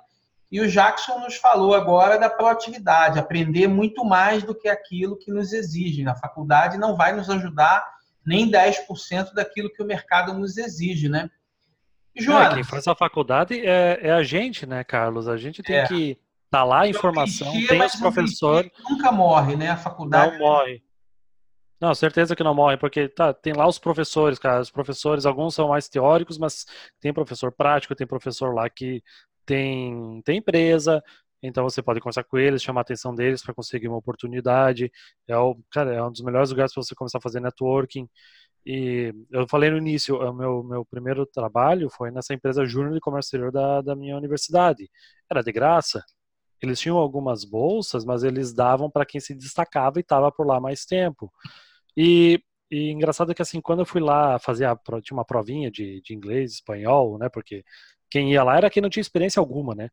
e 0.53 0.61
o 0.61 0.69
Jackson 0.69 1.19
nos 1.19 1.37
falou 1.37 1.75
agora 1.75 2.19
da 2.19 2.29
proatividade, 2.29 3.19
aprender 3.19 3.67
muito 3.67 4.05
mais 4.05 4.43
do 4.43 4.55
que 4.55 4.69
aquilo 4.69 5.17
que 5.17 5.33
nos 5.33 5.55
exige. 5.55 6.05
Na 6.05 6.15
faculdade 6.15 6.77
não 6.77 6.95
vai 6.95 7.17
nos 7.17 7.31
ajudar 7.31 7.83
nem 8.25 8.51
10% 8.51 9.33
daquilo 9.33 9.73
que 9.73 9.83
o 9.83 9.87
mercado 9.87 10.35
nos 10.35 10.59
exige, 10.59 11.09
né? 11.09 11.31
E, 12.15 12.23
Joana, 12.23 12.51
é, 12.51 12.55
quem 12.57 12.65
faz 12.65 12.87
a 12.87 12.95
faculdade 12.95 13.59
é, 13.67 13.99
é, 14.03 14.13
a 14.13 14.23
gente, 14.23 14.67
né, 14.67 14.85
Carlos? 14.85 15.27
A 15.27 15.39
gente 15.39 15.63
tem 15.63 15.77
é. 15.77 15.87
que 15.87 16.11
estar 16.11 16.19
tá 16.51 16.65
lá 16.65 16.83
a 16.83 16.89
informação, 16.89 17.51
tem 17.67 17.83
os 17.83 17.97
professores. 17.97 18.71
Nunca 18.91 19.11
morre, 19.11 19.57
né? 19.57 19.71
A 19.71 19.77
faculdade. 19.79 20.33
Não 20.33 20.39
morre. 20.39 20.83
Não, 21.81 21.95
certeza 21.95 22.37
que 22.37 22.45
não 22.45 22.55
morre, 22.55 22.77
porque 22.77 23.09
tá, 23.09 23.33
tem 23.33 23.55
lá 23.55 23.67
os 23.67 23.79
professores, 23.79 24.39
cara. 24.39 24.61
Os 24.61 24.71
professores, 24.71 25.25
alguns 25.25 25.55
são 25.55 25.69
mais 25.69 25.89
teóricos, 25.89 26.37
mas 26.37 26.67
tem 27.01 27.11
professor 27.11 27.51
prático, 27.51 27.95
tem 27.95 28.07
professor 28.07 28.55
lá 28.55 28.69
que 28.69 29.03
tem, 29.45 30.23
tem 30.25 30.39
empresa, 30.39 31.03
então 31.43 31.65
você 31.65 31.83
pode 31.83 32.01
conversar 32.01 32.25
com 32.25 32.39
eles, 32.39 32.63
chamar 32.63 32.81
a 32.81 32.83
atenção 32.83 33.15
deles 33.15 33.43
para 33.43 33.53
conseguir 33.55 33.89
uma 33.89 33.97
oportunidade. 33.97 34.91
É 35.27 35.37
o, 35.37 35.57
cara, 35.71 35.93
é 35.93 36.03
um 36.03 36.13
dos 36.13 36.21
melhores 36.23 36.51
lugares 36.51 36.73
para 36.73 36.83
você 36.83 36.95
começar 36.95 37.19
a 37.19 37.21
fazer 37.21 37.41
networking. 37.41 38.09
E 38.65 39.13
eu 39.31 39.47
falei 39.49 39.71
no 39.71 39.79
início, 39.79 40.17
o 40.17 40.33
meu, 40.33 40.63
meu 40.63 40.85
primeiro 40.85 41.27
trabalho 41.27 41.91
foi 41.91 42.13
nessa 42.13 42.33
empresa 42.33 42.65
júnior 42.65 42.95
de 42.95 43.01
comércio 43.01 43.29
exterior 43.29 43.51
da, 43.51 43.83
da 43.83 43.97
minha 43.97 44.17
universidade. 44.17 44.89
Era 45.29 45.43
de 45.43 45.51
graça. 45.53 46.05
Eles 46.63 46.79
tinham 46.81 46.97
algumas 46.97 47.45
bolsas, 47.45 48.05
mas 48.05 48.23
eles 48.23 48.55
davam 48.55 48.89
para 48.89 49.05
quem 49.05 49.21
se 49.21 49.35
destacava 49.35 49.99
e 49.99 50.03
estava 50.03 50.31
por 50.31 50.47
lá 50.47 50.61
mais 50.61 50.85
tempo. 50.87 51.33
E, 51.97 52.41
e 52.71 52.91
engraçado 52.93 53.35
que 53.35 53.43
assim, 53.43 53.61
quando 53.61 53.81
eu 53.81 53.87
fui 53.87 54.01
lá 54.01 54.39
fazer 54.39 54.67
a, 54.67 54.77
tinha 55.03 55.17
uma 55.17 55.25
provinha 55.25 55.71
de, 55.71 56.01
de 56.03 56.15
inglês, 56.15 56.53
espanhol, 56.55 57.19
né? 57.19 57.29
Porque 57.29 57.65
quem 58.13 58.31
ia 58.31 58.45
lá 58.45 58.59
era 58.59 58.69
quem 58.69 58.83
não 58.83 58.91
tinha 58.91 59.01
experiência 59.01 59.41
alguma, 59.41 59.75
né? 59.75 59.89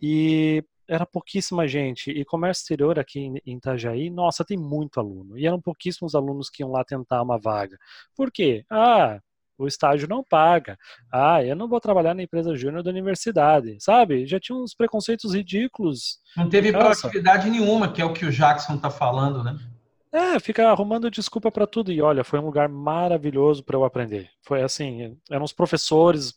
E 0.00 0.62
era 0.88 1.04
pouquíssima 1.04 1.66
gente. 1.66 2.12
E 2.12 2.24
comércio 2.24 2.62
exterior 2.62 2.96
aqui 2.96 3.18
em 3.44 3.56
Itajaí, 3.56 4.08
nossa, 4.08 4.44
tem 4.44 4.56
muito 4.56 5.00
aluno. 5.00 5.36
E 5.36 5.44
eram 5.44 5.60
pouquíssimos 5.60 6.14
alunos 6.14 6.48
que 6.48 6.62
iam 6.62 6.70
lá 6.70 6.84
tentar 6.84 7.20
uma 7.22 7.36
vaga. 7.36 7.76
Por 8.14 8.30
quê? 8.30 8.64
Ah, 8.70 9.18
o 9.58 9.66
estágio 9.66 10.06
não 10.06 10.22
paga. 10.22 10.78
Ah, 11.12 11.42
eu 11.42 11.56
não 11.56 11.66
vou 11.66 11.80
trabalhar 11.80 12.14
na 12.14 12.22
empresa 12.22 12.54
júnior 12.54 12.84
da 12.84 12.90
universidade, 12.90 13.76
sabe? 13.80 14.28
Já 14.28 14.38
tinha 14.38 14.56
uns 14.56 14.72
preconceitos 14.72 15.34
ridículos. 15.34 16.20
Não 16.36 16.48
teve 16.48 16.70
proatividade 16.70 17.50
nenhuma, 17.50 17.90
que 17.90 18.00
é 18.00 18.04
o 18.04 18.12
que 18.12 18.26
o 18.26 18.30
Jackson 18.30 18.78
tá 18.78 18.90
falando, 18.90 19.42
né? 19.42 19.58
É, 20.12 20.38
fica 20.38 20.70
arrumando 20.70 21.10
desculpa 21.10 21.50
para 21.50 21.66
tudo. 21.66 21.90
E 21.90 22.00
olha, 22.00 22.22
foi 22.22 22.38
um 22.38 22.44
lugar 22.44 22.68
maravilhoso 22.68 23.64
para 23.64 23.76
eu 23.76 23.84
aprender. 23.84 24.30
Foi 24.40 24.62
assim, 24.62 25.18
eram 25.28 25.44
os 25.44 25.52
professores 25.52 26.32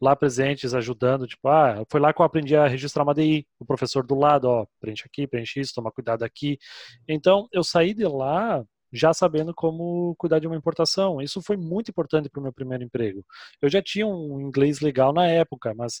lá 0.00 0.16
presentes 0.16 0.74
ajudando, 0.74 1.26
tipo, 1.26 1.48
ah, 1.48 1.84
foi 1.90 2.00
lá 2.00 2.12
que 2.12 2.20
eu 2.20 2.24
aprendi 2.24 2.56
a 2.56 2.66
registrar 2.66 3.02
uma 3.02 3.14
DI, 3.14 3.46
o 3.58 3.64
professor 3.64 4.04
do 4.04 4.14
lado, 4.14 4.46
ó, 4.46 4.66
preenche 4.80 5.04
aqui, 5.06 5.26
preenche 5.26 5.60
isso, 5.60 5.74
toma 5.74 5.92
cuidado 5.92 6.22
aqui. 6.22 6.58
Então, 7.06 7.48
eu 7.52 7.62
saí 7.62 7.92
de 7.92 8.04
lá 8.04 8.64
já 8.92 9.12
sabendo 9.14 9.54
como 9.54 10.14
cuidar 10.16 10.38
de 10.38 10.46
uma 10.46 10.56
importação. 10.56 11.20
Isso 11.20 11.40
foi 11.42 11.56
muito 11.56 11.90
importante 11.90 12.28
para 12.28 12.40
o 12.40 12.42
meu 12.42 12.52
primeiro 12.52 12.82
emprego. 12.82 13.24
Eu 13.60 13.68
já 13.68 13.80
tinha 13.82 14.06
um 14.06 14.40
inglês 14.40 14.80
legal 14.80 15.12
na 15.12 15.26
época, 15.26 15.74
mas 15.74 16.00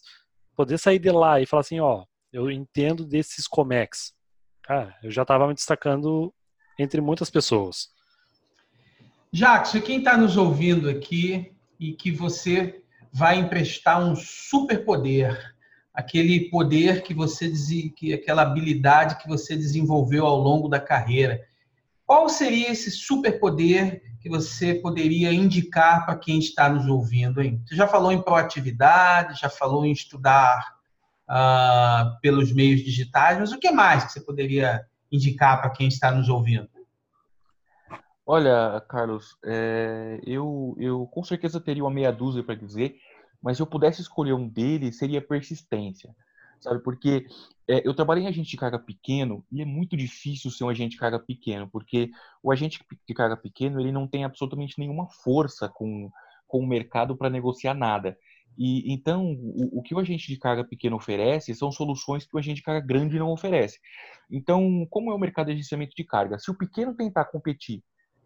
poder 0.56 0.78
sair 0.78 0.98
de 0.98 1.10
lá 1.10 1.40
e 1.40 1.46
falar 1.46 1.60
assim, 1.60 1.78
ó, 1.80 2.04
eu 2.32 2.50
entendo 2.50 3.04
desses 3.04 3.46
comex. 3.46 4.12
Cara, 4.62 4.96
eu 5.02 5.10
já 5.10 5.22
estava 5.22 5.46
me 5.46 5.54
destacando 5.54 6.32
entre 6.78 7.00
muitas 7.00 7.30
pessoas. 7.30 7.88
Jackson, 9.32 9.80
quem 9.80 9.98
está 9.98 10.16
nos 10.16 10.36
ouvindo 10.36 10.88
aqui 10.88 11.52
e 11.78 11.92
que 11.92 12.10
você 12.10 12.79
vai 13.12 13.38
emprestar 13.38 14.00
um 14.00 14.14
superpoder, 14.14 15.54
aquele 15.92 16.48
poder 16.48 17.02
que 17.02 17.12
você 17.12 17.50
que 17.96 18.12
aquela 18.12 18.42
habilidade 18.42 19.16
que 19.16 19.28
você 19.28 19.56
desenvolveu 19.56 20.26
ao 20.26 20.38
longo 20.38 20.68
da 20.68 20.80
carreira. 20.80 21.40
Qual 22.06 22.28
seria 22.28 22.70
esse 22.70 22.90
superpoder 22.90 24.02
que 24.20 24.28
você 24.28 24.74
poderia 24.74 25.32
indicar 25.32 26.04
para 26.04 26.16
quem 26.16 26.38
está 26.38 26.68
nos 26.68 26.86
ouvindo? 26.86 27.40
Hein? 27.40 27.62
Você 27.66 27.76
já 27.76 27.86
falou 27.86 28.12
em 28.12 28.22
proatividade, 28.22 29.40
já 29.40 29.48
falou 29.48 29.84
em 29.84 29.92
estudar 29.92 30.74
uh, 31.28 32.20
pelos 32.20 32.52
meios 32.52 32.82
digitais, 32.82 33.38
mas 33.38 33.52
o 33.52 33.58
que 33.58 33.70
mais 33.70 34.04
que 34.04 34.12
você 34.12 34.20
poderia 34.20 34.84
indicar 35.10 35.60
para 35.60 35.70
quem 35.70 35.88
está 35.88 36.10
nos 36.10 36.28
ouvindo? 36.28 36.68
Olha, 38.32 38.80
Carlos, 38.88 39.36
é, 39.44 40.20
eu, 40.24 40.76
eu 40.78 41.04
com 41.08 41.24
certeza 41.24 41.60
teria 41.60 41.82
uma 41.82 41.90
meia 41.90 42.12
dúzia 42.12 42.44
para 42.44 42.54
dizer, 42.54 42.94
mas 43.42 43.56
se 43.56 43.62
eu 43.62 43.66
pudesse 43.66 44.02
escolher 44.02 44.34
um 44.34 44.48
deles, 44.48 44.98
seria 44.98 45.20
persistência 45.20 46.14
sabe? 46.60 46.80
Porque 46.80 47.26
é, 47.68 47.82
eu 47.84 47.92
trabalhei 47.92 48.22
em 48.22 48.28
agente 48.28 48.50
de 48.50 48.56
carga 48.56 48.78
pequeno 48.78 49.44
e 49.50 49.60
é 49.60 49.64
muito 49.64 49.96
difícil 49.96 50.48
ser 50.52 50.62
um 50.62 50.68
agente 50.68 50.92
de 50.92 50.98
carga 50.98 51.18
pequeno, 51.18 51.68
porque 51.68 52.08
o 52.40 52.52
agente 52.52 52.78
de 53.08 53.14
carga 53.14 53.36
pequeno 53.36 53.80
ele 53.80 53.90
não 53.90 54.06
tem 54.06 54.24
absolutamente 54.24 54.78
nenhuma 54.78 55.08
força 55.08 55.68
com, 55.68 56.08
com 56.46 56.60
o 56.60 56.66
mercado 56.68 57.16
para 57.16 57.30
negociar 57.30 57.74
nada. 57.74 58.16
E 58.56 58.92
então 58.92 59.32
o, 59.32 59.80
o, 59.80 59.82
que 59.82 59.92
o 59.92 59.98
agente 59.98 60.28
de 60.28 60.38
carga 60.38 60.62
pequeno 60.62 60.94
oferece 60.94 61.52
são 61.52 61.72
soluções 61.72 62.24
que 62.24 62.36
o 62.36 62.38
agente 62.38 62.58
de 62.58 62.62
carga 62.62 62.86
grande 62.86 63.18
não 63.18 63.32
oferece. 63.32 63.80
Então, 64.30 64.86
como 64.88 65.10
é 65.10 65.14
o 65.14 65.18
mercado 65.18 65.46
de 65.46 65.54
agenciamento 65.54 65.96
de 65.96 66.04
carga? 66.04 66.38
Se 66.38 66.48
o 66.48 66.56
pequeno 66.56 66.94
tentar 66.94 67.24
competir 67.24 67.82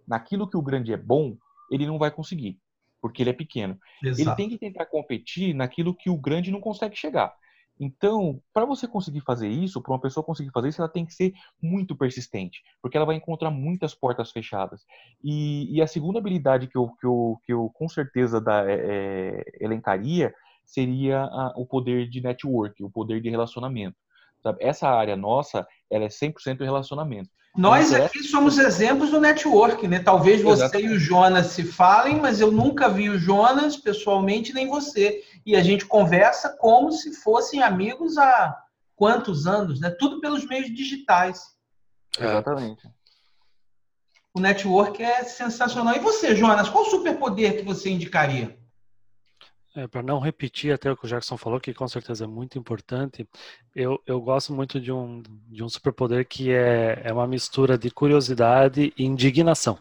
naquilo 0.07 0.49
que 0.49 0.57
o 0.57 0.63
grande 0.63 0.93
é 0.93 0.97
bom, 0.97 1.37
ele 1.71 1.87
não 1.87 1.99
vai 1.99 2.11
conseguir, 2.11 2.59
porque 3.01 3.23
ele 3.23 3.31
é 3.31 3.35
pequeno. 3.35 3.79
Exato. 4.03 4.21
Ele 4.21 4.37
tem 4.37 4.49
que 4.49 4.59
tentar 4.59 4.87
competir 4.87 5.55
naquilo 5.55 5.95
que 5.95 6.11
o 6.11 6.17
grande 6.19 6.51
não 6.51 6.61
consegue 6.61 6.97
chegar. 6.97 7.35
Então, 7.79 8.41
para 8.53 8.65
você 8.65 8.87
conseguir 8.87 9.21
fazer 9.21 9.49
isso, 9.49 9.83
para 9.83 9.93
uma 9.93 10.01
pessoa 10.01 10.25
conseguir 10.25 10.51
fazer 10.53 10.69
isso, 10.69 10.81
ela 10.81 10.89
tem 10.89 11.05
que 11.05 11.13
ser 11.13 11.33
muito 11.61 11.97
persistente, 11.97 12.63
porque 12.81 12.97
ela 12.97 13.07
vai 13.07 13.17
encontrar 13.17 13.51
muitas 13.51 13.95
portas 13.95 14.31
fechadas. 14.31 14.85
E, 15.23 15.75
e 15.75 15.83
a 15.83 15.87
segunda 15.87 16.19
habilidade 16.19 16.69
que 16.69 16.79
eu, 16.79 16.89
que 17.01 17.07
eu, 17.07 17.39
que 17.45 17.53
eu 17.53 17.71
com 17.75 17.89
certeza 17.89 18.41
da, 18.41 18.65
é, 18.71 19.43
elencaria 19.61 20.33
seria 20.65 21.25
a, 21.25 21.53
o 21.57 21.67
poder 21.67 22.09
de 22.09 22.21
network, 22.21 22.83
o 22.83 22.91
poder 22.91 23.21
de 23.21 23.29
relacionamento. 23.29 23.97
Sabe? 24.41 24.59
Essa 24.63 24.89
área 24.89 25.17
nossa, 25.17 25.67
ela 25.91 26.05
é 26.05 26.09
100% 26.09 26.61
relacionamento. 26.61 27.31
Nós 27.57 27.95
aqui 27.95 28.23
somos 28.25 28.59
exemplos 28.59 29.11
do 29.11 29.21
network, 29.21 29.87
né? 29.87 30.01
Talvez 30.01 30.43
você 30.43 30.65
Exatamente. 30.65 30.91
e 30.91 30.97
o 30.97 30.99
Jonas 30.99 31.47
se 31.49 31.63
falem, 31.63 32.21
mas 32.21 32.41
eu 32.41 32.51
nunca 32.51 32.89
vi 32.89 33.09
o 33.09 33.19
Jonas 33.19 33.77
pessoalmente, 33.77 34.53
nem 34.53 34.69
você. 34.69 35.23
E 35.47 35.55
a 35.55 35.63
gente 35.63 35.87
conversa 35.87 36.49
como 36.59 36.91
se 36.91 37.15
fossem 37.15 37.63
amigos 37.63 38.19
há 38.19 38.61
quantos 38.97 39.47
anos, 39.47 39.79
né? 39.79 39.91
Tudo 39.91 40.21
pelos 40.21 40.45
meios 40.47 40.67
digitais. 40.75 41.55
Exatamente. 42.19 42.89
O 44.35 44.41
network 44.41 45.01
é 45.01 45.23
sensacional. 45.23 45.95
E 45.95 46.01
você, 46.01 46.35
Jonas, 46.35 46.69
qual 46.69 46.85
superpoder 46.87 47.59
que 47.59 47.65
você 47.65 47.89
indicaria? 47.89 48.59
É, 49.77 49.89
para 49.89 50.05
não 50.05 50.21
repetir 50.21 50.73
até 50.73 50.91
o 50.91 50.97
que 50.97 51.05
o 51.05 51.09
Jackson 51.09 51.37
falou, 51.37 51.59
que 51.59 51.75
com 51.75 51.89
certeza 51.89 52.25
é 52.25 52.29
muito 52.29 52.57
importante, 52.57 53.29
eu, 53.75 54.01
eu 54.07 54.21
gosto 54.21 54.53
muito 54.53 54.81
de 54.81 54.93
um, 54.93 55.21
de 55.49 55.65
um 55.65 55.69
superpoder 55.69 56.29
que 56.29 56.53
é, 56.53 57.03
é 57.05 57.13
uma 57.13 57.27
mistura 57.27 57.77
de 57.77 57.91
curiosidade 57.91 58.93
e 58.97 59.05
indignação. 59.05 59.77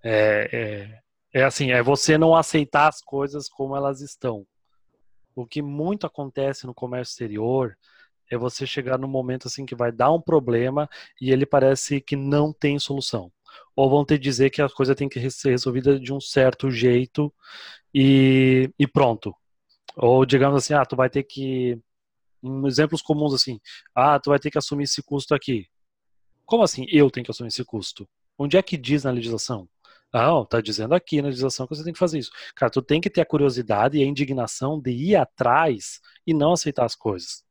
É, 0.00 1.00
é, 1.32 1.40
é 1.40 1.44
assim, 1.44 1.72
é 1.72 1.82
você 1.82 2.16
não 2.16 2.36
aceitar 2.36 2.86
as 2.86 3.00
coisas 3.00 3.48
como 3.48 3.74
elas 3.74 4.00
estão. 4.00 4.46
O 5.34 5.44
que 5.44 5.60
muito 5.60 6.06
acontece 6.06 6.66
no 6.66 6.74
comércio 6.74 7.12
exterior 7.12 7.76
é 8.30 8.38
você 8.38 8.64
chegar 8.64 8.96
num 8.96 9.08
momento 9.08 9.48
assim 9.48 9.66
que 9.66 9.74
vai 9.74 9.90
dar 9.90 10.12
um 10.12 10.20
problema 10.20 10.88
e 11.20 11.32
ele 11.32 11.46
parece 11.46 12.00
que 12.00 12.14
não 12.14 12.52
tem 12.52 12.78
solução 12.78 13.32
ou 13.74 13.90
vão 13.90 14.04
te 14.04 14.18
dizer 14.18 14.50
que 14.50 14.62
a 14.62 14.68
coisa 14.68 14.94
tem 14.94 15.08
que 15.08 15.30
ser 15.30 15.50
resolvida 15.50 15.98
de 16.00 16.12
um 16.12 16.20
certo 16.20 16.70
jeito 16.70 17.32
e, 17.94 18.70
e 18.78 18.86
pronto. 18.86 19.34
Ou 19.96 20.26
digamos 20.26 20.56
assim, 20.58 20.74
ah, 20.74 20.84
tu 20.84 20.96
vai 20.96 21.10
ter 21.10 21.22
que. 21.22 21.78
Um, 22.42 22.66
exemplos 22.66 23.02
comuns 23.02 23.34
assim, 23.34 23.60
ah, 23.94 24.20
tu 24.20 24.30
vai 24.30 24.38
ter 24.38 24.50
que 24.50 24.58
assumir 24.58 24.84
esse 24.84 25.02
custo 25.02 25.34
aqui. 25.34 25.66
Como 26.44 26.62
assim 26.62 26.86
eu 26.90 27.10
tenho 27.10 27.24
que 27.24 27.30
assumir 27.30 27.48
esse 27.48 27.64
custo? 27.64 28.08
Onde 28.38 28.56
é 28.56 28.62
que 28.62 28.76
diz 28.76 29.04
na 29.04 29.10
legislação? 29.10 29.68
Não, 30.12 30.44
tá 30.44 30.60
dizendo 30.60 30.94
aqui 30.94 31.20
na 31.20 31.28
legislação 31.28 31.66
que 31.66 31.74
você 31.74 31.84
tem 31.84 31.92
que 31.92 31.98
fazer 31.98 32.18
isso. 32.18 32.30
Cara, 32.54 32.70
tu 32.70 32.82
tem 32.82 33.00
que 33.00 33.10
ter 33.10 33.22
a 33.22 33.26
curiosidade 33.26 33.98
e 33.98 34.02
a 34.02 34.06
indignação 34.06 34.80
de 34.80 34.90
ir 34.90 35.16
atrás 35.16 36.00
e 36.26 36.32
não 36.32 36.52
aceitar 36.52 36.84
as 36.84 36.94
coisas. 36.94 37.45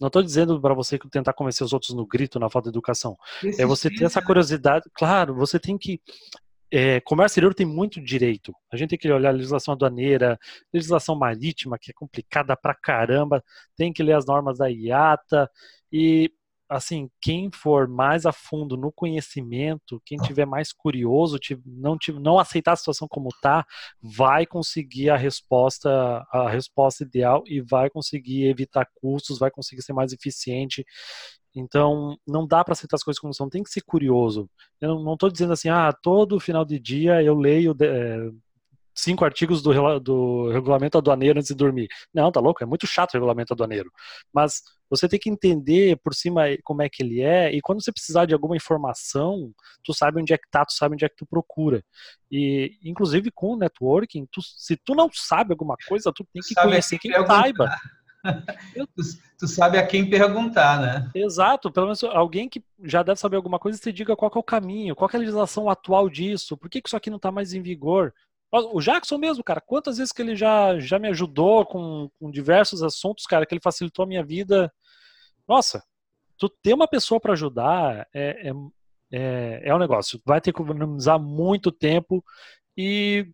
Não 0.00 0.06
estou 0.08 0.22
dizendo 0.22 0.60
para 0.60 0.74
você 0.74 0.98
tentar 1.10 1.32
convencer 1.32 1.64
os 1.64 1.72
outros 1.72 1.94
no 1.94 2.06
grito, 2.06 2.38
na 2.38 2.48
falta 2.48 2.70
de 2.70 2.76
educação. 2.76 3.16
Esse 3.42 3.60
é 3.60 3.66
você 3.66 3.90
ter 3.90 4.04
essa 4.04 4.22
curiosidade. 4.22 4.88
Claro, 4.94 5.34
você 5.34 5.58
tem 5.58 5.76
que. 5.76 6.00
É, 6.70 7.00
comércio 7.00 7.32
exterior 7.32 7.54
tem 7.54 7.66
muito 7.66 8.00
direito. 8.00 8.54
A 8.70 8.76
gente 8.76 8.90
tem 8.90 8.98
que 8.98 9.10
olhar 9.10 9.30
a 9.30 9.32
legislação 9.32 9.72
aduaneira, 9.72 10.38
legislação 10.72 11.16
marítima, 11.16 11.78
que 11.78 11.90
é 11.90 11.94
complicada 11.94 12.54
pra 12.56 12.74
caramba, 12.74 13.42
tem 13.74 13.92
que 13.92 14.02
ler 14.02 14.12
as 14.12 14.26
normas 14.26 14.58
da 14.58 14.70
IATA. 14.70 15.50
E 15.90 16.30
assim, 16.68 17.08
quem 17.20 17.50
for 17.50 17.88
mais 17.88 18.26
a 18.26 18.32
fundo 18.32 18.76
no 18.76 18.92
conhecimento, 18.92 20.00
quem 20.04 20.18
tiver 20.18 20.46
mais 20.46 20.72
curioso, 20.72 21.38
não, 21.64 21.96
não 22.20 22.38
aceitar 22.38 22.72
a 22.72 22.76
situação 22.76 23.08
como 23.08 23.28
está, 23.28 23.66
vai 24.02 24.44
conseguir 24.44 25.10
a 25.10 25.16
resposta, 25.16 25.90
a 26.30 26.48
resposta 26.50 27.04
ideal 27.04 27.42
e 27.46 27.60
vai 27.60 27.88
conseguir 27.88 28.46
evitar 28.46 28.86
custos, 28.94 29.38
vai 29.38 29.50
conseguir 29.50 29.82
ser 29.82 29.92
mais 29.92 30.12
eficiente. 30.12 30.84
Então, 31.54 32.16
não 32.26 32.46
dá 32.46 32.62
para 32.62 32.72
aceitar 32.72 32.96
as 32.96 33.02
coisas 33.02 33.18
como 33.20 33.34
são, 33.34 33.48
tem 33.48 33.62
que 33.62 33.70
ser 33.70 33.82
curioso. 33.82 34.48
Eu 34.80 35.00
não 35.02 35.14
estou 35.14 35.30
dizendo 35.30 35.52
assim, 35.52 35.68
ah, 35.68 35.92
todo 35.92 36.38
final 36.38 36.64
de 36.64 36.78
dia 36.78 37.22
eu 37.22 37.34
leio 37.34 37.74
é, 37.80 38.30
cinco 38.98 39.24
artigos 39.24 39.62
do, 39.62 40.00
do 40.00 40.50
regulamento 40.50 40.98
aduaneiro 40.98 41.38
antes 41.38 41.48
de 41.48 41.54
dormir. 41.54 41.88
Não, 42.12 42.32
tá 42.32 42.40
louco? 42.40 42.62
É 42.62 42.66
muito 42.66 42.86
chato 42.86 43.10
o 43.10 43.16
regulamento 43.16 43.52
aduaneiro. 43.52 43.90
Mas 44.32 44.62
você 44.90 45.08
tem 45.08 45.20
que 45.20 45.30
entender 45.30 45.96
por 46.02 46.14
cima 46.14 46.42
como 46.64 46.82
é 46.82 46.88
que 46.88 47.02
ele 47.02 47.20
é, 47.20 47.54
e 47.54 47.60
quando 47.60 47.82
você 47.82 47.92
precisar 47.92 48.24
de 48.24 48.34
alguma 48.34 48.56
informação, 48.56 49.52
tu 49.84 49.94
sabe 49.94 50.20
onde 50.20 50.32
é 50.32 50.38
que 50.38 50.48
tá, 50.50 50.64
tu 50.64 50.72
sabe 50.72 50.94
onde 50.94 51.04
é 51.04 51.08
que 51.08 51.16
tu 51.16 51.26
procura. 51.26 51.82
E, 52.30 52.76
inclusive, 52.82 53.30
com 53.30 53.52
o 53.52 53.56
networking, 53.56 54.26
tu, 54.32 54.40
se 54.42 54.76
tu 54.76 54.94
não 54.94 55.08
sabe 55.12 55.52
alguma 55.52 55.76
coisa, 55.86 56.12
tu 56.12 56.26
tem 56.32 56.42
que 56.42 56.54
sabe 56.54 56.68
conhecer 56.68 56.98
quem 56.98 57.12
perguntar. 57.12 57.42
saiba. 57.42 57.70
tu, 58.74 59.02
tu, 59.38 59.46
sabe 59.46 59.78
a 59.78 59.86
quem 59.86 60.10
perguntar, 60.10 60.80
né? 60.80 61.10
Exato, 61.14 61.70
pelo 61.70 61.86
menos 61.86 62.02
alguém 62.02 62.48
que 62.48 62.62
já 62.82 63.02
deve 63.02 63.20
saber 63.20 63.36
alguma 63.36 63.58
coisa, 63.58 63.78
você 63.78 63.92
diga 63.92 64.16
qual 64.16 64.32
é 64.34 64.38
o 64.38 64.42
caminho, 64.42 64.96
qual 64.96 65.08
é 65.12 65.16
a 65.16 65.20
legislação 65.20 65.70
atual 65.70 66.10
disso, 66.10 66.56
por 66.56 66.68
que, 66.68 66.82
que 66.82 66.88
isso 66.88 66.96
aqui 66.96 67.10
não 67.10 67.16
está 67.16 67.30
mais 67.30 67.52
em 67.52 67.62
vigor? 67.62 68.12
O 68.50 68.80
Jackson 68.80 69.18
mesmo, 69.18 69.44
cara, 69.44 69.60
quantas 69.60 69.98
vezes 69.98 70.12
que 70.12 70.22
ele 70.22 70.34
já, 70.34 70.78
já 70.80 70.98
me 70.98 71.08
ajudou 71.08 71.66
com, 71.66 72.10
com 72.18 72.30
diversos 72.30 72.82
assuntos, 72.82 73.26
cara, 73.26 73.44
que 73.44 73.54
ele 73.54 73.60
facilitou 73.62 74.04
a 74.04 74.08
minha 74.08 74.24
vida. 74.24 74.72
Nossa, 75.46 75.84
tu 76.38 76.48
ter 76.48 76.72
uma 76.72 76.88
pessoa 76.88 77.20
para 77.20 77.34
ajudar 77.34 78.08
é, 78.14 78.48
é, 78.48 78.52
é, 79.12 79.60
é 79.64 79.74
um 79.74 79.78
negócio. 79.78 80.20
Vai 80.24 80.40
ter 80.40 80.52
que 80.52 80.62
economizar 80.62 81.20
muito 81.20 81.70
tempo 81.70 82.24
e 82.74 83.30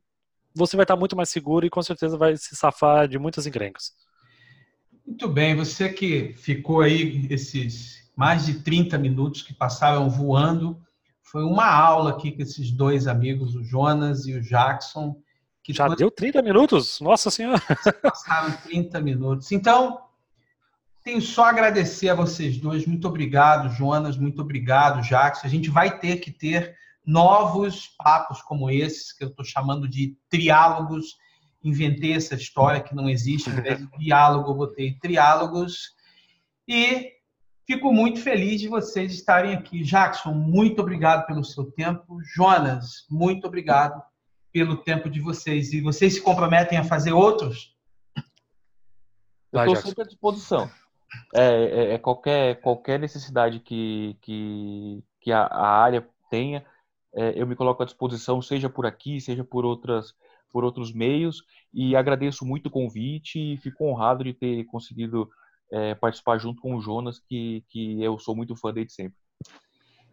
você 0.52 0.76
vai 0.76 0.84
estar 0.84 0.96
muito 0.96 1.16
mais 1.16 1.30
seguro 1.30 1.64
e 1.64 1.70
com 1.70 1.82
certeza 1.82 2.16
vai 2.16 2.36
se 2.36 2.56
safar 2.56 3.06
de 3.06 3.18
muitas 3.18 3.46
encrencas. 3.46 3.92
Muito 5.06 5.28
bem, 5.28 5.54
você 5.54 5.92
que 5.92 6.32
ficou 6.34 6.80
aí 6.80 7.26
esses 7.30 8.10
mais 8.16 8.46
de 8.46 8.60
30 8.60 8.96
minutos 8.96 9.42
que 9.42 9.52
passaram 9.52 10.08
voando, 10.08 10.80
foi 11.34 11.42
uma 11.42 11.66
aula 11.66 12.10
aqui 12.10 12.30
com 12.30 12.42
esses 12.42 12.70
dois 12.70 13.08
amigos, 13.08 13.56
o 13.56 13.64
Jonas 13.64 14.24
e 14.24 14.34
o 14.34 14.40
Jackson. 14.40 15.20
Que 15.64 15.72
Já 15.72 15.88
deu 15.88 16.08
30 16.08 16.40
minutos? 16.42 17.00
Nossa 17.00 17.28
Senhora! 17.28 17.60
Passaram 18.00 18.56
30 18.58 19.00
minutos. 19.00 19.50
Então, 19.50 20.00
tenho 21.02 21.20
só 21.20 21.46
a 21.46 21.48
agradecer 21.48 22.08
a 22.08 22.14
vocês 22.14 22.56
dois. 22.58 22.86
Muito 22.86 23.08
obrigado, 23.08 23.74
Jonas. 23.74 24.16
Muito 24.16 24.42
obrigado, 24.42 25.02
Jackson. 25.02 25.44
A 25.44 25.50
gente 25.50 25.70
vai 25.70 25.98
ter 25.98 26.18
que 26.18 26.30
ter 26.30 26.76
novos 27.04 27.88
papos 27.98 28.40
como 28.40 28.70
esses, 28.70 29.12
que 29.12 29.24
eu 29.24 29.28
estou 29.28 29.44
chamando 29.44 29.88
de 29.88 30.16
triálogos. 30.28 31.16
Inventei 31.64 32.12
essa 32.12 32.36
história 32.36 32.80
que 32.80 32.94
não 32.94 33.08
existe. 33.08 33.50
De 33.60 33.88
diálogo, 33.98 34.50
eu 34.50 34.54
botei 34.54 34.96
triálogos. 35.00 35.96
E 36.68 37.13
Fico 37.66 37.92
muito 37.92 38.20
feliz 38.20 38.60
de 38.60 38.68
vocês 38.68 39.12
estarem 39.12 39.54
aqui. 39.54 39.82
Jackson, 39.82 40.32
muito 40.32 40.82
obrigado 40.82 41.26
pelo 41.26 41.42
seu 41.42 41.70
tempo. 41.70 42.18
Jonas, 42.22 43.06
muito 43.10 43.46
obrigado 43.46 44.02
pelo 44.52 44.76
tempo 44.76 45.08
de 45.08 45.20
vocês. 45.20 45.72
E 45.72 45.80
vocês 45.80 46.14
se 46.14 46.20
comprometem 46.20 46.76
a 46.76 46.84
fazer 46.84 47.12
outros? 47.12 47.74
Eu 49.50 49.60
estou 49.60 49.76
sempre 49.76 50.02
à 50.02 50.06
disposição. 50.06 50.70
É, 51.34 51.42
é, 51.42 51.94
é, 51.94 51.98
qualquer, 51.98 52.60
qualquer 52.60 52.98
necessidade 52.98 53.60
que, 53.60 54.16
que, 54.20 55.02
que 55.20 55.32
a, 55.32 55.42
a 55.42 55.66
área 55.66 56.06
tenha, 56.28 56.64
é, 57.14 57.40
eu 57.40 57.46
me 57.46 57.54
coloco 57.54 57.82
à 57.82 57.86
disposição, 57.86 58.42
seja 58.42 58.68
por 58.68 58.84
aqui, 58.84 59.20
seja 59.20 59.44
por 59.44 59.64
outras 59.64 60.14
por 60.52 60.62
outros 60.62 60.92
meios 60.92 61.42
e 61.72 61.96
agradeço 61.96 62.46
muito 62.46 62.66
o 62.66 62.70
convite 62.70 63.40
e 63.40 63.56
fico 63.56 63.84
honrado 63.84 64.22
de 64.22 64.32
ter 64.32 64.64
conseguido 64.66 65.28
é, 65.74 65.94
participar 65.94 66.38
junto 66.38 66.62
com 66.62 66.76
o 66.76 66.80
Jonas, 66.80 67.20
que, 67.28 67.64
que 67.68 68.00
eu 68.00 68.16
sou 68.16 68.36
muito 68.36 68.54
fã 68.54 68.72
dele 68.72 68.88
sempre. 68.88 69.18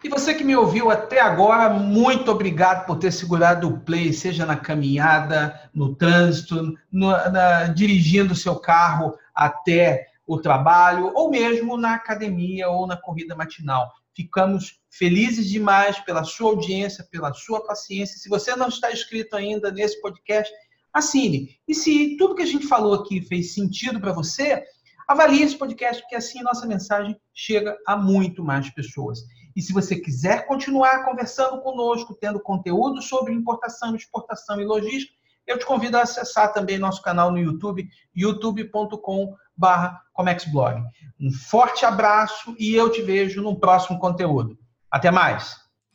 E 0.04 0.10
você 0.10 0.34
que 0.34 0.44
me 0.44 0.56
ouviu 0.56 0.90
até 0.90 1.22
agora, 1.22 1.70
muito 1.70 2.32
obrigado 2.32 2.88
por 2.88 2.98
ter 2.98 3.12
segurado 3.12 3.68
o 3.68 3.80
play, 3.80 4.12
seja 4.12 4.48
na 4.48 4.56
caminhada, 4.56 5.70
no 5.72 5.94
trânsito, 5.94 6.76
no, 6.92 7.10
na, 7.10 7.68
dirigindo 7.68 8.34
o 8.34 8.36
seu 8.36 8.56
carro 8.56 9.16
até 9.36 10.08
o 10.26 10.40
trabalho, 10.40 11.12
ou 11.14 11.30
mesmo 11.30 11.78
na 11.78 11.94
academia 11.94 12.68
ou 12.68 12.88
na 12.88 12.98
corrida 12.98 13.36
matinal. 13.36 13.92
Ficamos 14.16 14.82
felizes 14.90 15.48
demais 15.48 16.00
pela 16.00 16.24
sua 16.24 16.50
audiência, 16.50 17.08
pela 17.12 17.32
sua 17.34 17.64
paciência. 17.64 18.18
Se 18.18 18.28
você 18.28 18.56
não 18.56 18.70
está 18.70 18.92
inscrito 18.92 19.36
ainda 19.36 19.72
nesse 19.72 20.02
podcast, 20.02 20.52
assine. 20.92 21.58
E 21.68 21.76
se 21.76 22.18
tudo 22.18 22.36
que 22.36 22.42
a 22.42 22.48
gente 22.48 22.66
falou 22.66 22.96
aqui 22.96 23.22
fez 23.22 23.54
sentido 23.54 24.00
para 24.00 24.12
você, 24.12 24.64
avalie 25.12 25.44
esse 25.44 25.58
podcast, 25.58 26.02
porque 26.02 26.16
assim 26.16 26.42
nossa 26.42 26.66
mensagem 26.66 27.16
chega 27.34 27.78
a 27.88 27.96
muito 27.96 28.44
mais 28.44 28.70
pessoas. 28.70 29.20
E 29.56 29.62
se 29.62 29.72
você 29.74 29.96
quiser 29.96 30.48
continuar 30.48 31.06
conversando 31.06 31.62
conosco, 31.62 32.18
tendo 32.20 32.40
conteúdo 32.40 33.00
sobre 33.02 33.34
importação, 33.34 33.96
exportação 33.96 34.60
e 34.62 34.66
logística, 34.66 35.14
eu 35.46 35.60
te 35.60 35.66
convido 35.66 35.98
a 35.98 36.04
acessar 36.04 36.54
também 36.54 36.78
nosso 36.78 37.02
canal 37.02 37.32
no 37.32 37.40
YouTube, 37.40 37.86
youtube.com/comexblog. 38.16 40.82
Um 41.20 41.30
forte 41.32 41.84
abraço 41.86 42.56
e 42.58 42.74
eu 42.74 42.90
te 42.90 43.02
vejo 43.02 43.42
no 43.42 43.60
próximo 43.60 44.00
conteúdo. 44.00 44.58
Até 44.90 45.12
mais. 45.12 45.61